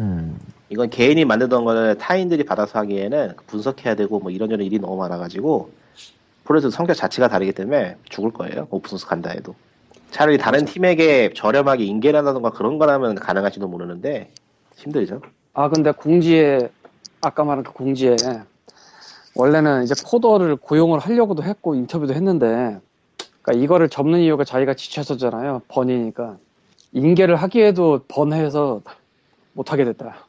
음, 0.00 0.38
이건 0.68 0.90
개인이 0.90 1.24
만들던 1.24 1.64
거는 1.64 1.98
타인들이 1.98 2.44
받아서 2.44 2.78
하기에는 2.80 3.34
분석해야 3.46 3.94
되고 3.94 4.18
뭐 4.18 4.30
이런저런 4.30 4.64
일이 4.66 4.78
너무 4.78 4.96
많아가지고 4.96 5.70
프로젝트 6.44 6.74
성격 6.74 6.94
자체가 6.94 7.28
다르기 7.28 7.52
때문에 7.52 7.96
죽을 8.04 8.30
거예요 8.30 8.66
open 8.70 8.85
source 8.85 9.06
간다 9.06 9.30
해도 9.30 9.54
차라리 10.10 10.38
다른 10.38 10.64
팀에게 10.64 11.32
저렴하게 11.34 11.84
인계를 11.84 12.18
한다던가 12.18 12.50
그런 12.50 12.78
거라면 12.78 13.14
가능할지도 13.14 13.68
모르는데 13.68 14.30
힘들죠 14.76 15.22
아 15.54 15.68
근데 15.70 15.90
공지에 15.92 16.68
아까 17.22 17.44
말한 17.44 17.64
그 17.64 17.72
공지에 17.72 18.16
원래는 19.34 19.82
이제 19.84 19.94
코더를 20.04 20.56
고용을 20.56 20.98
하려고도 20.98 21.42
했고 21.42 21.74
인터뷰도 21.74 22.14
했는데 22.14 22.80
그러니까 23.46 23.62
이거를 23.64 23.88
접는 23.88 24.18
이유가 24.20 24.42
자기가 24.42 24.74
지쳤었잖아요. 24.74 25.62
번이니까. 25.68 26.36
인계를 26.92 27.36
하기에도 27.36 28.00
번해서 28.08 28.82
못하게 29.52 29.84
됐다. 29.84 30.26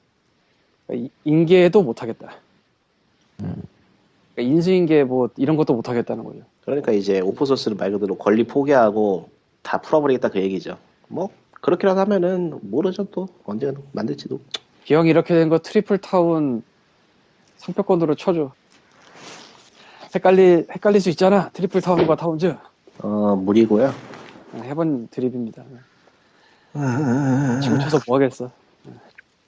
그러니까 0.85 1.07
이- 1.07 1.11
인계도 1.31 1.81
못하겠다. 1.81 2.31
음. 3.41 3.63
그러니까 4.35 4.53
인수인계 4.55 5.03
뭐 5.05 5.29
이런 5.35 5.57
것도 5.57 5.73
못하겠다는 5.73 6.23
거죠. 6.23 6.39
그러니까 6.63 6.91
이제 6.91 7.19
open 7.19 7.35
source를 7.35 7.75
말 7.75 7.91
그대로 7.91 8.15
권리 8.17 8.43
포기하고 8.43 9.29
다 9.63 9.81
풀어버리겠다 9.81 10.29
그 10.29 10.39
얘기죠. 10.39 10.77
뭐 11.07 11.29
그렇게라도 11.61 11.99
하면은 12.01 12.59
모르죠 12.61 13.05
또. 13.05 13.27
언제 13.45 13.73
만들지도. 13.93 14.39
기왕 14.85 15.07
이렇게 15.07 15.33
된 15.33 15.49
거 15.49 15.57
Triple 15.57 15.97
Town 15.99 16.61
상표권으로 17.57 18.13
쳐줘. 18.13 18.51
헷갈리 20.13 20.67
헷갈릴 20.71 21.01
수 21.01 21.09
있잖아. 21.09 21.49
Triple 21.49 21.81
Town과 21.81 22.15
Towns 22.15 22.55
어 22.99 23.35
무리고요 23.35 23.93
해본 24.55 25.09
드립입니다. 25.09 25.63
지금 27.61 27.79
쳐서 27.79 27.99
뭐 28.07 28.15
하겠어? 28.17 28.51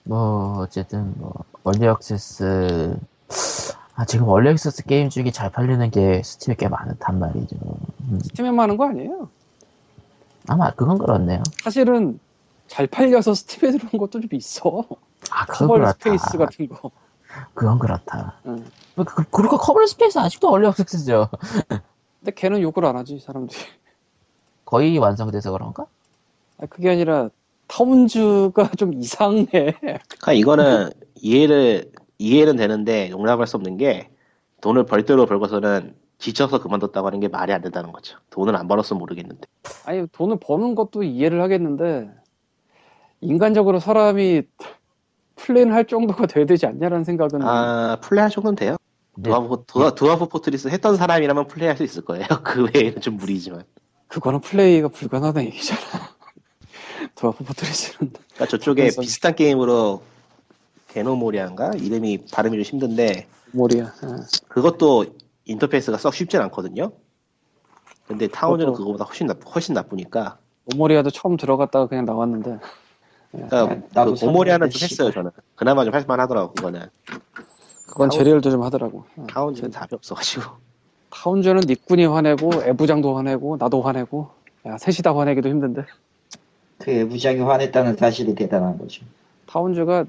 뭐 0.04 0.60
어쨌든 0.60 1.14
뭐 1.18 1.34
early 1.64 1.86
access 1.86 2.98
아 3.96 4.06
지금 4.06 4.28
early 4.28 4.50
access 4.50 4.86
게임 4.86 5.10
중에 5.10 5.32
잘 5.32 5.52
팔리는 5.52 5.90
게 5.92 6.22
Steam에 6.24 6.56
꽤 6.58 6.68
많단 6.68 7.20
말이죠. 7.20 7.56
음, 8.10 8.20
Steam에만 8.24 8.60
하는 8.64 8.78
거 8.78 8.88
아니에요? 8.88 9.30
아마 10.48 10.72
그건 10.72 10.98
그렇네요. 10.98 11.44
사실은 11.64 12.20
잘 12.68 12.88
팔려서 12.88 13.34
Steam에 13.34 13.72
들어온 13.72 13.92
것도 13.98 14.22
좀 14.22 14.30
있어. 14.34 14.86
아 15.32 15.46
그건 15.46 15.80
그렇다. 15.80 15.94
Space 15.94 16.38
같은 16.38 16.68
거. 16.70 16.92
그건 17.54 17.78
그렇다. 17.78 18.36
응. 18.48 18.66
그, 18.96 19.04
그, 19.04 19.24
그리고 19.30 19.58
Kerbal 19.58 19.86
Space 19.86 20.18
아직도 20.18 20.50
early 20.50 20.68
access죠. 20.68 21.30
근데 22.30 22.32
걔는 22.36 22.62
욕을 22.62 22.86
안 22.86 22.96
하지 22.96 23.20
사람들이. 23.20 23.60
거의 24.66 24.98
완성돼서 24.98 25.52
그런가? 25.52 25.86
아, 26.60 26.66
그게 26.68 26.90
아니라 26.90 27.30
Towns가 27.68 28.70
좀 28.78 28.94
이상해. 28.94 29.46
그러니까 29.48 30.34
이거는 30.34 30.90
이해를 31.16 31.92
이해는 32.20 32.56
되는데 32.58 33.10
용납할 33.10 33.48
수 33.48 33.58
없는 33.58 33.78
게 33.78 34.10
돈을 34.62 34.86
벌대로 34.86 35.26
벌고서는 35.26 35.96
지쳐서 36.18 36.62
그만뒀다고 36.62 37.08
하는 37.08 37.20
게 37.20 37.30
말이 37.30 37.54
안 37.54 37.62
된다는 37.62 37.92
거죠. 37.92 38.18
돈을 38.30 38.56
안 38.56 38.68
벌었으면 38.68 39.00
모르겠는데. 39.00 39.48
아니 39.86 40.06
돈을 40.08 40.38
버는 40.40 40.76
것도 40.76 41.04
이해를 41.04 41.42
하겠는데 41.42 42.12
인간적으로 43.22 43.80
사람이 43.80 44.44
플레이를 45.36 45.74
할 45.74 45.86
정도가 45.86 46.28
돼야 46.28 46.46
되지 46.46 46.66
않냐라는 46.66 47.06
생각은 47.06 47.42
아 47.42 47.98
플레이할 48.02 48.30
정도는 48.30 48.56
돼요. 48.56 48.76
Dwarf 49.24 49.64
Dwa- 49.68 49.96
Dwarf 49.96 50.28
Fortress 50.28 50.68
했던 50.68 50.96
사람이라면 50.98 51.48
플레이할 51.48 51.78
수 51.78 51.84
있을 51.84 52.04
거예요. 52.04 52.26
그 52.44 52.68
외에는 52.74 53.02
좀 53.02 53.18
무리지만. 53.18 53.64
그거는 54.08 54.42
플레이가 54.42 54.88
불가능하다는 54.88 55.48
얘기잖아. 55.50 55.80
Dwarf 57.16 57.44
Fortress는 57.44 58.12
그러니까 58.12 58.46
저쪽에 58.48 58.84
그래서- 58.84 59.02
비슷한 59.02 59.36
게임으로 59.36 60.02
게노모리안가 60.90 61.74
이름이 61.78 62.26
발음이 62.32 62.58
좀 62.58 62.62
힘든데 62.64 63.28
몰이야. 63.52 63.84
예. 64.04 64.08
그것도 64.48 65.06
인터페이스가 65.46 65.98
썩 65.98 66.14
쉽진 66.14 66.42
않거든요. 66.42 66.92
근데 68.08 68.28
타운즈는 68.28 68.74
그것도- 68.74 68.78
그거보다 68.78 69.06
훨씬 69.06 69.28
나 69.28 69.36
훨씬 69.54 69.74
나쁘니까. 69.76 70.38
오모리아도 70.74 71.10
처음 71.12 71.38
들어갔다가 71.38 71.88
그냥 71.88 72.06
나왔는데 72.06 72.58
그러니까 73.32 73.78
나도 73.94 74.16
그 74.16 74.20
고모리안은 74.22 74.70
좀. 74.72 74.82
했어요 74.84 75.12
저는. 75.12 75.32
그나마 75.56 75.84
좀 75.86 75.94
할만 75.94 76.20
하더라고 76.20 76.54
그거는. 76.54 76.88
그건 77.90 78.10
제리얼도 78.10 78.52
좀 78.52 78.64
하더라고. 78.64 79.04
어. 79.18 79.28
타운즈는 79.28 79.72
답이 79.72 79.96
없어가지고. 79.96 80.44
타운즈는 81.12 81.62
닉군이 81.68 82.06
화내고 82.06 82.64
애부장도 82.64 83.18
화내고 83.18 83.58
나도 83.58 83.82
화내고 83.82 84.30
야 84.68 84.78
셋이 84.78 84.98
다 84.98 85.16
화내기도 85.16 85.50
힘든데 85.50 85.86
그 86.78 86.92
애부장이 86.92 87.40
화냈다는 87.40 87.98
사실이 87.98 88.36
대단한 88.36 88.78
거죠. 88.78 89.04
Towns가 89.48 90.06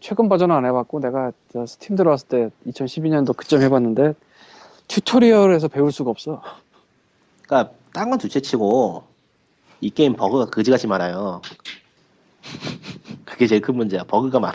최근 0.00 0.28
버전은 0.28 0.54
안 0.54 0.64
해봤고 0.66 1.00
내가 1.00 1.32
저 1.52 1.66
스팀 1.66 1.96
들어왔을 1.96 2.28
때 2.28 2.50
2012년도 2.68 3.36
그쯤 3.36 3.60
해봤는데 3.62 4.14
tutorial에서 4.88 5.68
배울 5.68 5.90
수가 5.92 6.10
없어. 6.10 6.42
그러니까 7.42 7.74
딴 7.92 8.08
건 8.10 8.18
둘째치고 8.20 9.02
이 9.80 9.90
게임 9.90 10.14
버그가 10.14 10.46
그지같이 10.46 10.86
많아요. 10.86 11.42
그게 13.24 13.46
제일 13.46 13.60
큰 13.60 13.76
문제야. 13.76 14.04
버그가 14.04 14.38
많아. 14.38 14.54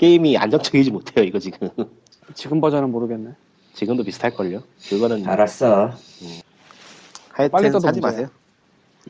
게임이 0.00 0.38
안정적이지 0.38 0.90
못해요. 0.92 1.22
이거 1.26 1.38
지금. 1.38 1.68
지금 2.32 2.58
버전은 2.62 2.90
모르겠네. 2.90 3.34
지금도 3.74 4.02
비슷할걸요. 4.02 4.62
그거는 4.88 5.28
알았어. 5.28 5.90
빨리 7.36 7.50
하여튼 7.50 7.72
떠도 7.72 7.80
사지 7.80 8.00
문제야. 8.00 8.10
마세요. 8.10 8.28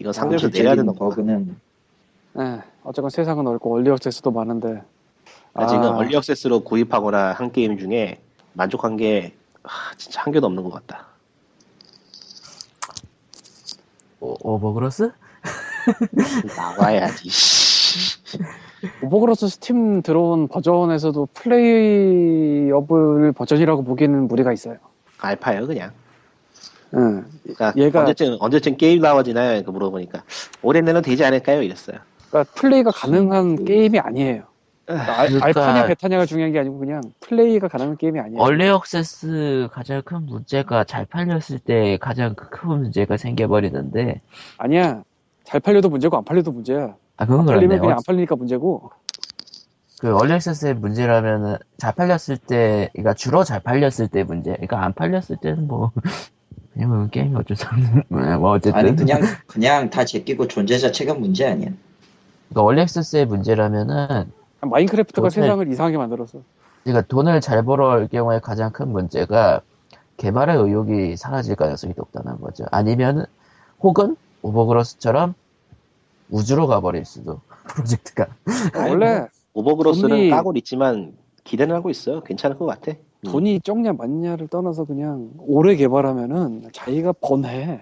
이건 0.00 0.12
상점에서 0.12 0.48
내려야 0.48 0.74
된다. 0.74 0.92
버그는 0.98 1.56
예, 2.40 2.62
어쨌건 2.82 3.08
세상은 3.10 3.44
넓고 3.44 3.72
early 3.72 3.88
access도 3.88 4.32
많은데 4.32 4.82
나 5.52 5.66
지금 5.68 5.84
얼리 5.84 6.16
액세스로 6.16 6.64
구입하거나 6.64 7.34
한 7.34 7.52
게임 7.52 7.78
중에 7.78 8.20
만족한 8.54 8.96
게 8.96 9.36
하, 9.62 9.94
진짜 9.94 10.22
한 10.22 10.32
개도 10.32 10.48
없는 10.48 10.64
것 10.64 10.70
같다. 10.70 11.06
오, 14.18 14.36
Overgrowth? 14.42 15.12
나와야지. 16.56 17.28
씨. 17.28 17.59
Overgrowth 19.02 19.48
Steam 19.48 20.02
들어온 20.02 20.48
버전에서도 20.48 21.28
playable 21.34 23.32
버전이라고 23.32 23.84
보기에는 23.84 24.28
무리가 24.28 24.52
있어요. 24.52 24.76
알파예요 25.18 25.66
그냥. 25.66 25.90
예, 26.92 26.98
그러니까 27.54 27.72
얘가- 27.76 28.00
언제쯤 28.00 28.36
언제쯤 28.40 28.76
게임 28.76 29.00
나와지나요? 29.00 29.56
이렇게 29.56 29.70
물어보니까 29.70 30.24
올해 30.62 30.80
내는 30.80 31.02
되지 31.02 31.24
않을까요? 31.24 31.62
이랬어요. 31.62 31.98
그러니까 32.30 32.52
플레이가 32.54 32.90
가능한 32.90 33.64
게임이 33.64 33.98
아니에요. 34.00 34.44
그러니까 34.86 35.20
알- 35.20 35.28
그러니까- 35.28 35.46
알파냐 35.46 35.86
베타냐가 35.86 36.26
중요한 36.26 36.52
게 36.52 36.58
아니고 36.58 36.78
그냥 36.78 37.00
플레이가 37.20 37.68
가능한 37.68 37.96
게임이 37.96 38.18
아니에요. 38.18 38.40
얼리 38.40 38.66
액세스 38.66 39.68
가장 39.70 40.02
큰 40.04 40.26
문제가 40.26 40.82
잘 40.84 41.04
팔렸을 41.06 41.60
때 41.60 41.96
가장 42.00 42.34
큰 42.34 42.68
문제가 42.70 43.16
생겨버리는데 43.16 44.20
아니야. 44.58 45.02
잘 45.44 45.60
팔려도 45.60 45.88
문제고 45.90 46.16
안 46.16 46.24
팔려도 46.24 46.50
문제야. 46.50 46.96
아 47.20 47.26
그건 47.26 47.40
안 47.40 47.46
그렇네 47.46 47.60
팔리면 47.60 47.80
그냥 47.80 47.96
안 47.98 48.02
팔리니까 48.06 48.34
문제고. 48.36 48.90
그 50.00 50.16
early 50.16 50.32
access의 50.32 50.74
문제라면은 50.76 51.56
잘 51.76 51.92
팔렸을 51.94 52.38
때 52.38 52.88
그러니까 52.94 53.12
주로 53.12 53.44
잘 53.44 53.60
팔렸을 53.60 54.08
때 54.08 54.24
문제 54.24 54.52
그러니까 54.52 54.82
안 54.82 54.94
팔렸을 54.94 55.36
때는 55.36 55.68
뭐 55.68 55.92
그냥 56.72 56.88
뭐 56.88 57.06
게임이 57.08 57.36
어쩔 57.36 57.56
수 57.58 57.66
없는 57.66 58.04
뭐 58.40 58.52
어쨌든 58.52 58.74
아니 58.74 58.96
그냥 58.96 59.20
그냥 59.46 59.90
다 59.90 60.06
제끼고 60.06 60.48
존재 60.48 60.78
자체가 60.78 61.12
문제 61.12 61.46
아니야. 61.46 61.68
그러니까 62.48 62.62
early 62.62 62.80
access의 62.80 63.26
문제라면은 63.26 64.32
Minecraft가 64.62 65.28
도대체- 65.28 65.42
세상을 65.42 65.70
이상하게 65.70 65.98
만들었어. 65.98 66.38
그러니까 66.84 67.06
돈을 67.06 67.42
잘 67.42 67.62
벌어올 67.62 68.08
경우에 68.08 68.40
가장 68.40 68.72
큰 68.72 68.88
문제가 68.90 69.60
개발의 70.16 70.56
의욕이 70.56 71.18
사라질 71.18 71.56
가능성이 71.56 71.92
높다는 71.94 72.40
거죠. 72.40 72.64
아니면 72.70 73.26
혹은 73.80 74.16
Overgrowth처럼 74.40 75.34
우주로 76.30 76.66
가버릴 76.66 77.04
수도 77.04 77.40
프로젝트가 77.68 78.28
원래 78.76 79.26
Overgrowth는 79.54 80.08
돈이- 80.16 80.30
까고 80.30 80.52
있지만 80.56 81.12
기대는 81.44 81.74
하고 81.74 81.90
있어요. 81.90 82.22
괜찮을 82.22 82.56
것 82.58 82.66
같아. 82.66 82.92
음. 82.92 83.30
돈이 83.30 83.60
적냐 83.60 83.92
많냐를 83.92 84.48
떠나서 84.48 84.84
그냥 84.84 85.30
오래 85.38 85.74
개발하면은 85.76 86.68
자기가 86.72 87.12
변해. 87.20 87.80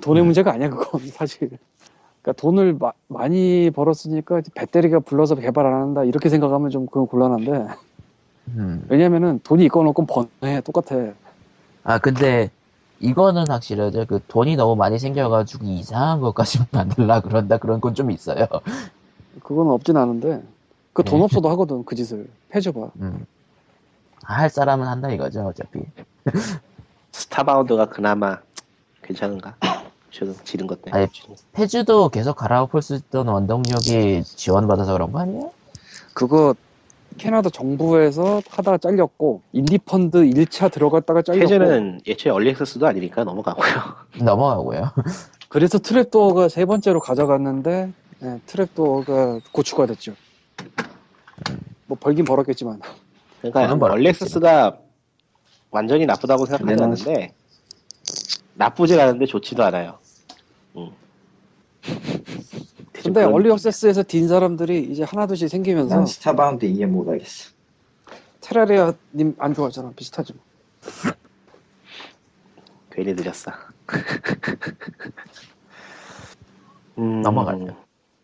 돈의 0.00 0.22
음. 0.22 0.26
문제가 0.26 0.52
아니야 0.52 0.70
그건 0.70 1.00
사실. 1.10 1.50
그러니까 2.22 2.40
돈을 2.40 2.76
마- 2.78 2.92
많이 3.08 3.70
벌었으니까 3.70 4.42
배터리가 4.54 5.00
불러서 5.00 5.34
개발 5.34 5.66
안 5.66 5.80
한다 5.80 6.04
이렇게 6.04 6.28
생각하면 6.28 6.70
좀 6.70 6.86
그건 6.86 7.06
곤란한데 7.06 7.66
음. 8.48 8.84
왜냐면은 8.88 9.40
돈이 9.42 9.64
있건 9.64 9.86
없건 9.88 10.06
번해 10.06 10.60
똑같아. 10.60 11.12
아 11.82 11.98
근데 11.98 12.50
이거는 13.00 13.46
확실하죠. 13.48 14.06
그 14.06 14.20
돈이 14.28 14.56
너무 14.56 14.76
많이 14.76 14.98
생겨가지고 14.98 15.64
이상한 15.66 16.20
것까지 16.20 16.60
만들라 16.70 17.20
그런다 17.20 17.58
그런 17.58 17.80
건 17.80 17.94
좀 17.94 18.10
있어요. 18.10 18.46
그건 19.42 19.68
없진 19.70 19.96
않은데 19.96 20.42
그돈 20.92 21.18
네. 21.18 21.24
없어도 21.24 21.48
하거든 21.50 21.84
그 21.84 21.94
짓을 21.96 22.28
해줘봐. 22.54 22.90
음. 23.00 23.26
할 24.22 24.48
사람은 24.50 24.86
한다 24.86 25.10
이거죠 25.10 25.46
어차피. 25.46 25.80
Starbound가 27.12 27.88
그나마 27.88 28.38
괜찮은가? 29.02 29.56
지금 30.12 30.34
지른 30.44 30.66
것 30.66 30.82
때문에. 30.82 31.02
아니, 31.04 31.10
Fez도 31.52 32.08
계속 32.10 32.36
갈아엎을 32.36 32.82
수 32.82 32.94
있던 32.96 33.28
원동력이 33.28 34.22
지원받아서 34.24 34.92
그런 34.92 35.12
거 35.12 35.20
아니에요? 35.20 35.52
그거 36.14 36.54
캐나다 37.20 37.50
정부에서 37.50 38.40
하다가 38.48 38.78
잘렸고 38.78 39.42
Indie 39.52 39.89
Fund 39.89 40.18
1차 40.22 40.72
들어갔다가 40.72 41.20
잘렸고 41.20 41.46
Fez는 41.48 42.00
애초에 42.06 42.32
early 42.32 42.48
access도 42.50 42.86
아니니까 42.86 43.24
넘어가고요. 43.24 43.68
넘어가고요. 44.24 44.90
그래서 45.50 45.78
Trapdoor가 45.78 46.48
세 46.48 46.64
번째로 46.64 46.98
가져갔는데 47.00 47.92
예, 48.22 48.40
Trapdoor가 48.46 49.42
고추가 49.52 49.84
됐죠. 49.86 50.14
뭐 51.86 51.98
벌긴 52.00 52.24
벌었겠지만 52.24 52.80
그러니까 53.42 53.66
access가 54.08 54.78
완전히 55.70 56.06
나쁘다고 56.06 56.46
생각하지 56.46 56.76
저는- 56.76 56.82
않는데 56.82 57.34
나쁘진 58.54 58.98
않은데 58.98 59.26
좋지도 59.26 59.62
않아요. 59.64 59.98
음. 60.76 60.90
근데 63.02 63.24
early 63.24 63.50
access에서 63.50 64.04
딘 64.06 64.28
사람들이 64.28 64.84
이제 64.90 65.02
하나둘씩 65.04 65.48
생기면서 65.48 65.94
난 65.96 66.06
Starbound 66.06 66.64
이해 66.66 66.86
못하겠어. 66.86 67.50
Terraria 68.40 68.92
님 69.14 69.34
안 69.38 69.54
좋아하잖아 69.54 69.92
비슷하죠. 69.96 70.34
괜히 72.90 73.14
느렸어. 73.14 73.52
음, 76.98 77.22
넘어가죠. 77.22 77.76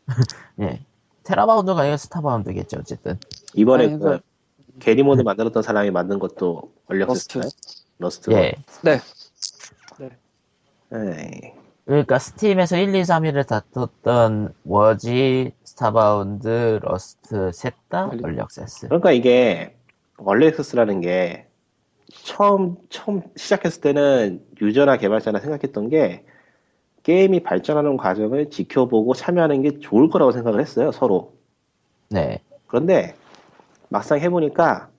예. 0.61 0.85
Terrabound가 1.25 1.81
아니라 1.81 1.97
Starbound겠죠 1.97 2.79
어쨌든. 2.81 3.19
이번에 3.55 3.85
아니, 3.85 3.93
그 3.95 3.99
그러니까- 4.01 4.25
Garry's 4.79 5.10
Mod 5.10 5.23
만들었던 5.23 5.63
사람이 5.63 5.91
만든 5.91 6.19
것도 6.19 6.71
early 6.87 7.01
Rust. 7.05 7.39
access인가요? 7.39 7.51
Rust. 7.99 8.31
예. 8.33 8.55
네. 8.83 9.01
에이. 10.93 11.53
그러니까 11.87 12.19
Steam에서 12.19 12.77
1, 12.77 12.95
2, 12.95 13.03
3위를 13.03 13.47
다퉜던 13.47 14.55
DayZ, 14.65 15.53
Starbound, 15.63 16.81
Rust 16.83 17.53
셋 17.53 17.75
다 17.89 18.11
early 18.23 18.41
access. 18.41 18.89
그러니까 18.89 19.13
이게 19.13 19.77
early 20.17 20.47
access라는 20.49 21.01
게 21.01 21.47
처음 22.25 22.77
처음 22.89 23.23
시작했을 23.37 23.81
때는 23.81 24.45
유저나 24.61 24.97
개발자나 24.97 25.39
생각했던 25.39 25.89
게 25.89 26.25
게임이 27.05 27.45
발전하는 27.45 27.97
과정을 27.97 28.51
지켜보고 28.51 29.15
참여하는 29.15 29.63
게 29.63 29.79
좋을 29.79 30.09
거라고 30.09 30.33
생각을 30.33 30.61
했어요 30.61 30.91
서로. 30.91 31.35
네. 32.11 32.43
그런데 32.67 33.15
막상 33.89 34.19
해보니까 34.19 34.91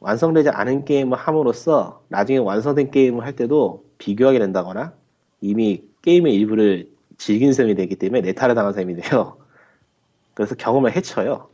완성되지 0.00 0.50
않은 0.50 0.84
게임을 0.84 1.16
함으로써 1.16 2.02
나중에 2.08 2.36
완성된 2.36 2.90
게임을 2.90 3.24
할 3.24 3.34
때도 3.34 3.86
비교하게 3.96 4.40
된다거나 4.40 4.92
이미 5.40 5.90
게임의 6.02 6.34
일부를 6.34 6.90
즐긴 7.16 7.52
셈이 7.52 7.74
되기 7.74 7.96
때문에 7.96 8.20
내탈을 8.20 8.54
당한 8.54 8.72
셈이 8.72 8.96
돼요. 8.96 9.38
그래서 10.34 10.54
경험을 10.54 10.94
해쳐요. 10.96 11.48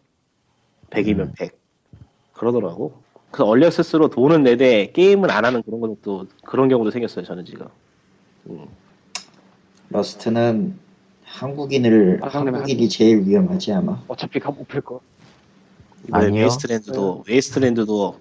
100이면 0.91 1.21
음. 1.21 1.33
100. 1.37 1.59
그러더라고. 2.33 3.03
그 3.31 3.45
얼리액세스로 3.45 4.09
돈은 4.09 4.43
내되 4.45 4.93
게임은 4.93 5.31
안 5.31 5.45
하는 5.45 5.63
그런 5.63 5.81
것도 5.81 6.27
그런 6.45 6.69
경우도 6.69 6.91
생겼어요. 6.91 7.25
저는 7.25 7.45
지금. 7.45 7.67
음. 8.49 8.67
Rust는 9.91 10.79
한국인을 11.25 12.21
아, 12.23 12.29
한국인이 12.29 12.89
제일 12.89 13.27
위험하지 13.27 13.73
아마. 13.73 14.03
어차피 14.09 14.41
가못필 14.41 14.81
거. 14.81 15.01
이번에 16.07 16.27
아니요. 16.27 16.43
Wasteland도 16.43 17.25
Wasteland도 17.29 18.19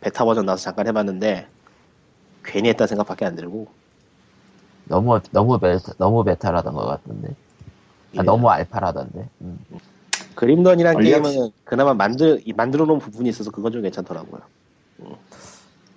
베타 0.00 0.24
버전 0.24 0.46
나와서 0.46 0.64
잠깐 0.64 0.88
해봤는데 0.88 1.46
괜히 2.44 2.70
했다 2.70 2.86
생각밖에 2.86 3.24
안 3.24 3.36
들고 3.36 3.68
너무 4.90 5.20
너무 5.30 5.58
베타 5.60 5.92
너무 5.98 6.24
베타라던 6.24 6.74
것 6.74 6.84
같던데. 6.84 7.28
아, 7.28 7.34
예. 8.18 8.22
너무 8.22 8.50
알파라던데. 8.50 9.28
음. 9.42 9.58
Grim 10.34 10.55
Dawn이란 10.55 10.96
early 10.96 11.10
게임은 11.10 11.52
그나마 11.64 11.94
만들 11.94 12.42
이- 12.44 12.52
만들어 12.52 12.86
놓은 12.86 12.98
부분이 12.98 13.28
있어서 13.28 13.52
그건 13.52 13.70
좀 13.70 13.82
괜찮더라고요. 13.82 14.40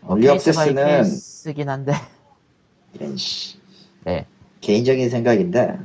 early 0.06 0.28
case 0.28 0.52
by 0.54 0.70
access는 0.70 0.86
case긴 1.04 1.70
한데. 1.70 1.94
이런 2.94 3.18
씨. 3.18 3.58
네. 4.06 4.28
개인적인 4.62 5.10
생각인데 5.10 5.80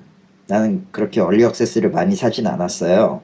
나는 0.47 0.87
그렇게 0.93 1.23
early 1.23 1.43
access를 1.45 1.91
많이 1.91 2.15
사진 2.15 2.47
않았어요. 2.47 3.23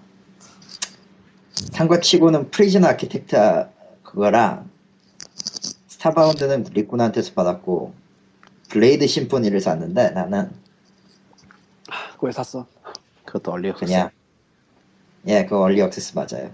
산거 1.72 2.00
치고는 2.00 2.50
Prison 2.50 2.84
Architect 2.86 3.68
그거랑 4.02 4.70
Starbound는 5.88 6.68
리꾼한테서 6.72 7.34
받았고 7.34 7.92
Blade 8.74 9.06
Symphony를 9.06 9.60
샀는데 9.60 10.10
나는 10.10 10.50
그거 12.14 12.26
왜 12.26 12.32
샀어? 12.32 12.66
그것도 13.24 13.52
early 13.52 13.68
access. 13.68 13.86
그냥 13.86 14.10
예 15.28 15.44
그거 15.44 15.60
early 15.60 15.80
access 15.80 16.16
맞아요 16.16 16.50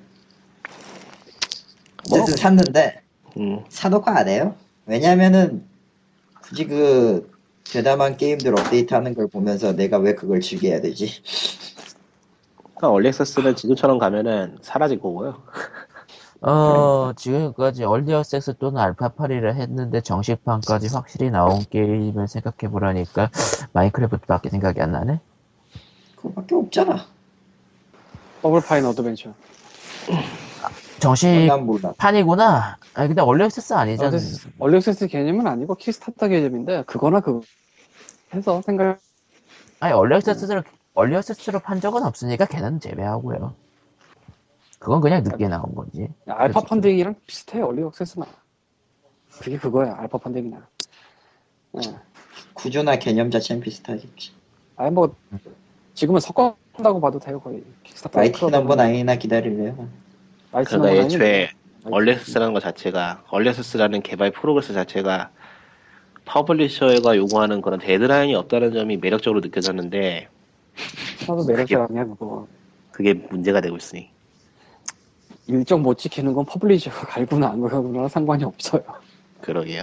뭐? 2.10 2.20
어쨌든 2.20 2.36
샀는데 2.36 3.00
음, 3.38 3.64
사놓고 3.70 4.10
안 4.10 4.28
해요 4.28 4.54
왜냐면은 4.84 5.64
굳이 6.42 6.66
그 6.66 7.32
대담한 7.64 8.18
게임들 8.18 8.52
업데이트하는 8.52 9.14
걸 9.14 9.26
보면서 9.28 9.72
내가 9.72 9.96
왜 9.96 10.14
그걸 10.14 10.42
즐겨야 10.42 10.82
되지 10.82 11.22
그러니까 12.76 12.90
얼리 12.90 13.08
액세스는 13.08 13.56
지금처럼 13.56 13.98
가면은 13.98 14.58
사라질 14.60 15.00
거고요. 15.00 15.42
어, 16.42 17.12
지금까지 17.16 17.84
얼리 17.84 18.14
어섹스 18.14 18.56
또는 18.56 18.80
알파파리를 18.80 19.54
했는데 19.56 20.00
정식판까지 20.00 20.88
확실히 20.92 21.30
나온 21.30 21.64
게임을 21.68 22.28
생각해보라니까 22.28 23.30
마인크래프트밖에 23.72 24.48
생각이 24.48 24.80
안 24.80 24.92
나네? 24.92 25.20
그거밖에 26.16 26.54
없잖아 26.54 27.06
Double 28.42 28.69
Fine 28.69 28.86
Adventure. 28.86 29.34
정식판이구나. 30.98 32.78
아니, 32.94 33.08
근데 33.08 33.22
early 33.22 33.44
access 33.44 33.72
아니잖아. 33.74 34.16
early 34.58 34.76
access 34.76 35.08
개념은 35.08 35.46
아니고 35.46 35.74
Kickstarter 35.74 36.28
개념인데 36.28 36.84
그거나 36.86 37.20
그거 37.20 37.42
해서 38.34 38.62
생각 38.64 38.98
아니, 39.78 39.92
얼리 39.92 40.14
어섹스를, 40.14 40.62
얼리 40.94 41.16
어섹스로 41.16 41.60
판 41.60 41.80
적은 41.80 42.02
없으니까 42.02 42.46
걔는 42.46 42.80
제외하고요. 42.80 43.54
그건 44.80 45.00
그냥 45.02 45.22
늦게 45.22 45.46
나온 45.46 45.74
거지. 45.74 46.08
알파. 46.26 46.60
펀딩이랑 46.62 47.14
비슷해 47.26 47.60
early 47.60 47.82
access나. 47.82 48.26
그게 49.40 49.58
그거야 49.58 49.94
알파 49.98 50.16
펀딩이나. 50.18 50.66
예. 51.76 51.94
구조나 52.54 52.96
개념 52.96 53.30
자체는 53.30 53.62
비슷하겠지 53.62 54.32
아니 54.76 54.90
뭐 54.90 55.14
지금은 55.94 56.18
섞어한다고 56.20 57.00
봐도 57.00 57.18
돼요 57.20 57.38
거의. 57.40 57.62
마이티 58.12 58.44
넘버 58.50 58.74
나인이나 58.74 59.14
기다릴래요 59.16 59.88
그러니까 60.50 60.76
넘버 60.76 60.88
애초에 60.90 61.50
access라는 62.10 62.52
것 62.54 62.60
자체가 62.60 63.22
early 63.30 63.48
access라는 63.50 64.02
개발 64.02 64.32
progress 64.32 64.72
자체가 64.72 65.30
publisher가 66.24 67.16
요구하는 67.16 67.60
그런 67.60 67.78
데드라인이 67.78 68.34
없다는 68.34 68.72
점이 68.72 68.96
매력적으로 68.96 69.40
느껴졌는데 69.40 70.28
나도 71.28 71.44
매력이 71.44 71.76
아니야 71.76 72.04
그거. 72.04 72.48
그게 72.90 73.14
문제가 73.14 73.60
되고 73.60 73.76
있으니 73.76 74.10
일정 75.50 75.82
못 75.82 75.98
지키는 75.98 76.32
건 76.32 76.44
publisher가 76.44 77.06
갈구나 77.08 77.48
안 77.48 77.60
갈구나 77.60 78.08
상관이 78.08 78.44
없어요. 78.44 78.82
그러게요. 79.40 79.82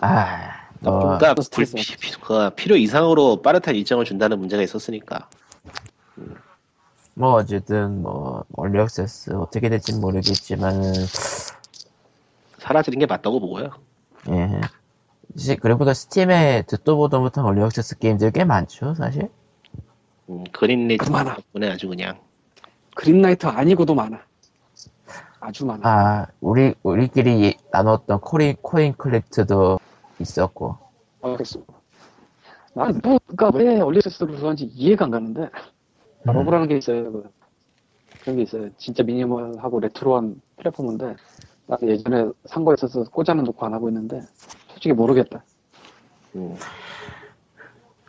아, 0.00 0.52
뭐, 0.80 0.98
그러니까 1.00 1.28
또 1.34 1.42
불- 1.50 1.66
스트레스 1.66 1.74
피- 1.98 2.12
그 2.20 2.50
필요 2.50 2.76
이상으로 2.76 3.42
빠듯한 3.42 3.74
일정을 3.74 4.04
준다는 4.04 4.38
문제가 4.38 4.62
있었으니까 4.62 5.28
뭐, 7.14 7.32
어쨌든, 7.32 8.02
뭐, 8.02 8.44
얼리 8.56 8.78
어섹스 8.78 9.30
어떻게 9.32 9.70
될지 9.70 9.94
모르겠지만, 9.94 10.82
사라지는 12.58 12.98
게 12.98 13.06
맞다고 13.06 13.40
보고요. 13.40 13.70
예. 14.28 14.60
시- 15.34 15.56
그리고 15.56 15.90
스팀에 15.92 16.64
듣도 16.66 16.98
보도 16.98 17.18
못한 17.20 17.46
얼리 17.46 17.62
어섹스 17.62 17.98
게임들 17.98 18.32
꽤 18.32 18.44
많죠, 18.44 18.94
사실. 18.94 19.30
음, 20.28 20.44
그만하. 20.52 21.36
덕분에 21.36 21.70
아주 21.70 21.88
그냥 21.88 22.18
그린라이트 22.94 23.46
아니고도 23.46 23.94
많아. 23.94 24.20
아주 25.46 25.64
많아. 25.64 25.88
아, 25.88 26.26
우리, 26.40 26.74
우리끼리 26.82 27.54
나눴던 27.70 28.20
Coin, 28.20 28.56
Coin 28.62 28.94
Crypt도 28.94 29.78
있었고. 30.18 30.76
알겠어. 31.22 31.60
난 32.74 33.00
뭐, 33.04 33.20
그니까 33.24 33.50
왜 33.54 33.80
early 33.80 33.99
access를 33.99 34.38
좋아하는지 34.38 34.64
이해가 34.64 35.04
안 35.04 35.12
가는데, 35.12 35.42
음. 35.42 36.32
LOVE라는 36.32 36.66
게 36.66 36.78
있어요. 36.78 37.12
그, 37.12 37.30
그런 38.22 38.36
게 38.36 38.42
있어요. 38.42 38.70
진짜 38.76 39.04
미니멀하고 39.04 39.78
레트로한 39.78 40.40
플랫폼인데, 40.56 41.14
나는 41.68 41.88
예전에 41.88 42.28
산 42.46 42.64
거 42.64 42.74
있어서 42.74 43.04
꽂아는 43.04 43.44
놓고 43.44 43.64
안 43.66 43.72
하고 43.72 43.88
있는데, 43.88 44.22
솔직히 44.66 44.94
모르겠다. 44.94 45.44
음, 46.34 46.56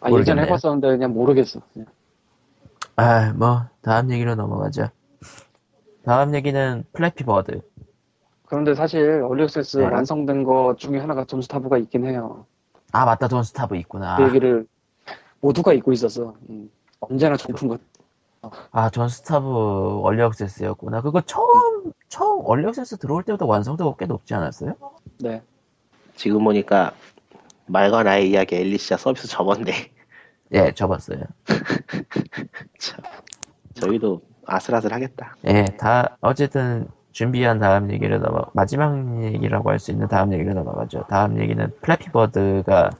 아, 0.02 0.08
예전에 0.08 0.42
모르겠네요. 0.42 0.46
해봤었는데 0.48 0.88
그냥 0.88 1.14
모르겠어. 1.14 1.62
그냥. 1.72 1.88
아, 2.96 3.32
뭐, 3.34 3.66
다음 3.84 4.10
얘기로 4.12 4.34
넘어가죠. 4.34 4.90
다음 6.08 6.34
얘기는 6.36 6.86
Flappy 6.94 7.26
Bird. 7.26 7.60
그런데 8.46 8.74
사실 8.76 9.22
early 9.30 9.53
access 9.53 9.80
네. 9.80 9.86
완성된 9.88 10.46
것 10.46 10.78
중에 10.78 11.00
하나가 11.00 11.26
Don't 11.26 11.46
Starve가 11.46 11.78
있긴 11.80 12.06
해요. 12.06 12.46
아, 12.94 13.04
맞다, 13.04 13.28
Don't 13.28 13.50
Starve 13.50 13.76
있구나. 13.76 14.16
그 14.16 14.24
얘기를 14.24 14.66
모두가 15.42 15.74
잊고 15.74 15.92
있었어. 15.92 16.34
음. 16.50 16.72
언제나 17.02 17.36
정품 17.36 17.68
같 17.68 17.82
아, 18.72 18.90
Don't 18.90 19.40
Starve 19.40 20.00
early 20.02 20.24
access였구나. 20.24 21.02
그거 21.02 21.20
처음, 21.20 21.92
처음 22.08 22.42
early 22.46 22.66
access 22.70 23.00
들어올 23.00 23.24
때부터 23.24 23.46
완성도가 23.46 23.98
꽤 24.00 24.06
높지 24.06 24.34
않았어요? 24.34 24.76
네. 25.20 25.44
지금 26.16 26.42
보니까 26.46 26.94
말과 27.66 28.04
나의 28.04 28.30
이야기 28.30 28.56
엘리시아 28.56 28.96
서비스 28.96 29.28
접었네. 29.28 29.92
예, 30.54 30.72
접었어요. 30.72 31.20
참, 32.80 33.04
저희도 33.74 34.22
아슬아슬 34.48 34.94
하겠다. 34.94 35.36
예, 35.46 35.66
다, 35.78 36.18
어쨌든, 36.22 36.88
준비한 37.12 37.60
다음 37.60 37.92
얘기를 37.92 38.20
넘어, 38.20 38.46
마지막 38.54 39.24
얘기라고 39.24 39.70
할 39.72 39.80
수 39.80 39.92
있는 39.92 40.08
다음 40.08 40.34
얘기를 40.34 40.54
넘어가죠. 40.54 41.06
다음 41.10 41.40
얘기는 41.40 41.72
플래피 41.82 42.12
버드가 42.12 42.92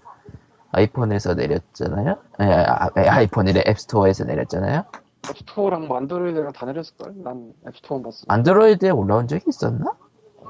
아이폰에서 0.72 1.34
내렸잖아요? 1.36 2.18
예, 2.42 2.46
아, 2.46 2.90
예, 2.98 3.02
아이폰이래, 3.08 3.64
앱스토어에서 3.68 4.26
내렸잖아요? 4.26 4.84
앱스토어랑 5.30 5.88
뭐 5.88 5.98
안드로이드랑 5.98 6.52
다 6.54 6.66
내렸을걸? 6.66 7.14
난 7.24 7.54
앱스토어만 7.68 8.04
봤어. 8.04 8.24
안드로이드에 8.28 8.90
올라온 8.92 9.28
적이 9.28 9.46
있었나? 9.48 9.92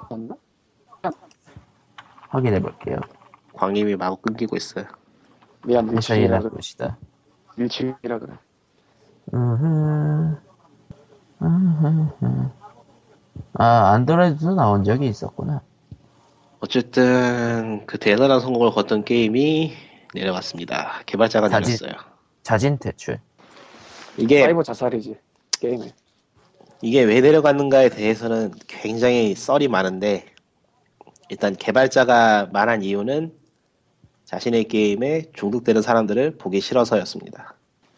맞나? 0.10 0.36
확인해 2.30 2.60
볼게요. 2.62 2.98
광님이 3.54 3.96
마구 3.96 4.18
끊기고 4.18 4.56
있어요. 4.58 4.86
미안, 5.66 5.90
회사이나 5.90 6.38
1층이라 6.38 6.42
그래. 6.42 6.50
봅시다. 6.52 6.98
1층이라 7.58 8.20
그래. 8.20 8.34
음흠. 9.34 10.38
아, 13.54 13.92
안드로이드도 13.94 14.56
나온 14.56 14.84
적이 14.84 15.08
있었구나. 15.08 15.62
어쨌든 16.60 17.86
그 17.86 17.98
대단한 18.00 18.40
성공을 18.40 18.72
거둔 18.72 19.04
게임이 19.04 19.74
내려갔습니다. 20.14 21.02
개발자가 21.06 21.50
자진- 21.50 21.78
내렸어요. 21.86 22.02
자진 22.44 22.78
퇴출. 22.80 23.20
이게 24.18 24.42
사이버 24.42 24.64
자살이지, 24.64 25.16
게임에. 25.60 25.92
이게 26.82 27.04
왜 27.04 27.22
내려갔는가에 27.22 27.90
대해서는 27.90 28.52
굉장히 28.68 29.36
썰이 29.36 29.68
많은데 29.68 30.26
일단 31.30 31.56
개발자가 31.56 32.50
말한 32.52 32.84
이유는 32.84 33.34
자신의 34.26 34.66
게임에 34.66 35.32
중독되는 35.34 35.82
사람들을 35.82 36.38
보기 36.38 36.62
싫어서였습니다. 36.62 37.56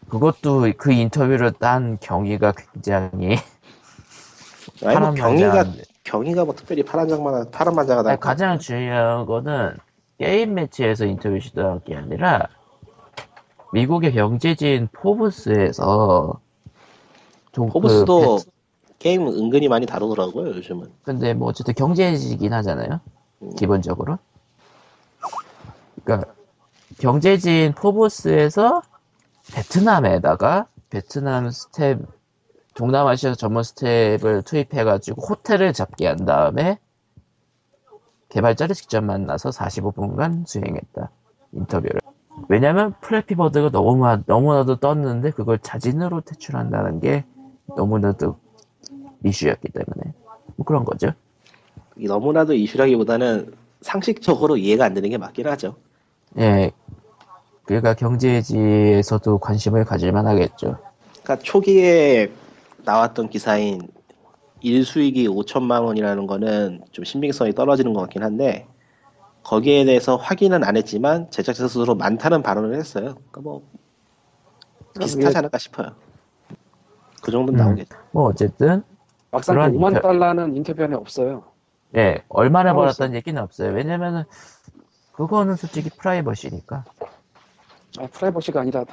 그것도 0.10 0.72
그 0.78 0.92
인터뷰를 0.92 1.52
딴 1.54 1.98
경위가 2.00 2.54
굉장히 2.54 3.36
아니 4.84 5.00
뭐 5.00 5.14
경위가. 5.14 5.66
경위가 6.04 6.46
뭐 6.46 6.56
특별히 6.56 6.84
파란 6.84 7.08
장만 7.08 7.52
파란만장하다. 7.52 8.10
아니, 8.10 8.20
가장 8.20 8.58
중요한 8.58 9.26
거는 9.26 9.78
게임 10.18 10.56
매체에서 10.56 11.06
인터뷰 11.06 11.40
시도한 11.40 11.82
게 11.86 11.96
아니라 11.96 12.48
미국의 13.74 14.14
경제지인 14.14 14.90
포브스에서 14.92 16.40
좀그 17.52 17.74
포브스도 17.74 18.38
배- 18.38 18.52
게임 18.98 19.28
은근히 19.28 19.68
많이 19.68 19.86
다루더라고요 19.86 20.48
요즘은. 20.48 20.92
근데 21.04 21.34
뭐 21.34 21.50
어쨌든 21.50 21.74
경제지긴 21.76 22.52
하잖아요. 22.54 23.00
음. 23.44 23.52
기본적으로. 23.56 24.18
그러니까 26.04 26.34
경제지인 27.00 27.74
포브스에서 27.74 28.82
베트남에다가 29.54 30.68
베트남 30.90 31.50
스태프 31.50 32.00
동남아시아 32.76 33.36
전문 33.36 33.64
스태프를 33.64 34.44
투입해가지고 34.44 35.22
호텔을 35.22 35.74
잡게 35.74 36.08
한 36.08 36.26
다음에 36.26 36.80
개발자를 38.30 38.76
직접 38.76 39.02
만나서 39.02 39.50
45분간 39.50 40.48
수행했다 40.48 41.10
인터뷰를. 41.52 42.00
왜냐면 42.48 42.94
Flappy 43.02 43.37
Bird가 43.37 43.72
너무 43.72 44.06
너무나도 44.26 44.78
떴는데 44.78 45.32
그걸 45.32 45.60
자진으로 45.60 46.22
퇴출한다는 46.22 47.00
게 47.00 47.26
너무나도 47.76 48.38
이슈였기 49.26 49.70
때문에 49.70 50.14
뭐 50.56 50.66
그런 50.66 50.86
거죠. 50.86 51.12
이 51.98 52.06
너무나도 52.06 52.54
이슈라기보다는 52.54 53.54
상식적으로 53.82 54.58
이해가 54.58 54.86
안 54.86 54.94
되는 54.94 55.10
게 55.10 55.18
맞긴 55.18 55.48
하죠. 55.48 55.76
예. 56.38 56.72
그러니까 57.70 57.94
경제지에서도 57.94 59.38
관심을 59.38 59.86
가질 59.86 60.12
만하겠죠. 60.12 60.78
그러니까 61.22 61.36
초기에 61.38 62.32
나왔던 62.84 63.30
기사인 63.30 63.88
일수익이 64.62 65.28
5천만 65.28 65.84
원이라는 65.84 66.26
거는 66.26 66.82
좀 66.92 67.06
신빙성이 67.06 67.54
떨어지는 67.54 67.94
것 67.94 68.02
같긴 68.02 68.24
한데 68.24 68.66
거기에 69.44 69.86
대해서 69.86 70.16
확인은 70.16 70.64
안 70.64 70.78
했지만 70.78 71.30
제작자 71.30 71.68
스스로 71.68 71.94
많다는 71.94 72.42
발언을 72.42 72.74
했어요. 72.76 73.14
그러니까 73.30 73.42
뭐 73.42 73.62
비슷하지 75.00 75.38
않을까 75.38 75.60
싶어요. 75.60 75.92
그 77.22 77.30
정도는 77.32 77.60
음. 77.60 77.66
나오겠죠. 77.66 77.96
뭐 78.12 78.24
어쨌든 78.30 78.82
막상 79.30 79.54
그런 79.54 79.74
5만 79.74 79.92
인터- 79.94 80.02
달러는 80.02 80.58
인터뷰 80.58 80.84
안에 80.84 80.96
없어요. 80.96 81.44
예 81.96 82.24
얼마나 82.30 82.74
벌었다는 82.74 83.14
얘기는 83.16 83.40
없어요. 83.40 83.74
왜냐면은 83.74 84.24
그거는 85.12 85.56
솔직히 85.56 85.92
프라이버시니까. 85.92 86.84
아, 87.98 88.08
프라이버시가 88.08 88.62
아니라 88.62 88.86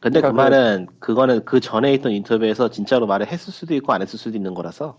근데 0.00 0.20
그 0.20 0.28
그- 0.28 0.32
말은 0.32 0.86
그거는 0.98 1.44
그 1.44 1.60
전에 1.60 1.92
있던 1.94 2.12
인터뷰에서 2.12 2.70
진짜로 2.70 3.06
말을 3.06 3.26
했을 3.26 3.52
수도 3.52 3.74
있고 3.74 3.92
안 3.92 4.02
했을 4.02 4.18
수도 4.18 4.36
있는 4.36 4.54
거라서 4.54 4.96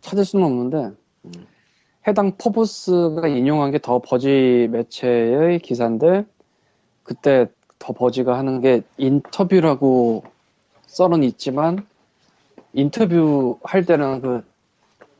찾을 0.00 0.24
수는 0.24 0.44
없는데 0.46 0.90
음. 1.24 1.32
해당 2.06 2.36
포브스가 2.36 3.28
인용한 3.28 3.70
게 3.70 3.78
더 3.78 4.00
버지 4.00 4.68
매체의 4.70 5.60
기사인데 5.60 6.24
그때 7.02 7.46
The 7.78 7.92
Verge가 7.92 8.36
하는 8.36 8.60
게 8.60 8.82
인터뷰라고 8.98 10.24
써는 10.86 11.22
있지만 11.24 11.86
인터뷰 12.74 13.58
할 13.64 13.84
때는 13.86 14.20
그 14.20 14.44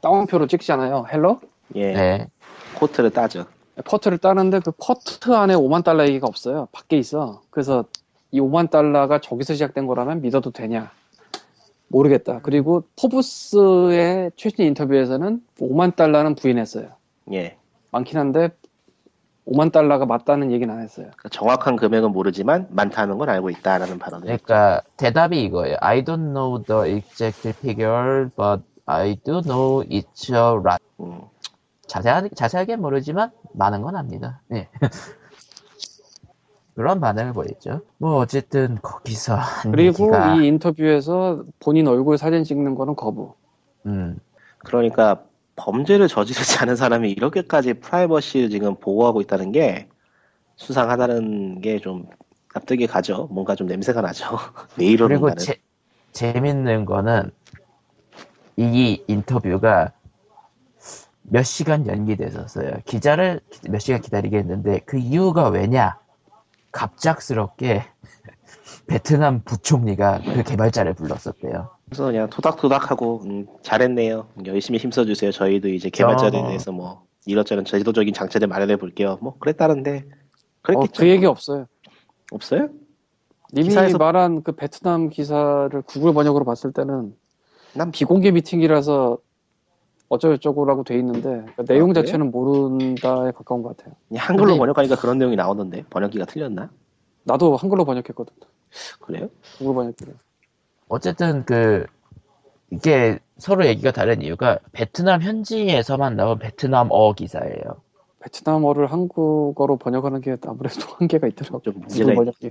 따옴표로 0.00 0.46
찍잖아요. 0.46 1.06
hello 1.10 1.40
예 1.76 1.92
네. 1.92 2.26
quote를 2.74 3.10
따죠. 3.10 3.46
quote를 3.84 4.18
따는데 4.18 4.60
그 4.60 4.72
quote 4.72 5.32
안에 5.32 5.54
5만 5.54 5.84
달러 5.84 6.06
얘기가 6.06 6.26
없어요. 6.26 6.68
밖에 6.72 6.98
있어. 6.98 7.40
그래서 7.50 7.84
이 8.30 8.40
5만 8.40 8.70
달러가 8.70 9.20
저기서 9.20 9.54
시작된 9.54 9.86
거라면 9.86 10.20
믿어도 10.20 10.50
되냐? 10.50 10.90
모르겠다. 11.88 12.40
그리고 12.42 12.84
포브스의 13.00 14.32
최신 14.36 14.66
인터뷰에서는 14.66 15.42
5만 15.60 15.96
달러는 15.96 16.34
부인했어요. 16.34 16.88
예 17.32 17.56
많긴 17.90 18.18
한데 18.18 18.50
5만 19.46 19.72
달러가 19.72 20.06
맞다는 20.06 20.52
얘기는 20.52 20.72
안 20.72 20.80
했어요. 20.80 21.06
그러니까 21.16 21.28
정확한 21.30 21.76
금액은 21.76 22.12
모르지만 22.12 22.68
많다는 22.70 23.18
건 23.18 23.28
알고 23.28 23.50
있다라는 23.50 23.98
발언을 23.98 24.24
그러니까 24.24 24.82
대답이 24.96 25.42
이거예요. 25.42 25.76
I 25.80 26.04
don't 26.04 26.32
know 26.32 26.62
the 26.62 26.96
exact 26.96 27.48
figure, 27.48 28.30
but 28.36 28.62
I 28.86 29.16
do 29.16 29.40
know 29.42 29.84
it's 29.88 30.30
a 30.32 30.54
lot. 30.54 30.78
음. 31.00 31.22
자세하게, 31.92 32.30
자세하게 32.34 32.76
모르지만 32.76 33.32
많은 33.52 33.82
건 33.82 33.96
압니다. 33.96 34.40
예. 34.52 34.68
그런 36.74 37.00
반응을 37.00 37.34
보였죠. 37.34 37.82
뭐 37.98 38.16
어쨌든 38.16 38.78
거기서 38.80 39.34
한 39.34 39.72
그리고 39.72 40.04
얘기가 40.04 40.26
이 40.26 40.46
인터뷰에서 40.46 41.44
본인 41.60 41.86
얼굴 41.86 42.16
사진 42.16 42.44
찍는 42.44 42.74
거는 42.76 42.96
거부. 42.96 43.34
음, 43.84 44.18
그러니까 44.58 45.22
범죄를 45.56 46.08
저지르지 46.08 46.58
않은 46.60 46.76
사람이 46.76 47.10
이렇게까지 47.10 47.74
프라이버시를 47.74 48.48
지금 48.48 48.76
보호하고 48.76 49.20
있다는 49.20 49.52
게 49.52 49.88
수상하다는 50.56 51.60
게 51.60 51.78
좀 51.78 52.06
납득이 52.54 52.86
가죠. 52.86 53.28
뭔가 53.30 53.54
좀 53.54 53.66
냄새가 53.66 54.00
나죠. 54.00 54.26
왜 54.78 54.86
그리고 55.04 55.28
이러는가는. 55.28 55.36
제, 55.36 55.56
재밌는 56.12 56.86
거는 56.86 57.30
이 58.56 59.02
인터뷰가 59.08 59.92
몇 61.22 61.42
시간 61.44 61.86
연기됐었어요. 61.86 62.72
기자를 62.84 63.40
몇 63.70 63.78
시간 63.78 64.00
기다리게 64.00 64.38
했는데 64.38 64.80
그 64.86 64.98
이유가 64.98 65.48
왜냐? 65.48 65.98
갑작스럽게 66.72 67.84
베트남 68.86 69.42
부총리가 69.44 70.20
그 70.24 70.42
개발자를 70.42 70.94
불렀었대요. 70.94 71.70
그래서 71.86 72.04
그냥 72.06 72.28
토닥토닥하고 72.30 73.22
음, 73.24 73.46
잘했네요. 73.62 74.26
열심히 74.46 74.78
힘써주세요. 74.78 75.30
저희도 75.32 75.68
이제 75.68 75.90
개발자들에 75.90 76.40
어. 76.40 76.46
대해서 76.48 76.72
뭐 76.72 77.04
이것저것 77.26 77.64
제도적인 77.64 78.14
장치들 78.14 78.48
마련해 78.48 78.76
볼게요. 78.76 79.18
뭐 79.20 79.36
그랬다는데 79.38 80.04
어, 80.06 80.16
그랬겠죠. 80.62 80.92
그 81.02 81.08
얘기 81.08 81.26
없어요. 81.26 81.66
없어요? 82.32 82.68
님이 83.52 83.68
기사에서- 83.68 83.98
말한 83.98 84.42
그 84.42 84.52
베트남 84.52 85.10
기사를 85.10 85.70
구글 85.82 86.14
번역으로 86.14 86.44
봤을 86.46 86.72
때는 86.72 87.14
난 87.74 87.90
비공개 87.90 88.30
미팅이라서 88.30 89.18
어쩌고저쩌고라고 90.12 90.84
돼 90.84 90.98
있는데 90.98 91.22
그러니까 91.22 91.62
내용 91.64 91.90
아? 91.90 91.94
자체는 91.94 92.30
모른다에 92.30 93.30
가까운 93.32 93.62
것 93.62 93.76
같아요. 93.76 93.94
한글로 94.14 94.46
근데- 94.48 94.58
번역하니까 94.58 94.96
그런 94.96 95.18
내용이 95.18 95.36
나오던데 95.36 95.84
번역기가 95.88 96.26
틀렸나? 96.26 96.70
나도 97.24 97.56
한글로 97.56 97.84
번역했거든. 97.84 98.32
그래요? 99.00 99.28
구글 99.58 99.74
번역기를. 99.74 100.14
어쨌든 100.88 101.44
그 101.44 101.86
이게 102.70 103.18
서로 103.38 103.66
얘기가 103.66 103.90
다른 103.92 104.20
이유가 104.22 104.58
베트남 104.72 105.22
현지에서만 105.22 106.16
나온 106.16 106.38
베트남어 106.38 107.12
기사예요. 107.14 107.80
베트남어를 108.20 108.86
한국어로 108.92 109.78
번역하는 109.78 110.20
게 110.20 110.36
아무래도 110.46 110.80
한계가 110.98 111.26
있더라고. 111.28 111.60
좀 111.62 111.74
문제가 111.78 112.12
번역기. 112.14 112.50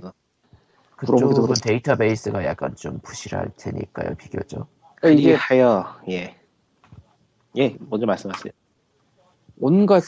그쪽은. 0.96 1.54
데이터베이스가 1.64 2.44
약간 2.44 2.74
좀 2.76 2.98
부실할 3.02 3.50
테니까요, 3.56 4.14
비교적. 4.16 4.66
그러니까 4.96 5.20
이게 5.20 5.32
그리하여 5.32 5.84
예. 6.10 6.36
예, 7.58 7.76
먼저 7.90 8.06
말씀하세요. 8.06 8.52
온갖 9.60 10.02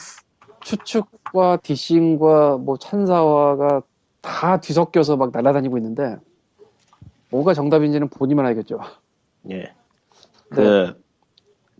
추측과 0.61 1.57
dissing과 1.57 2.57
뭐 2.57 2.77
찬사화가 2.77 3.81
다 4.21 4.59
뒤섞여서 4.59 5.17
막 5.17 5.31
날아다니고 5.31 5.77
있는데 5.77 6.17
뭐가 7.29 7.53
정답인지는 7.53 8.09
본인만 8.09 8.45
알겠죠. 8.47 8.79
예. 9.51 9.73
그, 10.49 10.99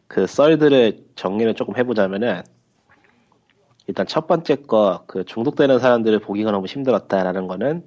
그 0.07 0.28
썰들을 0.28 1.05
정리를 1.16 1.53
조금 1.55 1.78
해보자면은, 1.78 2.43
일단 3.88 4.07
첫 4.07 4.28
번째 4.28 4.55
거, 4.55 5.03
그 5.07 5.24
중독되는 5.26 5.80
사람들을 5.80 6.20
보기가 6.20 6.51
너무 6.51 6.66
힘들었다라는 6.66 7.47
거는, 7.47 7.84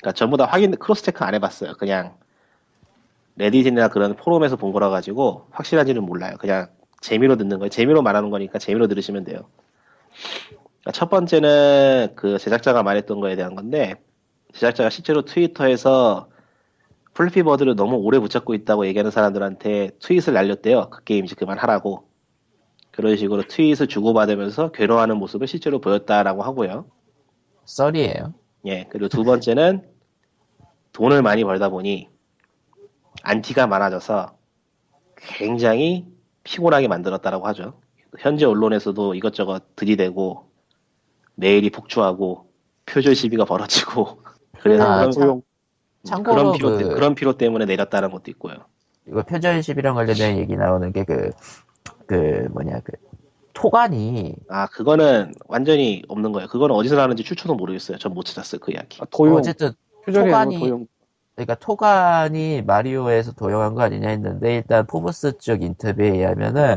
그니까 0.00 0.12
전부 0.12 0.36
다 0.36 0.44
확인, 0.44 0.72
cross 0.72 1.04
check 1.04 1.24
안 1.24 1.34
해봤어요. 1.34 1.74
그냥, 1.74 2.16
Reddit이나 3.36 3.88
그런 3.88 4.14
포럼에서 4.14 4.56
본 4.56 4.72
거라 4.72 4.90
가지고, 4.90 5.46
확실한지는 5.50 6.02
몰라요. 6.04 6.36
그냥 6.38 6.68
재미로 7.00 7.36
듣는 7.36 7.58
거예요. 7.58 7.68
재미로 7.70 8.02
말하는 8.02 8.30
거니까 8.30 8.58
재미로 8.58 8.86
들으시면 8.88 9.24
돼요. 9.24 9.48
그러니까 10.80 10.92
첫 10.92 11.08
번째는 11.10 12.12
그 12.14 12.38
제작자가 12.38 12.82
말했던 12.82 13.20
거에 13.20 13.36
대한 13.36 13.54
건데, 13.54 13.94
제작자가 14.52 14.90
실제로 14.90 15.22
트위터에서 15.22 16.28
Flappy 17.14 17.41
Bird를 17.41 17.76
너무 17.76 17.96
오래 17.96 18.18
붙잡고 18.18 18.54
있다고 18.54 18.86
얘기하는 18.86 19.10
사람들한테 19.10 19.90
트윗을 20.00 20.32
날렸대요. 20.32 20.90
그 20.90 21.04
게임 21.04 21.24
이제 21.24 21.34
그만하라고. 21.34 22.08
그런 22.90 23.16
식으로 23.16 23.42
트윗을 23.42 23.86
주고받으면서 23.86 24.72
괴로워하는 24.72 25.16
모습을 25.16 25.46
실제로 25.46 25.80
보였다라고 25.80 26.42
하고요. 26.42 26.86
썰이에요. 27.64 28.34
예, 28.66 28.86
그리고 28.90 29.08
두 29.08 29.24
번째는 29.24 29.82
돈을 30.92 31.22
많이 31.22 31.42
벌다 31.42 31.70
보니 31.70 32.08
안티가 33.22 33.66
많아져서 33.66 34.34
굉장히 35.16 36.06
피곤하게 36.44 36.88
만들었다라고 36.88 37.46
하죠. 37.48 37.74
현재 38.18 38.44
언론에서도 38.44 39.14
이것저것 39.14 39.74
들이대고 39.76 40.50
메일이 41.36 41.70
폭주하고 41.70 42.46
표절 42.86 43.14
시비가 43.14 43.44
벌어지고 43.44 44.22
그래서 44.60 44.84
아, 44.84 44.98
그런, 44.98 45.12
참-. 45.12 45.42
참고로 46.04 46.34
그런 46.36 46.52
피로, 46.52 46.78
때- 46.78 46.84
그- 46.84 46.94
그런 46.94 47.14
피로 47.14 47.36
때문에 47.38 47.64
내렸다는 47.64 48.10
것도 48.10 48.30
있고요. 48.32 48.54
이거 49.08 49.22
표절십이랑 49.22 49.94
관련된 49.94 50.38
얘기 50.38 50.54
나오는 50.56 50.92
게 50.92 51.04
그, 51.04 51.30
그, 52.06 52.48
뭐냐, 52.52 52.80
그, 52.84 52.92
토간이, 53.54 54.34
아, 54.48 54.66
그거는 54.68 55.32
완전히 55.46 56.02
없는 56.08 56.32
거예요. 56.32 56.48
그거는 56.48 56.74
어디서 56.74 56.96
나는지 56.96 57.22
출처도 57.24 57.54
모르겠어요. 57.54 57.98
전 57.98 58.14
못 58.14 58.24
찾았어요, 58.24 58.60
그 58.60 58.72
이야기. 58.72 58.98
아, 59.00 59.06
도용. 59.10 59.36
어쨌든, 59.36 59.72
표절이 60.04 60.30
토간이- 60.30 60.58
도용. 60.58 60.86
그러니까 61.34 61.54
토간이 61.54 62.62
마리오에서 62.62 63.32
도용한 63.32 63.74
거 63.74 63.82
아니냐 63.82 64.08
했는데, 64.08 64.56
일단 64.56 64.86
포브스 64.86 65.38
쪽 65.38 65.62
인터뷰에 65.62 66.10
의하면은, 66.10 66.76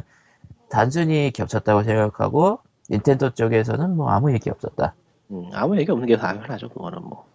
단순히 0.69 1.31
겹쳤다고 1.33 1.83
생각하고, 1.83 2.59
닌텐도 2.89 3.31
쪽에서는 3.31 3.95
뭐 3.95 4.09
아무 4.09 4.31
얘기 4.33 4.49
없었다. 4.49 4.93
음, 5.31 5.49
아무 5.53 5.77
얘기 5.77 5.91
없는 5.91 6.07
게 6.07 6.17
당연하죠, 6.17 6.69
그거는 6.69 7.01
뭐. 7.01 7.25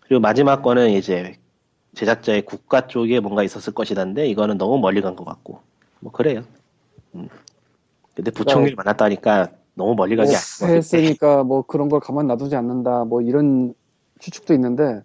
그리고 0.00 0.20
마지막 0.20 0.62
거는 0.62 0.90
이제 0.90 1.36
제작자의 1.94 2.42
국가 2.46 2.86
쪽에 2.86 3.20
뭔가 3.20 3.42
있었을 3.42 3.72
것이던데, 3.74 4.26
이거는 4.26 4.58
너무 4.58 4.78
멀리 4.78 5.00
간 5.02 5.14
것 5.14 5.24
같고. 5.24 5.60
뭐, 6.00 6.10
그래요. 6.10 6.42
음. 7.14 7.28
근데 8.14 8.30
부총리를 8.30 8.74
만났다니까 8.74 9.48
너무 9.74 9.94
멀리 9.94 10.16
같아요. 10.16 10.36
했으니까 10.62 11.44
뭐 11.44 11.62
그런 11.62 11.88
걸 11.88 12.00
가만 12.00 12.26
놔두지 12.26 12.56
않는다. 12.56 13.04
뭐 13.04 13.22
이런 13.22 13.72
추측도 14.18 14.52
있는데 14.52 15.02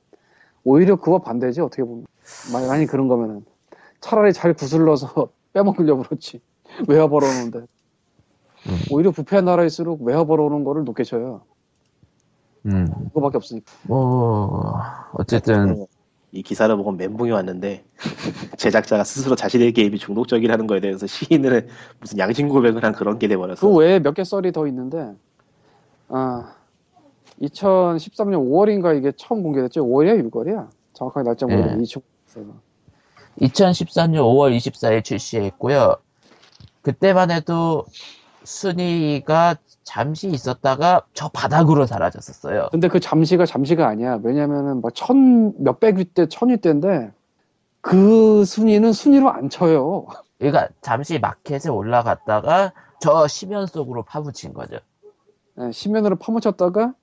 오히려 0.68 0.98
그거 0.98 1.20
반대지 1.20 1.62
어떻게 1.62 1.82
보면. 1.84 2.06
만약에 2.52 2.88
그런 2.88 3.08
거면은 3.08 3.46
차라리 4.02 4.34
잘 4.34 4.54
구슬러서 4.54 5.30
빼먹으려고 5.54 6.04
그렇지. 6.04 6.42
외화 6.90 7.08
벌어오는데. 7.08 7.60
음. 7.60 8.80
오히려 8.92 9.12
부패한 9.12 9.46
나라일수록 9.46 10.02
외화 10.02 10.26
벌어오는 10.26 10.66
거를 10.66 10.84
높게 10.84 11.06
쳐요. 11.06 11.42
음, 12.66 12.86
그거밖에 13.14 13.38
없으니까. 13.38 13.72
뭐, 13.84 14.74
어쨌든, 15.14 15.86
이 16.34 16.44
기사를 16.44 16.76
보고 16.76 16.92
멘붕이 16.92 17.32
왔는데 17.32 17.86
제작자가 18.58 19.06
스스로 19.06 19.38
자신의 19.38 19.72
게임이 19.72 19.98
중독적이라는 19.98 20.68
거에 20.68 20.82
대해서 20.82 21.08
시인을 21.08 21.70
무슨 22.02 22.18
양심 22.20 22.50
고백을 22.50 22.84
한 22.84 22.92
그런 22.92 23.18
게 23.20 23.30
돼버렸어. 23.30 23.62
그 23.62 23.74
외에 23.74 24.00
몇 24.00 24.14
개 24.14 24.26
썰이 24.26 24.52
더 24.52 24.68
있는데, 24.68 25.14
아, 26.10 26.52
2013년 27.42 28.50
5월인가 28.50 28.98
이게 28.98 29.12
처음 29.16 29.44
공개됐죠? 29.44 29.86
5월이야, 29.86 30.30
6월이야? 30.30 30.68
정확하게 30.94 31.26
날짜 31.26 31.46
모르겠는데, 31.46 31.78
네. 31.78 31.84
이쪽. 31.84 32.04
2014년 33.42 34.18
5월 34.22 34.56
24일 34.56 35.04
출시했고요. 35.04 35.96
그때만 36.82 37.32
해도 37.32 37.86
순위가 38.44 39.58
잠시 39.84 40.30
있었다가 40.30 41.04
저 41.14 41.30
바닥으로 41.30 41.86
사라졌었어요. 41.86 42.70
근데 42.72 42.88
그 42.88 43.00
잠시가 43.00 43.46
잠시가 43.46 43.88
아니야. 43.88 44.20
왜냐면은 44.24 44.82
뭐 44.82 44.90
천, 44.92 45.54
몇백 45.62 45.98
위대, 45.98 46.28
천 46.28 46.50
위대인데, 46.50 47.12
그 47.82 48.44
순위는 48.46 48.94
순위로 48.94 49.30
안 49.30 49.50
쳐요. 49.50 50.08
그러니까 50.40 50.70
잠시 50.82 51.20
마켓에 51.20 51.70
올라갔다가 51.70 52.74
저 53.00 53.28
심연 53.28 53.68
속으로 53.68 54.04
파묻힌 54.04 54.54
거죠. 54.54 54.78
예, 55.60 55.72
시면으로 55.72 56.18
파묻혔다가 56.18 56.94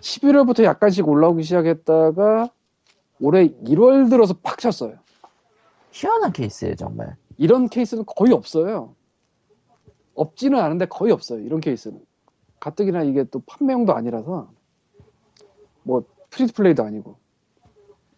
11월부터 0.00 0.64
약간씩 0.64 1.06
올라오기 1.08 1.42
시작했다가 1.42 2.48
올해 3.20 3.48
1월 3.48 4.08
들어서 4.08 4.34
팍 4.42 4.58
쳤어요. 4.58 4.94
희한한 5.92 6.32
케이스예요, 6.32 6.74
정말. 6.76 7.16
이런 7.36 7.68
케이스는 7.68 8.04
거의 8.06 8.32
없어요. 8.32 8.94
없지는 10.14 10.58
않은데 10.58 10.86
거의 10.86 11.12
없어요. 11.12 11.40
이런 11.40 11.60
케이스는. 11.60 12.00
가뜩이나 12.60 13.02
이게 13.02 13.24
또 13.24 13.40
판매용도 13.40 13.94
아니라서 13.94 14.50
뭐 15.82 16.04
프리플레이도 16.30 16.84
아니고 16.84 17.16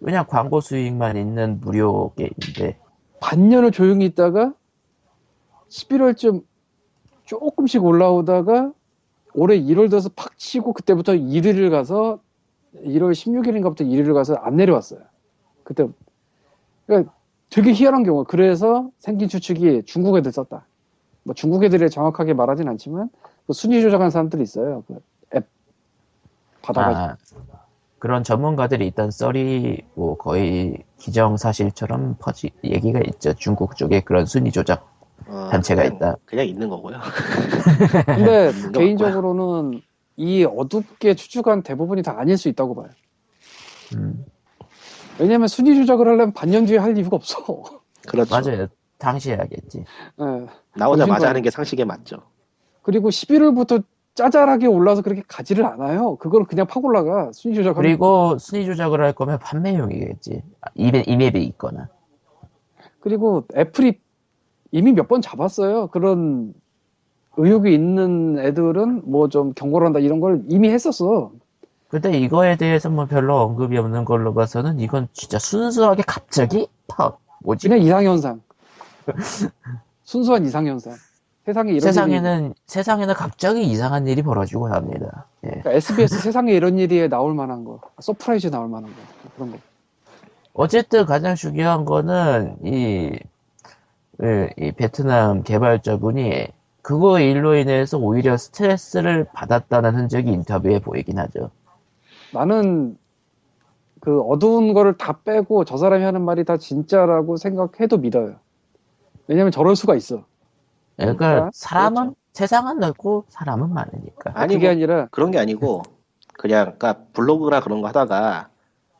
그냥 0.04 0.26
광고 0.28 0.60
수익만 0.60 1.16
있는 1.16 1.60
무료 1.60 2.12
게임인데 2.14 2.78
반년을 3.20 3.70
조용히 3.70 4.04
있다가 4.06 4.52
11월쯤 5.68 6.44
조금씩 7.24 7.84
올라오다가 7.84 8.72
올해 9.34 9.58
1월 9.60 9.88
들어서 9.90 10.10
팍 10.14 10.38
치고 10.38 10.72
그때부터 10.72 11.12
1위를 11.12 11.70
가서 11.70 12.20
1월 12.84 13.12
16일인가부터 13.12 13.80
1위를 13.80 14.14
가서 14.14 14.34
안 14.34 14.56
내려왔어요. 14.56 15.00
그때 15.64 15.86
그러니까 16.86 17.12
되게 17.50 17.72
희한한 17.72 18.02
경우. 18.04 18.24
그래서 18.24 18.90
생긴 18.98 19.28
추측이 19.28 19.82
중국 19.84 20.16
애들 20.16 20.32
썼다. 20.32 20.66
뭐 21.24 21.34
중국 21.34 21.64
애들이 21.64 21.88
정확하게 21.90 22.34
말하진 22.34 22.68
않지만 22.68 23.10
그 23.46 23.52
순위 23.52 23.80
조작한 23.82 24.10
사람들이 24.10 24.42
있어요. 24.42 24.84
그 24.86 25.00
앱 25.34 25.46
받아가지고. 26.62 27.40
아, 27.52 27.62
그런 27.98 28.24
전문가들이 28.24 28.86
있던 28.88 29.10
썰이 29.10 29.82
뭐 29.94 30.16
거의 30.16 30.84
기정사실처럼 30.98 32.16
퍼지 32.18 32.50
얘기가 32.64 33.00
있죠. 33.06 33.32
중국 33.34 33.76
쪽에 33.76 34.00
그런 34.00 34.26
순위 34.26 34.50
조작 34.50 34.91
어, 35.32 35.48
단체가 35.50 35.82
그냥- 35.82 35.96
있다. 35.96 36.16
그냥 36.26 36.46
있는 36.46 36.68
거고요. 36.68 36.98
근데 38.06 38.52
개인적으로는 38.78 39.80
이 40.16 40.44
어둡게 40.44 41.14
추측한 41.14 41.62
대부분이 41.62 42.02
다 42.02 42.16
아닐 42.18 42.36
수 42.36 42.48
있다고 42.50 42.74
봐요. 42.74 42.88
음, 43.96 44.24
왜냐면 45.18 45.48
순위 45.48 45.74
조작을 45.74 46.06
하려면 46.06 46.32
반년 46.34 46.66
뒤에 46.66 46.76
할 46.78 46.96
이유가 46.98 47.16
없어. 47.16 47.44
그렇죠. 48.06 48.34
맞아요. 48.34 48.66
당시에 48.98 49.34
하겠지. 49.34 49.84
예. 50.20 50.46
나오자마자 50.76 51.28
하는 51.30 51.42
게 51.42 51.50
상식에 51.50 51.84
맞죠. 51.84 52.18
그리고 52.82 53.08
11월부터 53.08 53.82
짜잘하게 54.14 54.66
올라서 54.66 55.00
그렇게 55.02 55.22
가지를 55.26 55.64
않아요. 55.64 56.16
그걸 56.16 56.44
그냥 56.44 56.66
팍 56.66 56.84
올라가. 56.84 57.30
순위 57.32 57.54
조작하면. 57.56 57.82
그리고 57.82 58.36
순위 58.38 58.66
조작을 58.66 59.00
할 59.00 59.12
거면 59.14 59.38
판매용이겠지. 59.38 60.42
이맵, 60.74 61.08
이맵에 61.08 61.40
있거나. 61.40 61.88
그리고 63.00 63.46
애플이 63.56 63.98
이미 64.72 64.92
몇 64.92 65.08
번 65.08 65.22
잡았어요. 65.22 65.88
그런 65.88 66.54
의혹이 67.36 67.72
있는 67.74 68.38
애들은 68.38 69.02
뭐 69.10 69.28
좀 69.28 69.52
경고를 69.54 69.86
한다 69.86 70.00
이런 70.00 70.20
걸 70.20 70.42
이미 70.48 70.70
했었어. 70.70 71.32
근데 71.88 72.18
이거에 72.18 72.56
대해서 72.56 72.88
뭐 72.90 73.06
별로 73.06 73.38
언급이 73.42 73.76
없는 73.78 74.04
걸로 74.06 74.34
봐서는 74.34 74.80
이건 74.80 75.08
진짜 75.12 75.38
순수하게 75.38 76.02
갑자기 76.06 76.68
팍 76.88 77.20
뭐지? 77.40 77.68
그냥 77.68 77.84
이상현상. 77.84 78.40
순수한 80.04 80.44
이상현상. 80.46 80.94
세상에 81.44 81.72
이런 81.72 81.94
일이 81.94 81.94
세상에는 81.94 82.54
세상에는 82.66 83.14
갑자기 83.14 83.62
이상한 83.64 84.06
일이 84.06 84.22
벌어지고 84.22 84.68
합니다. 84.68 85.26
예. 85.44 85.48
그러니까 85.48 85.72
SBS 85.72 86.20
세상에 86.20 86.52
이런 86.52 86.78
일이 86.78 87.08
나올 87.08 87.34
만한 87.34 87.64
거, 87.64 87.80
서프라이즈 88.00 88.48
나올 88.48 88.68
만한 88.68 88.90
거 88.94 88.96
그런 89.34 89.52
거. 89.52 89.58
어쨌든 90.54 91.06
가장 91.06 91.34
중요한 91.34 91.84
거는 91.84 92.58
이, 92.64 92.70
예, 92.72 93.18
이 94.56 94.72
베트남 94.72 95.42
개발자분이 95.42 96.48
그거 96.80 97.20
일로 97.20 97.56
인해서 97.56 97.98
오히려 97.98 98.36
스트레스를 98.36 99.26
받았다는 99.32 99.96
흔적이 99.96 100.30
인터뷰에 100.32 100.78
보이긴 100.78 101.18
하죠. 101.18 101.50
나는 102.32 102.96
그 104.00 104.20
어두운 104.22 104.74
거를 104.74 104.96
다 104.96 105.20
빼고 105.24 105.64
저 105.64 105.76
사람이 105.76 106.04
하는 106.04 106.22
말이 106.22 106.44
다 106.44 106.56
진짜라고 106.56 107.36
생각해도 107.36 107.98
믿어요. 107.98 108.36
왜냐면 109.28 109.52
저럴 109.52 109.76
수가 109.76 109.94
있어. 109.94 110.24
그러니까 110.96 111.28
그러니까, 111.28 111.50
사람은 111.54 112.02
그렇죠. 112.02 112.16
세상은 112.32 112.78
넓고 112.78 113.24
사람은 113.28 113.72
많으니까. 113.72 114.32
아니 114.34 114.54
그게 114.54 114.66
뭐 114.66 114.72
아니라 114.72 115.08
그런 115.10 115.30
게 115.30 115.38
아니고 115.38 115.82
그냥 116.38 116.76
그러니까 116.78 117.04
블로그나 117.12 117.60
그런 117.60 117.80
거 117.80 117.88
하다가 117.88 118.48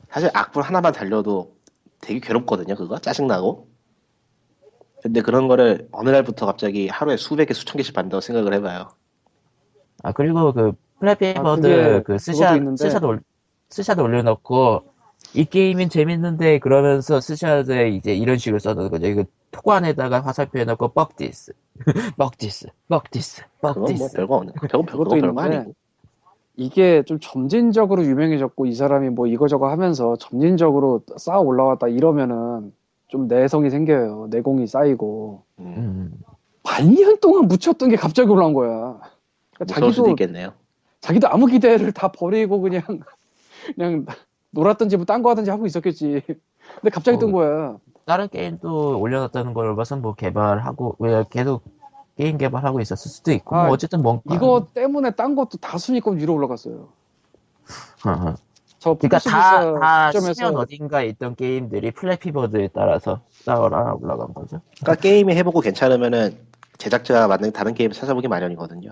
사실 0.09 0.31
악플 0.35 0.63
하나만 0.63 0.93
달려도 0.93 1.53
되게 2.01 2.21
괴롭거든요. 2.21 2.75
그거 2.77 2.99
짜증 2.99 3.27
나고. 3.27 3.72
근데 5.03 5.21
그런 5.21 5.49
거를 5.49 5.89
어느 5.91 6.11
날부터 6.11 6.47
갑자기 6.47 6.89
하루에 6.89 7.17
수백 7.17 7.47
개 7.47 7.55
수천 7.55 7.77
개씩 7.77 7.95
받는다고 7.95 8.21
생각을 8.21 8.55
해봐요. 8.55 8.89
아 10.03 10.13
그리고 10.13 10.53
그 10.53 10.69
아, 10.69 10.73
플래피버드 11.01 11.63
그게 11.63 12.03
그 12.03 12.19
스샷. 12.19 12.61
스샷 12.79 13.03
올 13.05 13.21
스샷 13.69 13.99
올려놓고 13.99 14.85
이 15.35 15.45
게임은 15.45 15.89
재밌는데 15.89 16.59
그러면서 16.61 17.21
스샷에 17.21 17.89
이제 17.91 18.15
이런 18.15 18.39
식으로 18.39 18.59
써놓은 18.59 18.91
거죠. 18.91 19.07
이거 19.07 19.25
토관에다가 19.51 20.21
화살표 20.21 20.59
해놓고 20.61 20.89
뻑디스, 20.89 21.53
뻑디스, 22.17 22.69
뻑디스, 22.89 23.43
그건 23.61 23.75
뭐 23.75 23.85
뻑디스. 23.87 24.17
별거 24.17 24.37
없는 24.37 24.53
그건 24.55 24.87
별거 24.87 25.05
별거 25.05 25.17
있는데 25.17 25.57
아니고. 25.57 25.75
이게 26.57 27.03
좀 27.05 27.19
점진적으로 27.21 28.05
유명해졌고 28.05 28.67
이 28.67 28.75
사람이 28.75 29.09
뭐 29.11 29.27
이거저거 29.27 29.71
하면서 29.71 30.17
점진적으로 30.17 31.03
쌓아 31.17 31.39
올라왔다 31.41 31.89
이러면은 31.89 32.73
좀 33.13 33.29
내성이 33.29 33.69
생겨요. 33.69 34.29
내공이 34.31 34.67
쌓이고 34.67 35.43
음, 35.59 35.75
음, 35.77 36.13
반년 36.63 37.21
동안 37.21 37.47
묻혔던 37.47 37.91
게 37.91 37.97
갑자기 37.97 38.31
올라온 38.31 38.55
거야. 38.55 39.01
그러니까 39.55 39.65
무서울 39.75 39.93
수도 39.93 40.07
자기도 40.07 40.11
있겠네요. 40.13 40.55
자기도 41.03 41.29
아무 41.29 41.45
기대를 41.45 41.93
다 41.93 42.09
버리고 42.09 42.63
그냥 42.63 42.83
그냥 43.77 44.07
놀았든지 44.53 44.97
뭐 44.97 45.05
딴 45.05 45.23
거 45.23 45.29
하든지 45.29 45.51
하고 45.51 45.67
있었겠지. 45.67 46.23
근데 46.27 46.91
갑자기 46.91 47.19
뜬 47.19 47.29
어, 47.29 47.33
거야. 47.33 47.77
다른 48.07 48.29
게임도 48.29 48.99
올려놨다는 48.99 49.53
걸 49.53 49.77
봐서 49.77 49.95
뭐 49.97 50.15
개발하고 50.15 50.97
왜 50.99 51.23
계속 51.29 51.65
게임 52.17 52.39
개발하고 52.39 52.81
있었을 52.81 53.11
수도 53.11 53.31
있고 53.33 53.55
아, 53.57 53.65
뭐 53.65 53.73
어쨌든 53.75 54.01
뭔가 54.01 54.35
이거 54.35 54.69
때문에 54.73 55.11
딴 55.11 55.35
것도 55.35 55.59
다 55.59 55.77
순위권 55.77 56.17
위로 56.17 56.33
올라갔어요. 56.35 56.89
어, 58.83 58.95
저 58.95 58.95
그러니까 58.95 59.19
플스 59.19 59.29
다, 59.29 59.61
비사 59.61 59.79
다 59.79 60.11
시점에서 60.13 60.35
시면 60.35 60.57
어딘가에 60.57 61.07
있던 61.09 61.37
게임들이 61.37 61.93
플래피버드에 61.93 62.71
따라서 62.75 63.21
쌓아라 63.31 63.95
올라간 63.95 64.35
거죠. 64.35 64.61
그러니까 64.81 65.01
게임이 65.01 65.35
해보고 65.37 65.61
괜찮으면은 65.61 66.37
제작자가 66.79 67.29
만든 67.29 67.53
다른 67.53 67.75
게임 67.75 67.93
찾아보기 67.93 68.27
마련이거든요. 68.29 68.91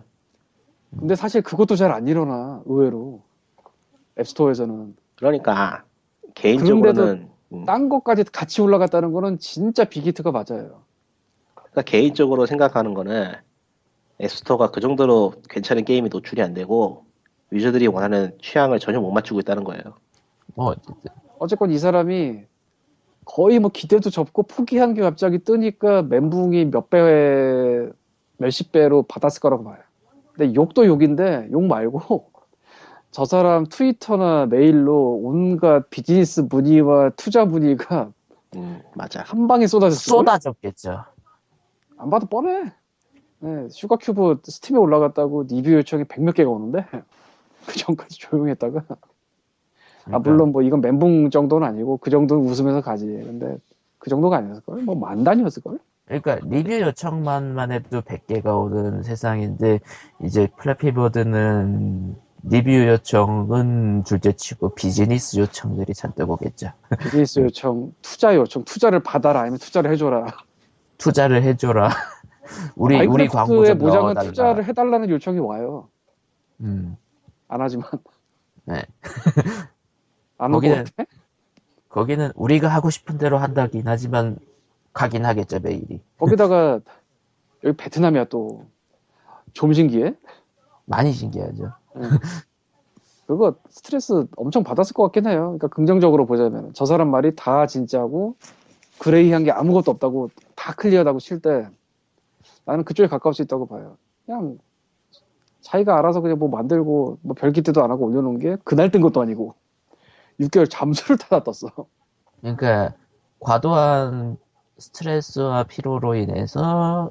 근데 0.99 1.15
사실 1.17 1.43
그것도 1.43 1.77
잘 1.77 1.91
안 1.93 2.07
일어나 2.09 2.63
의외로 2.67 3.23
앱스토어에서는 4.19 4.97
그러니까 5.17 5.85
개인적으로는 6.35 7.29
음, 7.53 7.65
딴 7.65 7.89
것까지 7.89 8.25
같이 8.25 8.63
올라갔다는 8.63 9.13
거는 9.13 9.39
진짜 9.39 9.85
빅히트가 9.85 10.31
맞아요. 10.31 10.83
그러니까 11.55 11.83
개인적으로 11.83 12.47
생각하는 12.47 12.95
거는 12.95 13.33
앱스토어가 14.21 14.71
그 14.71 14.81
정도로 14.81 15.35
괜찮은 15.49 15.85
게임이 15.85 16.11
노출이 16.11 16.43
안 16.43 16.55
되고 16.55 17.07
유저들이 17.53 17.87
원하는 17.89 18.37
취향을 18.41 18.79
전혀 18.79 19.01
못 19.01 19.11
맞추고 19.11 19.41
있다는 19.41 19.65
거예요. 19.65 19.83
뭐 20.55 20.67
어쨌든 20.71 21.13
어쨌건 21.39 21.71
이 21.71 21.79
사람이 21.79 22.43
거의 23.25 23.59
뭐 23.59 23.71
기대도 23.71 24.11
접고 24.11 24.43
포기한 24.43 24.95
게 24.95 25.03
갑자기 25.03 25.39
뜨니까 25.39 26.03
멘붕이 26.03 26.71
몇 26.71 26.91
배, 26.91 27.89
몇십 28.39 28.73
배로 28.73 29.03
받았을 29.03 29.41
거라고 29.41 29.65
봐요. 29.65 29.79
근데 30.33 30.55
욕도 30.55 30.87
욕인데 30.87 31.49
욕 31.53 31.65
말고 31.65 32.31
저 33.11 33.25
사람 33.25 33.67
트위터나 33.67 34.47
메일로 34.47 35.21
온갖 35.23 35.91
비즈니스 35.91 36.47
문의와 36.49 37.11
투자 37.11 37.45
문의가 37.45 38.13
음, 38.57 38.83
맞아. 38.95 39.23
한 39.23 39.47
방에 39.47 39.67
쏟아졌어요. 39.67 40.19
쏟아졌겠죠. 40.19 41.05
안 41.99 42.11
봐도 42.11 42.27
뻔해. 42.27 42.73
네, 43.41 43.69
슈가큐브 43.71 44.41
스팀에 44.45 44.79
올라갔다고 44.79 45.45
리뷰 45.45 45.73
요청이 45.73 46.05
백몇 46.05 46.35
개가 46.35 46.51
오는데 46.51 46.85
그 47.71 47.79
전까지 47.79 48.19
조용했다가 48.19 48.85
아 50.13 50.19
물론 50.19 50.53
뭐 50.53 50.63
이건 50.63 50.81
멘붕 50.81 51.31
정도는 51.31 51.67
아니고 51.67 51.99
그 51.99 52.11
정도는 52.11 52.45
웃으면서 52.45 52.81
가지. 52.81 53.07
근데 53.07 53.59
그 53.99 54.11
정도가 54.11 54.39
아니었을 54.39 54.63
걸. 54.63 54.83
뭐 54.83 54.95
만 54.97 55.25
단위였을 55.25 55.63
걸. 55.63 55.79
그러니까 56.07 56.39
리뷰 56.45 56.73
요청만만 56.81 57.71
해도 57.71 58.01
100개가 58.01 58.47
오는 58.61 59.03
세상인데 59.05 59.81
이제 60.25 60.49
플래피버드는 60.59 62.17
리뷰 62.43 62.71
요청은 62.89 64.03
둘째치고 64.05 64.75
비즈니스 64.75 65.39
요청들이 65.39 65.95
잔뜩 65.95 66.31
오겠죠. 66.31 66.73
비즈니스 66.99 67.39
요청, 67.41 67.93
투자 68.03 68.35
요청, 68.35 68.65
투자를 68.65 69.03
받아라 69.03 69.41
아니면 69.43 69.59
투자를 69.59 69.93
해줘라. 69.93 70.27
투자를 70.99 71.43
해줘라. 71.45 71.91
우리 72.75 73.07
우리 73.07 73.29
광고 73.29 73.65
좀 73.65 73.79
모장은 73.79 74.15
넣어달라. 74.15 74.29
투자를 74.29 74.65
해달라는 74.65 75.11
요청이 75.11 75.39
와요. 75.39 75.89
음. 76.61 76.97
안 77.51 77.61
하지만 77.61 77.89
네. 78.65 78.83
안 80.39 80.53
거기는- 80.53 80.87
거기는 81.89 82.31
우리가 82.37 82.69
하고 82.69 82.89
싶은 82.91 83.19
대로 83.19 83.39
한다긴 83.39 83.83
하지만 83.87 84.39
가긴 84.93 85.27
하겠죠 85.27 85.59
매일이. 85.61 86.01
거기다가 86.19 86.81
여기 87.65 87.77
베트남이야 87.77 88.25
또 88.27 88.65
좀 89.53 89.73
신기해? 89.73 90.15
많이 90.85 91.11
신기하죠. 91.13 91.73
그거 93.27 93.57
스트레스 93.69 94.27
엄청 94.37 94.63
받았을 94.63 94.95
것 94.95 95.03
같긴 95.05 95.27
해요. 95.27 95.41
그러니까 95.59 95.67
긍정적으로 95.67 96.25
보자면 96.25 96.71
저 96.73 96.85
사람 96.85 97.11
말이 97.11 97.35
다 97.35 97.67
진짜고 97.67 98.37
그레이한 99.01 99.43
게 99.43 99.51
아무것도 99.51 99.91
없다고 99.91 100.31
다 100.55 100.73
클리어다고 100.75 101.19
칠 101.19 101.41
때 101.41 101.67
나는 102.65 102.85
그쪽에 102.85 103.09
가까울 103.09 103.35
수 103.35 103.43
있다고 103.43 103.67
봐요. 103.67 103.97
그냥 104.25 104.59
자기가 105.63 105.99
알아서 105.99 106.21
그냥 106.21 106.39
뭐 106.39 106.49
만들고 106.49 107.19
뭐 107.23 107.35
별기대도 107.35 107.83
안 107.83 107.91
하고 107.91 108.07
올려놓은 108.07 108.39
게 108.39 108.57
그날 108.65 108.91
뜬 108.91 109.01
것도 109.01 109.21
아니고 109.21 109.55
6개월 110.41 110.69
잠수를 110.71 111.19
타다 111.19 111.45
떴어. 111.45 111.71
그러니까 112.41 112.95
과도한 113.41 114.39
스트레스와 114.79 115.65
피로로 115.65 116.15
인해서 116.15 117.11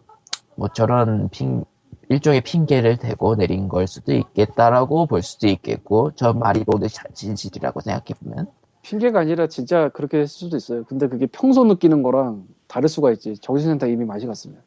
뭐 0.56 0.68
저런 0.70 1.30
핑 1.30 1.64
일종의 2.10 2.42
핑계를 2.42 2.98
대고 2.98 3.36
내린 3.36 3.68
걸 3.68 3.86
수도 3.88 4.14
있겠다라고 4.14 5.06
볼 5.06 5.22
수도 5.22 5.48
있겠고 5.48 6.12
저 6.16 6.34
말이 6.34 6.64
모두 6.66 6.88
자- 6.90 7.04
진실이라고 7.14 7.82
생각해 7.82 8.20
보면 8.24 8.48
핑계가 8.82 9.20
아니라 9.20 9.46
진짜 9.48 9.90
그렇게 9.90 10.18
했을 10.18 10.28
수도 10.28 10.58
있어요. 10.58 10.84
근데 10.86 11.08
그게 11.08 11.28
평소 11.28 11.64
느끼는 11.66 12.02
거랑 12.02 12.48
다를 12.68 12.90
수가 12.90 13.12
있지. 13.12 13.38
정신센터 13.38 13.86
이미 13.88 14.06
맛이 14.06 14.26
갔으면. 14.26 14.62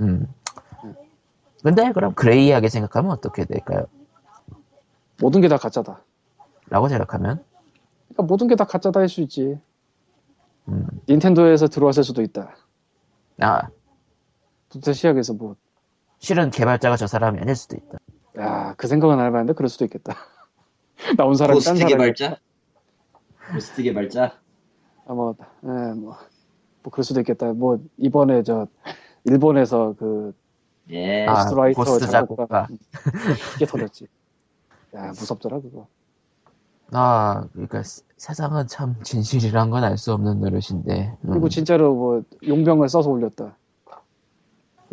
음. 0.00 0.26
근데 1.62 1.92
그럼 1.92 2.14
그레이하게 2.14 2.68
생각하면 2.68 3.10
어떻게 3.12 3.44
될까요? 3.44 3.86
모든 5.20 5.40
게 5.40 5.48
다 5.48 5.56
가짜다. 5.56 6.02
라고 6.70 6.88
생각하면 6.88 7.44
그러니까 8.08 8.22
모든 8.24 8.48
게 8.48 8.56
다 8.56 8.64
가짜다 8.64 9.00
할 9.00 9.08
수 9.08 9.20
있지. 9.20 9.58
음. 10.68 10.86
닌텐도에서 11.08 11.68
들어왔을 11.68 12.04
수도 12.04 12.22
있다. 12.22 12.56
아 13.40 13.68
부터 14.68 14.92
시작해서 14.92 15.34
뭐, 15.34 15.56
실은 16.18 16.50
개발자가 16.50 16.96
저 16.96 17.06
사람이 17.06 17.38
아닐 17.40 17.54
수도 17.56 17.76
있다. 17.76 17.98
야, 18.38 18.74
그 18.76 18.86
생각은 18.86 19.18
안 19.18 19.26
해봤는데 19.26 19.52
그럴 19.54 19.68
수도 19.68 19.84
있겠다. 19.84 20.16
나온 21.18 21.34
사람이 21.34 21.60
딴 21.60 21.76
사람이. 21.76 21.92
개발자? 21.92 22.36
고스트 23.52 23.82
개발자? 23.82 24.38
아, 25.06 25.12
뭐, 25.14 25.34
예, 25.64 25.66
뭐, 25.94 26.16
뭐 26.82 26.90
그럴 26.92 27.04
수도 27.04 27.20
있겠다. 27.20 27.52
뭐 27.52 27.78
이번에 27.98 28.42
저 28.44 28.66
일본에서 29.24 29.94
그 29.98 30.32
예. 30.90 31.26
아, 31.26 31.36
고스트라이터 31.44 32.06
작곡가 32.10 32.46
작곡가. 32.46 32.68
이게 33.56 33.66
터졌지. 33.66 34.06
야, 34.94 35.08
무섭더라 35.08 35.60
그거. 35.60 35.86
아 36.90 37.46
그러니까 37.52 37.82
세- 37.82 38.02
세상은 38.18 38.66
참 38.66 38.96
진실이란 39.02 39.70
건 39.70 39.82
알 39.84 39.96
수 39.96 40.12
없는 40.12 40.40
노릇인데. 40.40 41.16
음. 41.22 41.30
그리고 41.30 41.48
진짜로 41.48 41.94
뭐 41.94 42.22
용병을 42.46 42.88
써서 42.88 43.08
올렸다. 43.10 43.56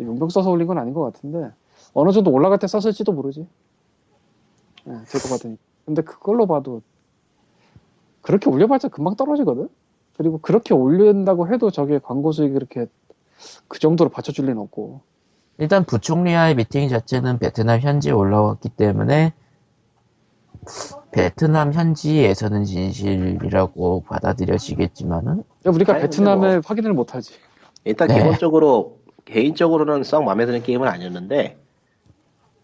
용병 0.00 0.30
써서 0.30 0.50
올린 0.50 0.66
건 0.66 0.78
아닌 0.78 0.94
것 0.94 1.02
같은데 1.12 1.50
어느 1.92 2.10
정도 2.12 2.30
올라갈 2.30 2.58
때 2.58 2.66
썼을지도 2.66 3.12
모르지. 3.12 3.46
예, 4.86 4.90
될것 4.92 5.30
같으니. 5.30 5.58
근데 5.84 6.00
그걸로 6.02 6.46
봐도 6.46 6.80
그렇게 8.22 8.48
올려봤자 8.48 8.88
금방 8.88 9.16
떨어지거든. 9.16 9.68
그리고 10.16 10.38
그렇게 10.38 10.72
올린다고 10.72 11.52
해도 11.52 11.70
저게 11.70 11.98
광고 11.98 12.32
수익이 12.32 12.54
그렇게 12.54 12.86
그 13.68 13.78
정도로 13.78 14.08
받쳐줄 14.10 14.46
리는 14.46 14.58
없고. 14.58 15.02
일단 15.60 15.84
부총리와의 15.84 16.54
미팅 16.54 16.88
자체는 16.88 17.38
베트남 17.38 17.80
현지에 17.80 18.12
올라왔기 18.12 18.70
때문에 18.70 19.34
베트남 21.12 21.74
현지에서는 21.74 22.64
진실이라고 22.64 24.04
받아들여지겠지만은 24.04 25.44
우리가 25.66 25.92
아니, 25.92 26.00
근데 26.00 26.00
베트남을 26.00 26.62
확인을 26.64 26.94
못하지. 26.94 27.34
일단 27.84 28.08
네. 28.08 28.14
기본적으로 28.14 29.00
개인적으로는 29.26 30.02
썩 30.02 30.24
마음에 30.24 30.46
드는 30.46 30.62
게임은 30.62 30.88
아니었는데 30.88 31.58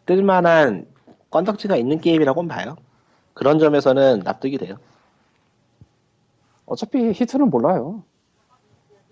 뜰만한 0.06 0.86
건덕지가 1.30 1.76
있는 1.76 2.00
게임이라고는 2.00 2.48
봐요. 2.48 2.76
그런 3.34 3.58
점에서는 3.58 4.20
납득이 4.20 4.56
돼요. 4.56 4.76
어차피 6.64 7.12
히트는 7.12 7.50
몰라요. 7.50 8.04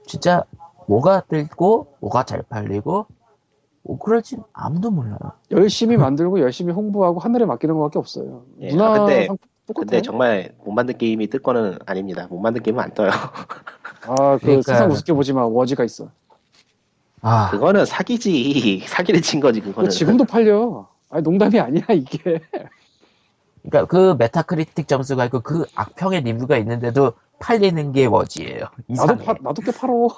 진짜 0.06 0.42
뭐가 0.86 1.20
뜨고 1.28 1.96
뭐가 2.00 2.24
잘 2.24 2.42
팔리고 2.42 2.90
뭐 2.92 3.06
그럴진 3.98 4.42
아무도 4.52 4.90
몰라요. 4.90 5.18
열심히 5.50 5.96
만들고 5.96 6.40
열심히 6.40 6.72
홍보하고 6.72 7.20
하늘에 7.20 7.44
맡기는 7.44 7.74
것밖에 7.76 7.98
없어요. 7.98 8.44
예, 8.60 8.70
문화 8.70 8.94
아, 8.94 8.98
근데-. 8.98 9.28
근데 9.74 10.02
정말 10.02 10.52
못 10.64 10.72
만든 10.72 10.96
게임이 10.98 11.28
뜰 11.28 11.40
거는 11.40 11.78
아닙니다. 11.86 12.26
못 12.28 12.38
만든 12.38 12.62
게임은 12.62 12.82
안 12.82 12.92
떠요. 12.94 13.08
아, 14.06 14.36
그 14.38 14.40
그러니까- 14.46 14.62
세상 14.72 14.90
우습게 14.90 15.12
보지 15.14 15.32
마. 15.32 15.44
워지가 15.46 15.84
있어. 15.84 16.08
아 17.22 17.50
그거는 17.50 17.86
사기지. 17.86 18.84
사기를 18.88 19.22
친 19.22 19.40
거지 19.40 19.60
그거 19.60 19.70
그거는. 19.72 19.90
지금도 19.90 20.24
팔려. 20.24 20.86
아니 21.08 21.22
농담이 21.22 21.58
아니야 21.58 21.82
이게. 21.90 22.40
그러니까 23.62 23.86
그 23.86 24.14
메타크리틱 24.18 24.86
점수가 24.88 25.24
있고 25.26 25.40
그 25.40 25.64
악평의 25.74 26.20
리뷰가 26.22 26.58
있는데도 26.58 27.14
팔리는 27.38 27.92
게 27.92 28.04
워Z예요. 28.04 28.66
나도 28.88 29.14
이상해. 29.14 29.24
파, 29.24 29.34
나도 29.40 29.62
꽤 29.62 29.72
팔어. 29.72 30.08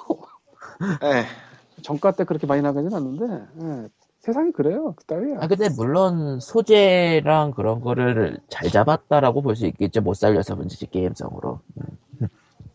에, 1.03 1.23
정가 1.81 2.11
때 2.11 2.23
그렇게 2.23 2.47
많이 2.47 2.61
나가진 2.61 2.93
않는데 2.93 3.25
예, 3.61 3.87
세상이 4.19 4.51
그래요. 4.51 4.93
그 4.95 5.03
따위야. 5.05 5.37
아 5.39 5.47
근데 5.47 5.69
물론 5.69 6.39
소재랑 6.39 7.51
그런 7.51 7.81
거를 7.81 8.39
잘 8.49 8.69
잡았다라고 8.69 9.41
볼 9.41 9.55
수 9.55 9.65
있겠죠. 9.67 10.01
못 10.01 10.15
살려서 10.15 10.55
문제지 10.55 10.87
게임성으로. 10.87 11.59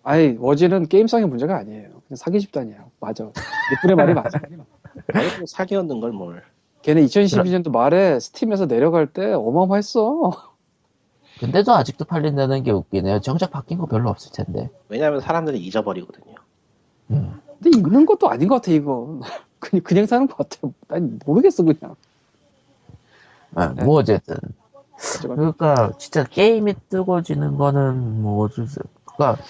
아니 0.04 0.36
워지는 0.38 0.88
게임성의 0.88 1.28
문제가 1.28 1.56
아니에요. 1.58 1.88
그냥 1.88 2.16
사기 2.16 2.40
집단이야. 2.40 2.84
맞아. 3.00 3.30
이쁜의 3.78 3.96
말이 3.96 4.14
맞아. 4.14 4.40
사기였는 5.46 6.00
걸 6.00 6.12
뭘. 6.12 6.42
걔네 6.82 7.02
2012년도 7.04 7.70
말에 7.70 8.18
스팀에서 8.18 8.66
내려갈 8.66 9.06
때 9.06 9.32
어마어마했어. 9.32 10.32
근데도 11.38 11.72
아직도 11.72 12.04
팔린다는 12.04 12.62
게 12.62 12.70
웃기네요. 12.72 13.20
정작 13.20 13.50
바뀐 13.50 13.78
거 13.78 13.86
별로 13.86 14.10
없을 14.10 14.32
텐데. 14.32 14.70
왜냐하면 14.88 15.20
사람들이 15.20 15.58
잊어버리거든요. 15.58 16.34
음. 17.10 17.40
근데 17.62 17.78
읽는 17.78 18.06
것도 18.06 18.28
아닌 18.28 18.48
것 18.48 18.56
같아 18.56 18.72
이거. 18.72 19.20
그냥 19.60 19.82
그냥 19.84 20.06
사는 20.06 20.26
것 20.26 20.36
같아. 20.36 20.68
난 20.88 21.20
모르겠어 21.24 21.62
그냥. 21.62 21.94
아, 23.54 23.72
네. 23.74 23.84
뭐 23.84 24.00
어쨌든 24.00 24.36
그러니까 25.20 25.92
진짜 25.98 26.24
게임이 26.24 26.74
뜨거워지는 26.88 27.56
거는 27.56 28.22
뭐 28.22 28.44
어쩔 28.44 28.66
수 28.66 28.80
그러니까 29.04 29.42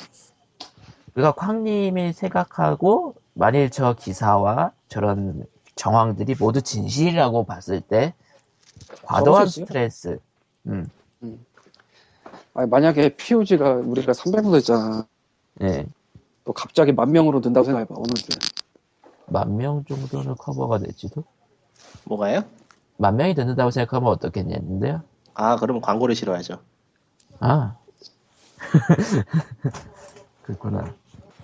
그러니까 1.15 1.41
쾅님이 1.41 2.13
생각하고 2.13 3.15
만일 3.35 3.71
저 3.71 3.95
기사와 3.95 4.73
저런 4.89 5.47
정황들이 5.77 6.35
모두 6.39 6.61
진실이라고 6.61 7.45
봤을 7.45 7.81
때 7.81 8.15
과도한 9.05 9.35
저럴 9.35 9.47
수 9.47 9.61
있어요? 9.61 9.67
스트레스 9.67 10.19
아니, 12.55 12.69
만약에 12.69 13.17
POG가 13.17 13.75
우리가 13.75 14.13
300명 14.13 14.55
했잖아. 14.57 15.07
예. 15.63 15.87
또 16.45 16.53
갑자기 16.53 16.93
만 16.93 17.13
명으로 17.13 17.41
는다고 17.41 17.65
생각해봐 17.65 17.95
어느 17.97 18.13
때. 18.15 18.39
만명 19.27 19.85
정도는 19.85 20.35
커버가 20.37 20.79
될지도 20.79 21.25
뭐가요? 22.05 22.43
만 22.99 23.17
명이 23.17 23.35
듣는다고 23.35 23.71
생각하면 23.71 24.11
어떻겠냐는데요 24.11 25.03
아, 25.35 25.57
그러면 25.57 25.81
광고를 25.81 26.15
싫어하죠. 26.15 26.59
아 27.41 27.77
그렇구나 30.43 30.95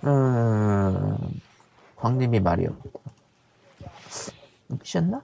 음 0.05 1.17
광님이 1.95 2.39
말이 2.41 2.67
없다 2.67 2.99
웃기셨나? 4.69 5.23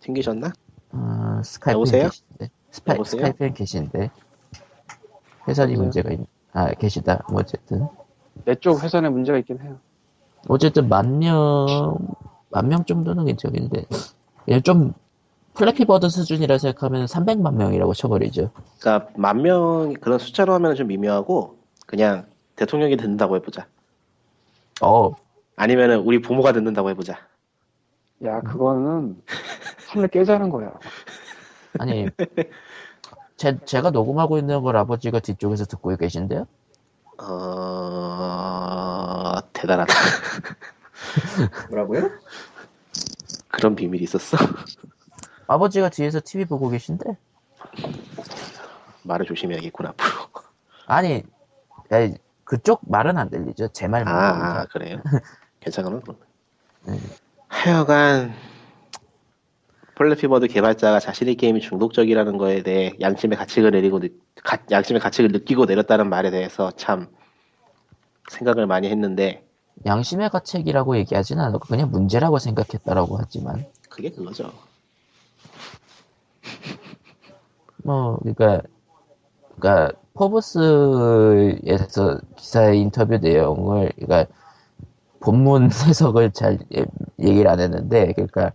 튕기셨나? 0.00 0.52
어, 0.92 1.40
스카이프엔 1.44 1.74
여보세요? 1.74 2.04
계신데 2.10 2.50
스파, 2.70 2.92
여보세요? 2.94 3.20
스카이프엔 3.20 3.54
계신데 3.54 4.10
여보세요? 5.48 5.66
문제가 5.76 6.10
있, 6.12 6.20
아 6.52 6.70
계시다 6.74 7.24
뭐 7.28 7.40
어쨌든 7.40 7.88
내 8.44 8.54
쪽 8.56 8.82
회선에 8.82 9.08
문제가 9.08 9.38
있긴 9.38 9.60
해요. 9.60 9.78
어쨌든 10.48 10.88
만 10.88 11.18
명, 11.18 11.96
만 12.50 12.68
명 12.68 12.84
정도는 12.84 13.24
괜찮은데, 13.24 13.86
좀 14.62 14.92
플래피버드 15.54 16.08
수준이라 16.08 16.58
생각하면 16.58 17.06
300만 17.06 17.54
명이라고 17.54 17.94
쳐버리죠. 17.94 18.50
그러니까 18.80 19.08
만명 19.16 19.94
그런 20.00 20.18
숫자로 20.18 20.52
하면 20.54 20.74
좀 20.74 20.88
미묘하고 20.88 21.56
그냥 21.86 22.26
대통령이 22.56 22.96
듣는다고 22.96 23.36
해보자. 23.36 23.66
어, 24.82 25.12
아니면은 25.56 26.00
우리 26.00 26.20
부모가 26.20 26.52
듣는다고 26.52 26.90
해보자. 26.90 27.18
야, 28.24 28.40
그거는 28.40 29.22
선을 29.88 30.08
깨자는 30.08 30.50
거야. 30.50 30.72
아니, 31.78 32.08
제, 33.36 33.58
제가 33.64 33.90
녹음하고 33.90 34.38
있는 34.38 34.62
걸 34.62 34.76
아버지가 34.76 35.20
뒤쪽에서 35.20 35.64
듣고 35.66 35.96
계신데요? 35.96 36.46
어 37.18 38.03
대단하다. 39.64 39.94
뭐라고요? 41.70 42.10
그런 43.48 43.74
비밀이 43.74 44.04
있었어. 44.04 44.36
아버지가 45.46 45.88
뒤에서 45.88 46.20
TV 46.22 46.44
보고 46.44 46.68
계신데? 46.68 47.16
말을 49.04 49.26
조심해야겠군 49.26 49.86
앞으로. 49.86 50.08
아니, 50.86 51.22
아니, 51.90 52.14
그쪽 52.44 52.80
말은 52.90 53.16
안 53.18 53.30
들리죠. 53.30 53.68
제 53.68 53.88
말만. 53.88 54.14
아. 54.14 54.60
아 54.60 54.66
그래요? 54.66 55.02
괜찮으면 55.60 56.02
그럼. 56.02 56.18
네. 56.86 56.98
하여간 57.48 58.34
플래피버드 59.94 60.48
개발자가 60.48 60.98
자신의 61.00 61.36
게임이 61.36 61.60
중독적이라는 61.60 62.36
거에 62.36 62.62
대해 62.62 62.92
양심의 63.00 63.38
가책을 63.38 63.70
내리고 63.70 64.00
느- 64.00 64.08
가- 64.42 64.58
양심의 64.70 65.00
가책을 65.00 65.30
느끼고 65.30 65.64
내렸다는 65.66 66.08
말에 66.10 66.30
대해서 66.30 66.70
참 66.72 67.08
생각을 68.30 68.66
많이 68.66 68.90
했는데 68.90 69.46
양심의 69.86 70.30
가책이라고 70.30 70.96
얘기하진 70.98 71.40
않고 71.40 71.58
그냥 71.60 71.90
문제라고 71.90 72.38
생각했다라고 72.38 73.16
하지만 73.18 73.64
그게 73.88 74.10
그거죠. 74.10 74.50
뭐 77.84 78.18
그러니까 78.20 78.62
그러니까 79.58 79.92
포브스에서 80.14 82.20
기사의 82.36 82.80
인터뷰 82.80 83.18
내용을 83.18 83.92
그러니까 83.96 84.26
본문 85.20 85.68
해석을 85.88 86.32
잘 86.32 86.58
예- 86.76 86.86
얘기를 87.18 87.50
안 87.50 87.60
했는데 87.60 88.12
그러니까 88.14 88.52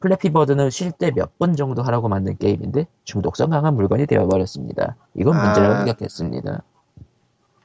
플래피버드는 0.00 0.70
쉴 0.70 0.92
때 0.92 1.10
몇 1.12 1.30
분 1.38 1.54
정도 1.56 1.82
하라고 1.82 2.08
만든 2.08 2.36
게임인데 2.38 2.86
중독성 3.04 3.50
강한 3.50 3.74
물건이 3.74 4.06
되어버렸습니다. 4.06 4.96
이건 5.14 5.36
문제라고 5.40 5.74
아. 5.74 5.78
생각했습니다. 5.84 6.62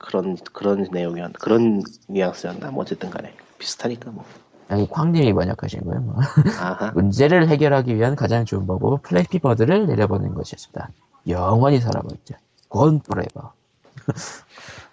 그런 0.05 0.37
그런 0.53 0.87
내용이었 0.91 1.33
그런 1.33 1.81
뉘앙스였나 2.07 2.71
뭐 2.71 2.83
어쨌든 2.83 3.09
간에 3.09 3.33
비슷하니까 3.57 4.11
뭐 4.11 4.23
아니 4.67 4.87
쾅님이 4.87 5.33
번역하신 5.33 5.81
거예요. 5.81 6.01
뭐. 6.01 6.15
아하 6.59 6.91
문제를 6.95 7.49
해결하기 7.49 7.95
위한 7.95 8.15
가장 8.15 8.45
좋은 8.45 8.65
방법은 8.65 8.99
플래피 9.03 9.39
버드를 9.39 9.87
내려버리는 9.87 10.33
것이었다. 10.33 10.89
영원히 11.27 11.79
살아보자. 11.79 12.37
Gone 12.69 12.99
forever. 12.99 13.53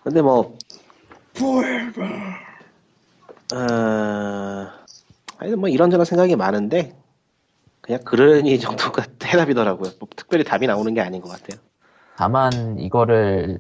근데 0.03 0.23
뭐 0.23 0.57
어... 3.55 4.69
아니 5.39 5.55
뭐 5.57 5.69
이런저런 5.69 6.05
생각이 6.05 6.37
많은데 6.37 6.97
그냥 7.81 8.03
그러니 8.05 8.59
정도가 8.61 9.05
해답이더라고요. 9.25 9.91
뭐 9.99 10.09
특별히 10.17 10.45
답이 10.45 10.67
나오는 10.67 10.93
게 10.95 11.01
아닌 11.01 11.21
것 11.21 11.29
같아요. 11.29 11.61
다만 12.17 12.79
이거를 12.79 13.59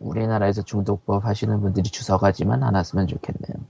우리나라에서 0.00 0.62
중독법 0.62 1.24
하시는 1.24 1.60
분들이 1.60 1.84
주워가지만 1.90 2.62
않았으면 2.62 3.06
좋겠네요. 3.06 3.64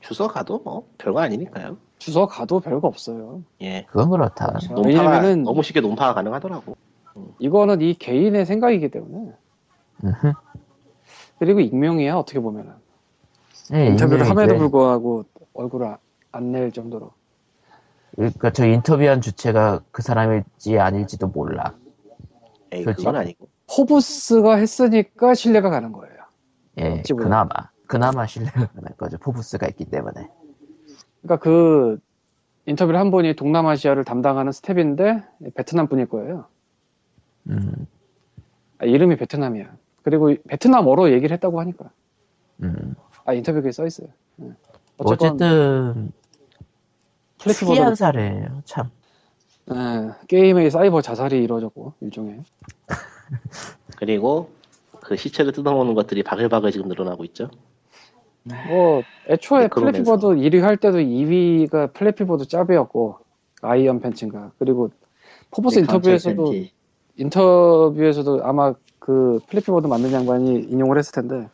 주소 0.00 0.28
가도 0.28 0.60
뭐 0.64 0.86
별거 0.98 1.20
아니니까요. 1.20 1.76
주소 1.98 2.26
가도 2.26 2.60
별거 2.60 2.86
없어요. 2.88 3.42
예. 3.60 3.84
그건 3.88 4.10
그렇다. 4.10 4.46
그렇죠. 4.48 4.74
논파가 4.74 5.20
왜냐면은- 5.20 5.44
너무 5.44 5.62
쉽게 5.62 5.80
논파가 5.80 6.14
가능하더라고. 6.14 6.76
이거는 7.38 7.80
이 7.80 7.94
개인의 7.94 8.46
생각이기 8.46 8.90
때문에. 8.90 9.32
그리고 11.38 11.60
익명이야, 11.60 12.16
어떻게 12.16 12.40
보면은. 12.40 12.72
네, 13.70 13.86
인터뷰를. 13.88 14.28
함에도 14.28 14.56
불구하고 14.56 15.24
얼굴을 15.54 15.96
안 16.32 16.52
낼 16.52 16.70
정도로. 16.70 17.10
그러니까 18.14 18.50
저 18.52 18.66
인터뷰한 18.66 19.20
주체가 19.22 19.80
그 19.90 20.02
사람일지 20.02 20.78
아닐지도 20.78 21.28
몰라. 21.28 21.74
에이 22.72 22.84
그렇죠. 22.84 22.98
그건 22.98 23.16
아니고. 23.16 23.48
포브스가 23.68 24.56
했으니까 24.56 25.34
신뢰가 25.34 25.70
가는 25.70 25.92
거예요. 25.92 26.16
예, 26.78 27.02
보면. 27.08 27.24
그나마 27.24 27.48
그나마 27.86 28.26
신뢰가 28.26 28.66
가는 28.66 28.88
거죠. 28.96 29.18
포브스가 29.18 29.66
있기 29.68 29.86
때문에. 29.86 30.28
그러니까 31.22 31.42
그 31.42 31.98
인터뷰를 32.66 32.98
한 32.98 33.10
분이 33.10 33.34
동남아시아를 33.36 34.04
담당하는 34.04 34.52
스태프인데 34.52 35.24
베트남 35.54 35.88
분일 35.88 36.06
거예요. 36.06 36.46
음, 37.48 37.86
아, 38.78 38.84
이름이 38.84 39.16
베트남이야. 39.16 39.76
그리고 40.02 40.34
베트남어로 40.48 41.12
얘기를 41.12 41.34
했다고 41.34 41.60
하니까. 41.60 41.90
음. 42.62 42.94
아 43.24 43.32
인터뷰에 43.32 43.72
써 43.72 43.86
있어요. 43.86 44.08
예. 44.42 44.50
어쨌건 44.98 45.28
어쨌든 45.28 46.12
플래피버드 47.38 47.74
특이한 47.74 47.94
사례예요. 47.94 48.62
참. 48.64 48.90
예, 49.70 50.12
게임의 50.28 50.70
사이버 50.70 51.02
자살이 51.02 51.42
이루어졌고 51.42 51.94
일종의 52.00 52.42
그리고 53.96 54.50
그 55.00 55.16
시체를 55.16 55.52
뜯어먹는 55.52 55.94
것들이 55.94 56.22
바글바글 56.22 56.72
지금 56.72 56.88
늘어나고 56.88 57.24
있죠. 57.26 57.50
뭐 58.68 59.02
애초에 59.28 59.62
네. 59.62 59.68
플래피버드 59.68 60.26
1위 60.26 60.60
할 60.60 60.76
때도 60.76 60.98
2위가 60.98 61.92
플래피버드 61.92 62.46
짭이었고 62.46 63.18
아이언 63.62 64.00
팬츠인가 64.00 64.52
그리고 64.58 64.90
포브스 65.50 65.80
인터뷰에서도 65.80 66.50
팬티. 66.50 66.72
인터뷰에서도 67.16 68.44
아마 68.44 68.74
그 68.98 69.40
플래피버드 69.48 69.86
만든 69.86 70.12
양반이 70.12 70.66
인용을 70.68 70.98
했을 70.98 71.12
텐데 71.12 71.48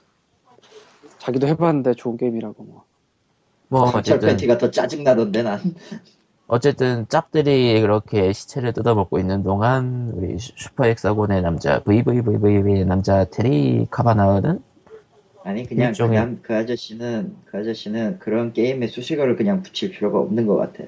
자기도 1.19 1.47
해봤는데 1.47 1.95
좋은 1.95 2.17
게임이라고 2.17 2.65
뭐뭐 3.69 3.85
강철 3.85 3.99
어쨌든 3.99 4.29
팬티가 4.29 4.59
더 4.59 4.71
짜증 4.71 5.05
나던데 5.05 5.43
난. 5.43 5.61
어쨌든 6.57 7.07
짭들이 7.09 7.81
그렇게 7.81 8.31
시체를 8.35 8.75
뜯어먹고 8.75 9.19
있는 9.19 9.43
동안 9.43 10.13
우리 10.15 10.39
슈- 10.39 10.53
슈퍼 10.55 10.87
헥사곤의 10.87 11.41
남자 11.41 11.83
VVVV의 11.83 12.85
남자 12.85 13.25
테리 13.25 13.87
카바나우는 13.91 14.61
아니 15.45 15.67
그냥 15.67 15.93
일종의- 15.93 16.09
그냥 16.09 16.39
그 16.43 16.55
아저씨는 16.55 17.35
그 17.47 17.57
아저씨는 17.57 18.19
그런 18.19 18.53
게임에 18.53 18.87
수식어를 18.89 19.37
그냥 19.37 19.63
붙일 19.63 19.93
필요가 19.93 20.19
없는 20.21 20.47
것 20.47 20.57
같아. 20.59 20.85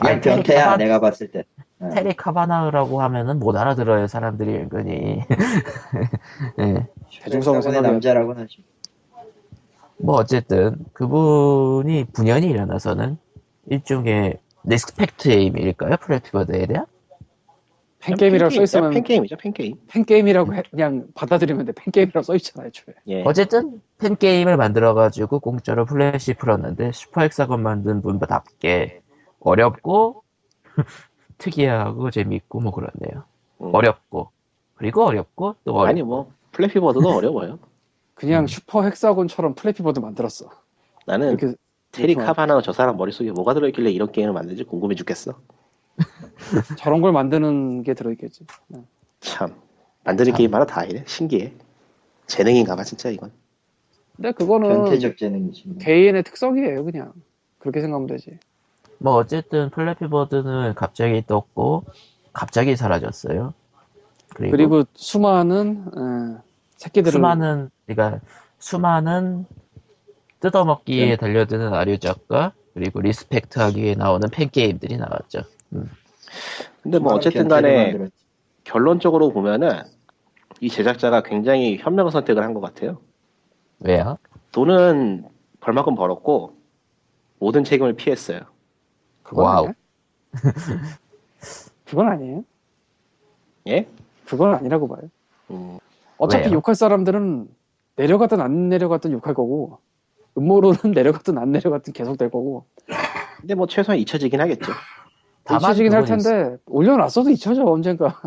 그냥 0.00 0.20
변태야 0.22 0.68
카바- 0.72 0.78
내가 0.78 0.98
봤을 0.98 1.30
때. 1.30 1.44
어. 1.78 1.90
테리 1.92 2.14
카바나우라고 2.14 3.02
하면은 3.02 3.38
못 3.38 3.54
알아들어요 3.58 4.06
사람들이 4.06 4.54
은근히 4.56 5.20
예. 6.60 6.86
대중성을 7.24 7.58
의 7.58 7.62
생각해야 7.62 7.92
남자라고는 7.92 8.42
하지. 8.44 8.64
뭐 9.98 10.14
어쨌든 10.14 10.76
그분이 10.94 12.06
분연이 12.14 12.46
일어나서는 12.46 13.18
일종의 13.66 14.38
respect 14.64 15.28
게임일까요 15.28 15.96
플래피버드에 16.00 16.66
대한 16.66 16.86
팬게임이라고 18.00 18.50
써 18.54 18.62
있으면 18.62 18.90
팬게임이죠, 18.90 19.36
팬게임. 19.36 19.74
팬게임이라고 19.88 20.54
해- 20.54 20.62
그냥 20.70 21.06
받아들이면 21.14 21.66
돼 21.66 21.72
팬게임이라고 21.72 22.22
써 22.22 22.34
있잖아요 22.36 22.68
애초에 22.68 22.94
예. 23.08 23.22
어쨌든 23.24 23.80
팬게임을 23.98 24.56
만들어가지고 24.56 25.40
공짜로 25.40 25.84
플래시 25.86 26.34
풀었는데 26.34 26.92
슈퍼 26.92 27.24
헥사곤 27.24 27.62
만든 27.62 28.02
분답게 28.02 29.00
어렵고 29.40 30.22
특이하고 31.38 32.10
재밌고 32.10 32.60
뭐 32.60 32.72
그렇네요 32.72 33.24
음. 33.60 33.74
어렵고 33.74 34.30
그리고 34.74 35.04
어렵고 35.04 35.56
또 35.64 35.72
어렵고 35.72 35.86
아니 35.88 36.02
뭐 36.02 36.30
플래피버드도 36.52 37.08
어려워요. 37.08 37.58
그냥 38.14 38.44
음. 38.44 38.46
슈퍼 38.46 38.82
헥사곤처럼 38.82 39.54
플래피버드 39.54 40.00
만들었어 40.00 40.48
나는 41.06 41.30
이렇게 41.38 41.54
테리 41.96 42.12
이렇게 42.12 42.26
카바나 42.26 42.60
저 42.62 42.72
사람 42.72 42.96
머릿속에 42.96 43.30
뭐가 43.32 43.54
들어있길래 43.54 43.90
이런 43.90 44.12
게임을 44.12 44.32
만들지 44.32 44.64
궁금해 44.64 44.94
죽겠어. 44.94 45.38
저런 46.78 47.00
걸 47.00 47.12
만드는 47.12 47.82
게 47.82 47.94
들어있겠지 47.94 48.46
참 49.20 49.54
만드는 50.04 50.32
참. 50.32 50.36
게임마다 50.36 50.66
다 50.66 50.84
이래 50.84 51.02
신기해. 51.06 51.52
재능인가봐 52.26 52.84
진짜 52.84 53.08
이건. 53.08 53.32
근데 54.16 54.32
그거는 54.32 54.68
변태적 54.68 55.16
재능이지. 55.16 55.62
뭐. 55.68 55.78
개인의 55.78 56.22
특성이에요 56.24 56.84
그냥 56.84 57.12
그렇게 57.58 57.80
생각하면 57.80 58.06
되지 58.06 58.38
뭐 58.98 59.14
어쨌든 59.14 59.70
플래피버드는 59.70 60.74
갑자기 60.74 61.24
떴고 61.26 61.84
갑자기 62.32 62.76
사라졌어요 62.76 63.54
그리고, 64.34 64.50
그리고 64.52 64.84
수많은 64.94 65.86
에, 65.86 66.42
새끼들을 66.76 67.12
수많은 67.12 67.70
그러니까 67.86 68.20
수많은 68.58 69.46
뜯어먹기에 70.50 71.06
네. 71.06 71.16
달려드는 71.16 71.72
아류작과 71.74 72.52
그리고 72.74 73.00
respect하기 73.00 73.82
위해 73.82 73.94
나오는 73.94 74.28
팬 74.30 74.48
게임들이 74.50 74.96
나왔죠 74.96 75.40
근데 76.82 76.98
뭐 76.98 77.08
수많은 77.10 77.16
어쨌든 77.18 77.48
간에. 77.48 77.96
결론적으로 78.64 79.30
보면은 79.32 79.80
이 80.60 80.68
제작자가 80.68 81.22
굉장히 81.22 81.76
현명한 81.78 82.10
선택을 82.12 82.42
한 82.42 82.54
것 82.54 82.60
같아요. 82.60 82.98
왜요? 83.80 84.18
돈은 84.52 85.24
벌만큼 85.60 85.94
벌었고 85.94 86.56
모든 87.38 87.64
책임을 87.64 87.94
피했어요. 87.94 88.40
그건 89.22 89.44
wow. 89.44 89.68
그건 91.84 92.08
아니에요? 92.08 92.44
예? 93.68 93.88
그건 94.24 94.54
아니라고 94.54 94.88
봐요. 94.88 95.02
음, 95.50 95.78
어차피 96.18 96.46
왜요? 96.46 96.54
욕할 96.56 96.74
사람들은 96.74 97.48
내려가든 97.96 98.40
안 98.40 98.68
내려가든 98.68 99.12
욕할 99.12 99.34
거고 99.34 99.78
음모론은 100.38 100.78
내려가든 100.94 101.38
안 101.38 101.52
내려가든 101.52 101.92
계속 101.92 102.16
될 102.18 102.30
거고 102.30 102.66
근데 103.40 103.54
뭐 103.54 103.66
최소한 103.66 103.98
잊혀지긴 103.98 104.40
하겠죠. 104.40 104.72
다만 105.44 105.62
잊혀지긴 105.72 105.94
할 105.94 106.02
그건 106.02 106.18
있- 106.18 106.22
텐데 106.22 106.56
올려놨어도 106.66 107.30
잊혀져 107.30 107.64
언젠가 107.64 108.20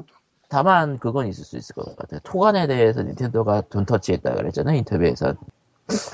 다만 0.47 0.97
그건 0.99 1.27
있을 1.27 1.43
수 1.43 1.57
있을 1.57 1.75
것 1.75 1.95
같아요. 1.95 2.19
토관에 2.23 2.65
대해서 2.67 3.03
닌텐도가 3.03 3.61
don't 3.69 3.85
touch했다 3.85 4.33
그랬잖아요 4.33 4.77
인터뷰에서. 4.77 5.35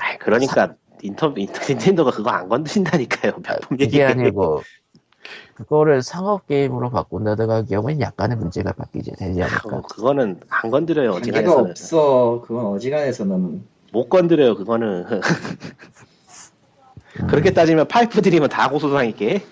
아이, 0.00 0.18
그러니까 0.18 0.74
인터, 1.02 1.32
인터, 1.36 1.60
닌텐도가 1.68 2.10
그거 2.10 2.30
안 2.30 2.48
건드린다니까요. 2.48 3.32
몇번 3.36 3.60
그게 3.68 3.84
얘기해. 3.84 4.04
아니고 4.04 4.60
그거를 5.54 6.02
상업 6.02 6.46
게임으로 6.46 6.90
바꾼다든가 6.90 7.64
경우엔 7.64 8.00
약간의 8.00 8.36
문제가 8.36 8.72
바뀌지 8.72 9.12
되지 9.12 9.42
않을까. 9.42 9.76
어, 9.76 9.82
그거는 9.82 10.40
안 10.50 10.70
건드려요. 10.70 11.12
어지간해서는 11.12 11.70
없어. 11.70 12.42
그건 12.46 12.66
어지간해서는 12.66 13.64
못 13.92 14.08
건드려요. 14.08 14.56
그거는 14.56 15.06
그렇게 17.28 17.52
따지면 17.52 17.88
파이프 17.88 18.20
드리면 18.22 18.48
다 18.48 18.68
고소당했게. 18.68 19.42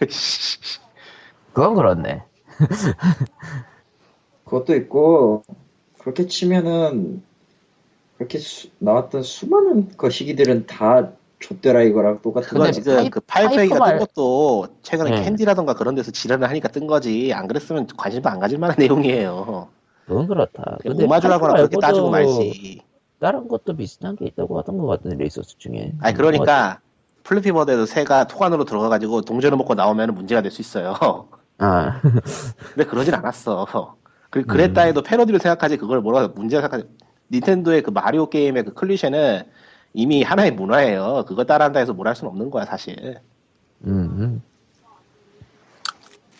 그건 1.52 1.74
그렇네. 1.74 2.22
그것도 4.44 4.74
있고 4.76 5.42
그렇게 5.98 6.26
치면은 6.26 7.22
그렇게 8.16 8.38
수- 8.38 8.68
나왔던 8.78 9.22
수많은 9.22 9.96
거시기들은 9.96 10.66
다 10.66 11.10
좆돼라 11.38 11.82
이거랑 11.82 12.22
똑같은 12.22 12.48
그건 12.48 12.62
근데 12.66 12.72
지금 12.72 12.96
파이- 12.96 13.10
그 13.10 13.20
파이프 13.20 13.48
파이프 13.48 13.62
얘기가 13.62 13.78
말- 13.78 13.98
뜬 13.98 14.06
것도 14.06 14.68
최근에 14.82 15.10
네. 15.10 15.22
캔디라던가 15.24 15.74
그런 15.74 15.94
데서 15.94 16.10
지랄을 16.10 16.48
하니까 16.48 16.68
뜬 16.68 16.86
거지. 16.86 17.32
안 17.34 17.46
그랬으면 17.46 17.86
관심도 17.96 18.28
안 18.30 18.38
가질 18.38 18.58
만한 18.58 18.76
내용이에요. 18.78 19.68
그건 20.06 20.26
그렇다. 20.28 20.78
근데 20.82 21.04
오마주라거나 21.04 21.54
그렇게 21.54 21.76
따지고 21.80 22.10
말지. 22.10 22.80
다른 23.20 23.48
것도 23.48 23.76
비슷한 23.76 24.16
게 24.16 24.26
있다고 24.26 24.58
하던 24.58 24.78
것 24.78 24.86
같은데 24.86 25.16
리소스 25.24 25.56
중에. 25.58 25.92
아니 26.00 26.14
그러니까 26.16 26.80
플래피버드에서 27.24 27.86
새가 27.86 28.26
토관으로 28.26 28.64
들어가가지고 28.64 29.22
동전을 29.22 29.56
먹고 29.58 29.74
나오면 29.74 30.14
문제가 30.14 30.42
될 30.42 30.50
수 30.50 30.60
있어요. 30.60 30.94
아 31.58 32.00
근데 32.74 32.84
그러진 32.88 33.14
않았어. 33.14 33.96
그, 34.30 34.44
그랬다 34.44 34.84
음. 34.84 34.88
해도 34.88 35.02
패러디로 35.02 35.38
생각하지 35.38 35.76
그걸 35.78 36.00
뭐라 36.00 36.28
문제가 36.28 36.62
생각하지. 36.62 36.88
닌텐도의 37.32 37.82
그 37.82 37.90
마리오 37.90 38.28
게임의 38.28 38.64
그 38.64 38.74
클리셰는 38.74 39.44
이미 39.94 40.22
하나의 40.22 40.52
문화예요. 40.52 41.24
그거 41.26 41.44
따라한다 41.44 41.80
해서 41.80 41.92
뭘 41.94 42.06
할 42.06 42.14
수는 42.14 42.30
없는 42.30 42.50
거야 42.50 42.64
사실. 42.66 43.18
음, 43.86 43.90
음. 44.20 44.42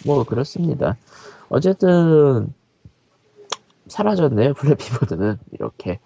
뭐 0.05 0.23
그렇습니다. 0.25 0.97
어쨌든 1.49 2.53
사라졌네요 3.89 4.55
플래피버드는 4.55 5.39
이렇게. 5.53 5.99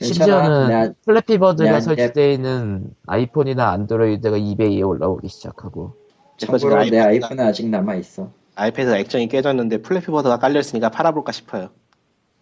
심지어는 0.00 0.94
플래피버드가 1.04 1.80
설치되어 1.80 2.30
있는 2.30 2.94
아이폰이나 3.06 3.70
안드로이드가 3.70 4.38
이베이에 4.38 4.82
올라오기 4.82 5.28
시작하고 5.28 5.94
참고로 6.38 6.84
내 6.84 6.98
아이폰은 6.98 7.44
아직 7.44 7.68
남아 7.68 7.96
있어. 7.96 8.30
아이패드 8.54 8.94
액정이 8.94 9.28
깨졌는데 9.28 9.82
플래피버드가 9.82 10.38
깔려있으니까 10.38 10.90
팔아볼까 10.90 11.32
싶어요. 11.32 11.68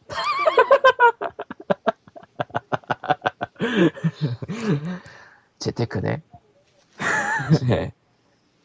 재테크네. 5.59 6.23
네. 7.69 7.93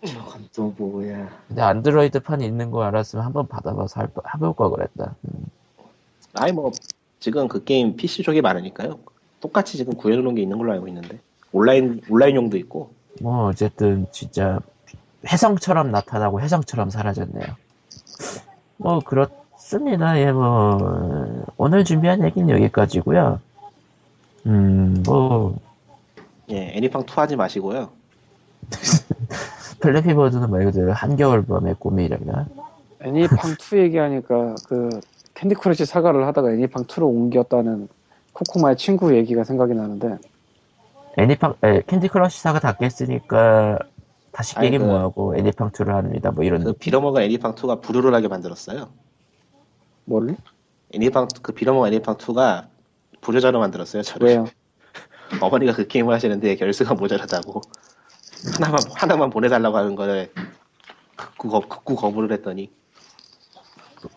저건 0.05 0.47
또 0.53 0.73
뭐야? 0.77 1.29
근데 1.47 1.61
안드로이드 1.61 2.19
판이 2.19 2.45
있는 2.45 2.69
거 2.71 2.83
알았으면 2.83 3.25
한번 3.25 3.47
받아봐서 3.47 4.01
할, 4.01 4.09
해볼 4.35 4.53
걸 4.55 4.71
그랬다. 4.71 5.15
음. 5.23 5.45
아니 6.35 6.51
뭐 6.51 6.71
지금 7.23 7.47
그 7.47 7.63
게임 7.63 7.95
PC 7.95 8.21
쪽이 8.21 8.41
많으니까요. 8.41 8.99
똑같이 9.39 9.77
지금 9.77 9.95
구해놓은 9.95 10.35
게 10.35 10.41
있는 10.41 10.57
걸로 10.57 10.73
알고 10.73 10.89
있는데 10.89 11.19
온라인 11.53 12.01
온라인용도 12.09 12.57
있고 12.57 12.91
뭐 13.21 13.47
어쨌든 13.47 14.07
진짜 14.11 14.59
혜성처럼 15.25 15.89
나타나고 15.89 16.41
혜성처럼 16.41 16.89
사라졌네요. 16.89 17.45
뭐 18.75 18.99
그렇습니다. 18.99 20.19
예, 20.19 20.33
뭐 20.33 21.45
오늘 21.55 21.85
준비한 21.85 22.25
얘기는 22.25 22.49
여기까지고요. 22.49 23.39
음, 24.47 25.01
뭐 25.05 25.55
예 26.49 26.73
애니팡 26.75 27.03
2 27.03 27.05
하지 27.15 27.37
마시고요. 27.37 27.89
플래피버드는 29.79 30.51
말 30.51 30.65
그대로 30.65 30.91
한겨울 30.91 31.45
밤의 31.45 31.75
꿈이라나. 31.79 32.47
애니팡 32.99 33.55
2 33.73 33.77
얘기하니까 33.77 34.55
그 34.67 34.89
캔디 35.35 35.55
크러쉬 35.55 35.85
사가를 35.85 36.25
하다가 36.27 36.51
애니팡 36.51 36.83
2로 36.85 37.03
옮겼다는 37.07 37.87
코코마의 38.33 38.77
친구 38.77 39.15
얘기가 39.15 39.43
생각이 39.43 39.73
나는데 39.73 40.17
애니팡 41.17 41.55
에, 41.63 41.81
캔디 41.87 42.07
크러쉬 42.09 42.41
사가 42.41 42.59
다 42.59 42.73
깼으니까 42.77 43.79
다시 44.31 44.55
아니, 44.57 44.67
깨긴 44.67 44.81
그- 44.81 44.85
뭐하고 44.91 45.35
애니팡 45.37 45.71
2를 45.71 45.93
합니다. 45.93 46.31
뭐 46.31 46.43
이런 46.43 46.63
그. 46.63 46.73
빌어먹은 46.73 47.21
애니팡 47.23 47.55
2가 47.55 47.81
불효를 47.81 48.13
하게 48.13 48.27
만들었어요. 48.27 48.89
뭘? 50.05 50.35
애니팡 50.93 51.27
그 51.41 51.51
빌어먹은 51.53 51.87
애니팡 51.93 52.17
2가 52.17 52.67
불효자로 53.21 53.59
만들었어요. 53.59 54.01
저를. 54.01 54.27
왜요? 54.27 54.45
어머니가 55.41 55.73
그 55.73 55.87
게임을 55.87 56.13
하시는데 56.13 56.55
열쇠가 56.55 56.95
모자라다고 56.95 57.61
하나만 58.55 58.79
하나만 58.95 59.29
보내달라고 59.29 59.77
하는 59.77 59.95
거를 59.95 60.31
극구, 61.15 61.49
거, 61.49 61.59
극구 61.61 61.95
거부를 61.95 62.31
했더니 62.33 62.71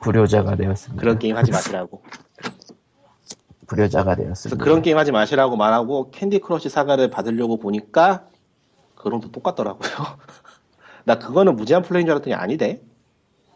불효자가 0.00 0.56
되었습니다. 0.56 1.00
그런 1.00 1.18
게임 1.18 1.36
하지 1.36 1.50
마시라고. 1.50 2.02
불효자가 3.66 4.14
되었습니다. 4.14 4.62
그런 4.62 4.82
게임 4.82 4.96
하지 4.96 5.12
마시라고 5.12 5.56
말하고 5.56 6.10
캔디 6.10 6.38
크러쉬 6.40 6.68
사가를 6.68 7.10
받으려고 7.10 7.56
보니까 7.58 8.26
그놈도 8.94 9.32
똑같더라고요. 9.32 9.90
나 11.04 11.18
그거는 11.18 11.56
무제한 11.56 11.82
플레이인 11.82 12.06
줄 12.06 12.12
알았더니 12.12 12.34
아니대. 12.34 12.80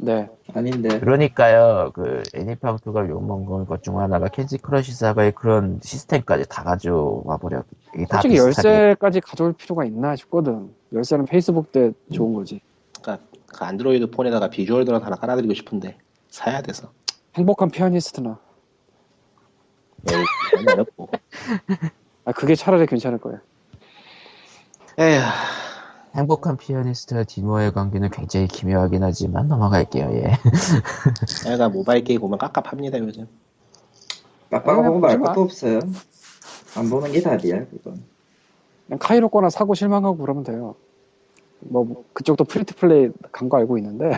네. 0.03 0.31
아닌데. 0.55 0.99
그러니까요, 0.99 1.91
그, 1.93 2.23
애니팡 2.35 2.79
2가 2.79 3.07
욕먹은 3.09 3.67
것 3.67 3.83
중 3.83 4.01
하나가 4.01 4.29
캔디 4.29 4.59
크러쉬 4.59 4.93
사가의 4.95 5.33
그런 5.33 5.79
시스템까지 5.83 6.45
다 6.49 6.63
가져와 6.65 7.37
버려. 7.37 7.63
솔직히. 8.11 8.37
열쇠까지 8.39 9.21
가져올 9.21 9.53
필요가 9.53 9.85
있나 9.85 10.17
싶거든. 10.17 10.71
열쇠는 10.95 11.27
페이스북 11.27 11.71
때 11.71 11.93
좋은 12.13 12.33
거지. 12.33 12.61
그러니까 13.03 13.27
그 13.47 13.65
안드로이드 13.65 14.11
폰에다가 14.11 14.49
비주얼드를 14.49 15.03
하나 15.03 15.17
깔아드리고 15.17 15.53
싶은데 15.55 15.99
사야 16.31 16.63
돼서. 16.63 16.93
행복한 17.35 17.71
피아니스트나. 17.71 18.39
에이, 20.09 20.25
너무 20.57 20.71
어렵고. 20.73 21.09
아 22.25 22.33
그게 22.33 22.55
차라리 22.55 22.87
괜찮을 22.87 23.19
거예요. 23.19 23.39
에휴, 24.99 25.21
행복한 26.15 26.57
피아니스트와 26.57 27.25
디모의 27.25 27.73
관계는 27.73 28.11
굉장히 28.11 28.47
기묘하긴 28.49 29.03
하지만 29.03 29.49
넘어갈게요, 29.49 30.11
예. 30.13 30.33
내가 31.49 31.69
모바일 31.69 32.05
게임 32.05 32.21
보면 32.21 32.39
깝깝합니다 32.39 32.99
요즘. 32.99 33.29
아, 34.51 34.61
말. 35.19 35.19
것도 35.19 35.43
없어요. 35.43 35.81
안 36.77 36.91
보는 36.91 37.13
게 37.13 37.21
답이야, 37.21 37.67
그건. 37.67 38.03
그냥 38.87 38.99
카이로 38.99 39.29
거나 39.29 39.49
사고 39.51 39.75
실망하고 39.75 40.17
그러면 40.19 40.43
돼요. 40.45 40.75
뭐 41.61 42.05
그쪽도 42.15 42.45
free 42.45 42.65
to 42.65 42.75
play 42.75 43.11
간 43.33 43.49
거 43.49 43.59
알고 43.59 43.79
있는데 43.79 44.17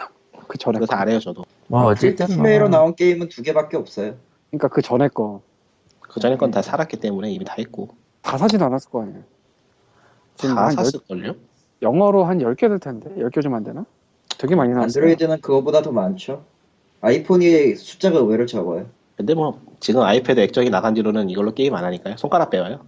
그 0.53 0.59
전에 0.59 0.79
그래서 0.79 0.93
거. 0.95 0.99
안 1.01 1.09
해요 1.09 1.19
저도. 1.19 1.45
뭐, 1.69 1.85
어쨌든. 1.87 2.27
free 2.27 2.38
to 2.38 2.43
play로 2.43 2.69
뭐, 2.69 2.79
나온 2.79 2.95
게임은 2.95 3.31
두 3.31 3.41
개밖에 3.43 3.79
없어요. 3.79 4.17
그러니까 4.51 4.69
그 4.69 4.83
전에 4.83 5.09
거다그 5.09 6.21
전에 6.21 6.37
건 6.37 6.51
다 6.51 6.61
살았기 6.61 6.99
때문에 6.99 7.31
이미 7.31 7.43
다 7.47 7.55
했고. 7.57 7.89
사진 8.23 8.63
않았을 8.63 8.91
거 8.91 9.01
아니에요. 9.01 9.23
지금 10.37 10.55
다한 10.55 10.77
열- 10.77 10.85
샀을걸요? 10.85 11.35
영어로 11.81 12.25
한 12.25 12.39
10개 12.41 12.69
될 12.69 12.79
텐데 12.79 13.09
10개 13.17 13.43
좀 13.43 13.55
안 13.55 13.65
되나? 13.65 13.87
되게 14.37 14.55
많이 14.55 14.73
나왔어요. 14.75 14.85
안드로이드는 15.03 15.41
그거보다 15.41 15.81
더 15.81 15.91
많죠. 15.91 16.45
아이폰이 17.01 17.75
숫자가 17.77 18.19
의외로 18.19 18.45
적어요. 18.45 18.87
근데 19.17 19.33
뭐 19.35 19.59
지금 19.81 20.03
아이패드 20.03 20.39
액정이 20.39 20.69
나간 20.69 20.93
뒤로는 20.93 21.31
이걸로 21.31 21.55
게임 21.55 21.75
안 21.75 21.85
하니까요. 21.85 22.17
손가락 22.19 22.51
빼와요. 22.51 22.85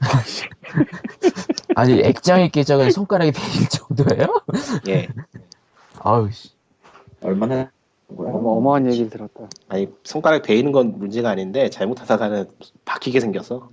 아니, 1.76 2.00
액정이 2.00 2.50
깨져가 2.50 2.90
손가락이 2.90 3.32
베일 3.32 3.68
정도예요? 3.68 4.42
예. 4.88 5.08
아우, 6.04 6.30
씨. 6.30 6.50
얼마나 7.22 7.70
뭐야? 8.08 8.30
어마, 8.32 8.50
어마한 8.50 8.86
얘기를 8.86 9.08
들었다. 9.08 9.48
아니 9.68 9.88
손가락 10.04 10.42
베이는 10.42 10.70
건 10.72 10.98
문제가 10.98 11.30
아닌데 11.30 11.70
잘못하다가는 11.70 12.46
박히게 12.84 13.20
생겨서 13.20 13.70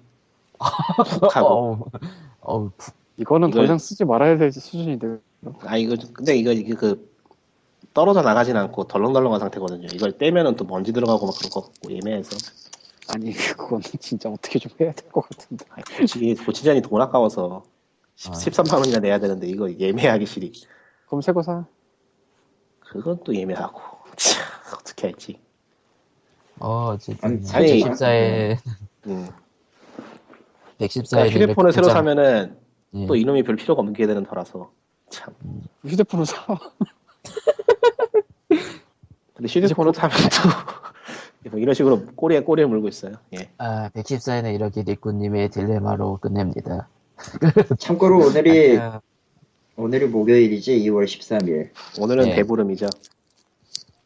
푹 1.19 1.35
하고. 1.35 1.47
어우, 2.41 2.59
어우, 2.63 2.71
푹. 2.77 2.95
이거는 3.17 3.49
더 3.49 3.55
이걸- 3.55 3.65
이상 3.65 3.77
쓰지 3.77 4.05
말아야 4.05 4.37
될 4.37 4.51
수준인데. 4.51 5.17
아 5.65 5.75
이거 5.75 5.95
근데 6.13 6.35
이거 6.37 6.51
이게 6.53 6.73
그 6.73 7.11
떨어져 7.93 8.21
나가진 8.21 8.55
않고 8.55 8.85
덜렁덜렁한 8.85 9.39
상태거든요. 9.41 9.87
이걸 9.93 10.17
떼면은 10.17 10.55
또 10.55 10.63
먼지 10.63 10.93
들어가고 10.93 11.25
막 11.25 11.35
그럴 11.37 11.49
것 11.51 11.65
같고 11.65 11.91
예매해서 11.91 12.37
아니 13.13 13.33
그거는 13.33 13.81
진짜 13.99 14.29
어떻게 14.29 14.57
좀 14.59 14.71
해야 14.79 14.93
될 14.93 15.11
것 15.11 15.27
같은데. 15.27 15.65
아니, 15.71 15.83
고치기 15.99 16.35
고치자니 16.35 16.81
돈 16.83 17.01
아까워서 17.01 17.63
십- 18.15 18.29
아. 18.29 18.37
13만 18.37 18.75
원이나 18.77 18.99
내야 18.99 19.19
되는데 19.19 19.47
이거 19.47 19.69
예매하기 19.69 20.25
싫이. 20.25 20.53
그럼 21.07 21.21
새거 21.21 21.41
사. 21.43 21.65
그건 22.91 23.17
또 23.23 23.33
예매하고. 23.33 23.79
참, 24.17 24.43
어떻게 24.77 25.07
할지. 25.07 25.39
어, 26.59 26.89
어쨌든 26.93 27.27
아니, 27.29 27.41
사실- 27.41 27.85
114에 27.85 28.57
음. 29.07 29.29
114에 30.77 31.09
그러니까 31.11 31.39
휴대폰을 31.39 31.71
새로 31.71 31.89
사면은 31.89 32.57
예. 32.93 33.05
또 33.07 33.15
이놈이 33.15 33.43
별 33.43 33.55
필요가 33.55 33.81
없게 33.81 34.05
되는 34.05 34.23
터라서. 34.25 34.71
참. 35.09 35.33
휴대폰을 35.85 36.25
사. 36.25 36.45
근데 39.33 39.47
휴대폰을 39.47 39.93
사면 39.93 40.15
또 40.17 41.49
뭐 41.49 41.59
이런 41.59 41.73
식으로 41.73 42.05
꼬리에 42.15 42.41
꼬리를 42.41 42.67
물고 42.69 42.87
있어요. 42.87 43.15
예. 43.33 43.49
아, 43.57 43.89
114에는 43.89 44.53
이렇게 44.53 44.83
리꾸님의 44.83 45.49
딜레마로 45.49 46.17
끝냅니다. 46.17 46.87
참고로 47.79 48.19
오늘이 48.27 48.77
안녕. 48.77 49.01
오늘이 49.81 50.05
목요일이지 50.05 50.79
2월 50.81 51.05
13일. 51.05 51.69
오늘은 51.99 52.27
예. 52.27 52.35
대보름이죠. 52.35 52.87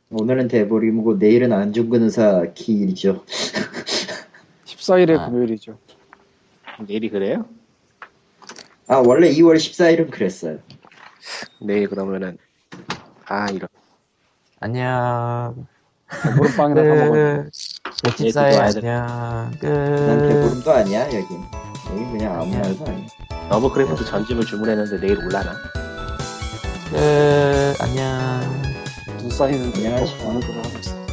오늘은 0.10 0.47
대보림이고 0.47 1.15
내일은 1.15 1.52
안중근 1.52 2.03
의사 2.03 2.45
기일이죠. 2.53 3.26
14일에 4.64 5.19
아. 5.19 5.26
금요일이죠. 5.26 5.77
내일이 6.88 7.10
그래요? 7.10 7.45
아 8.88 8.99
원래 9.06 9.30
2월 9.31 9.57
14일은 9.57 10.11
그랬어요. 10.11 10.60
내일 11.61 11.89
그러면은 11.89 12.38
아 13.26 13.49
이런. 13.52 13.68
안녕. 14.61 15.68
보름빵이나 16.38 16.84
사 16.85 17.06
먹어. 17.06 17.11
끝. 17.11 17.49
얘도 18.06 18.15
114에 18.15 18.57
와야 18.57 18.69
돼. 18.69 18.88
안녕. 18.88 19.52
끝. 19.60 19.68
난 19.68 20.30
대보름도 20.30 20.72
아니야 20.72 21.06
여긴. 21.07 21.65
여긴 21.90 22.12
그냥 22.12 22.41
아무 22.41 22.56
말도 22.57 22.86
아니야. 22.88 23.07
러브크래프트 23.49 24.06
전집을 24.06 24.45
주문했는데 24.45 24.99
내일 24.99 25.18
올라나? 25.20 25.53
끝. 26.90 27.76
안녕. 27.82 28.41
눈 29.20 29.30
쌓이는데 29.30 29.88
안녕하십니까. 29.88 31.05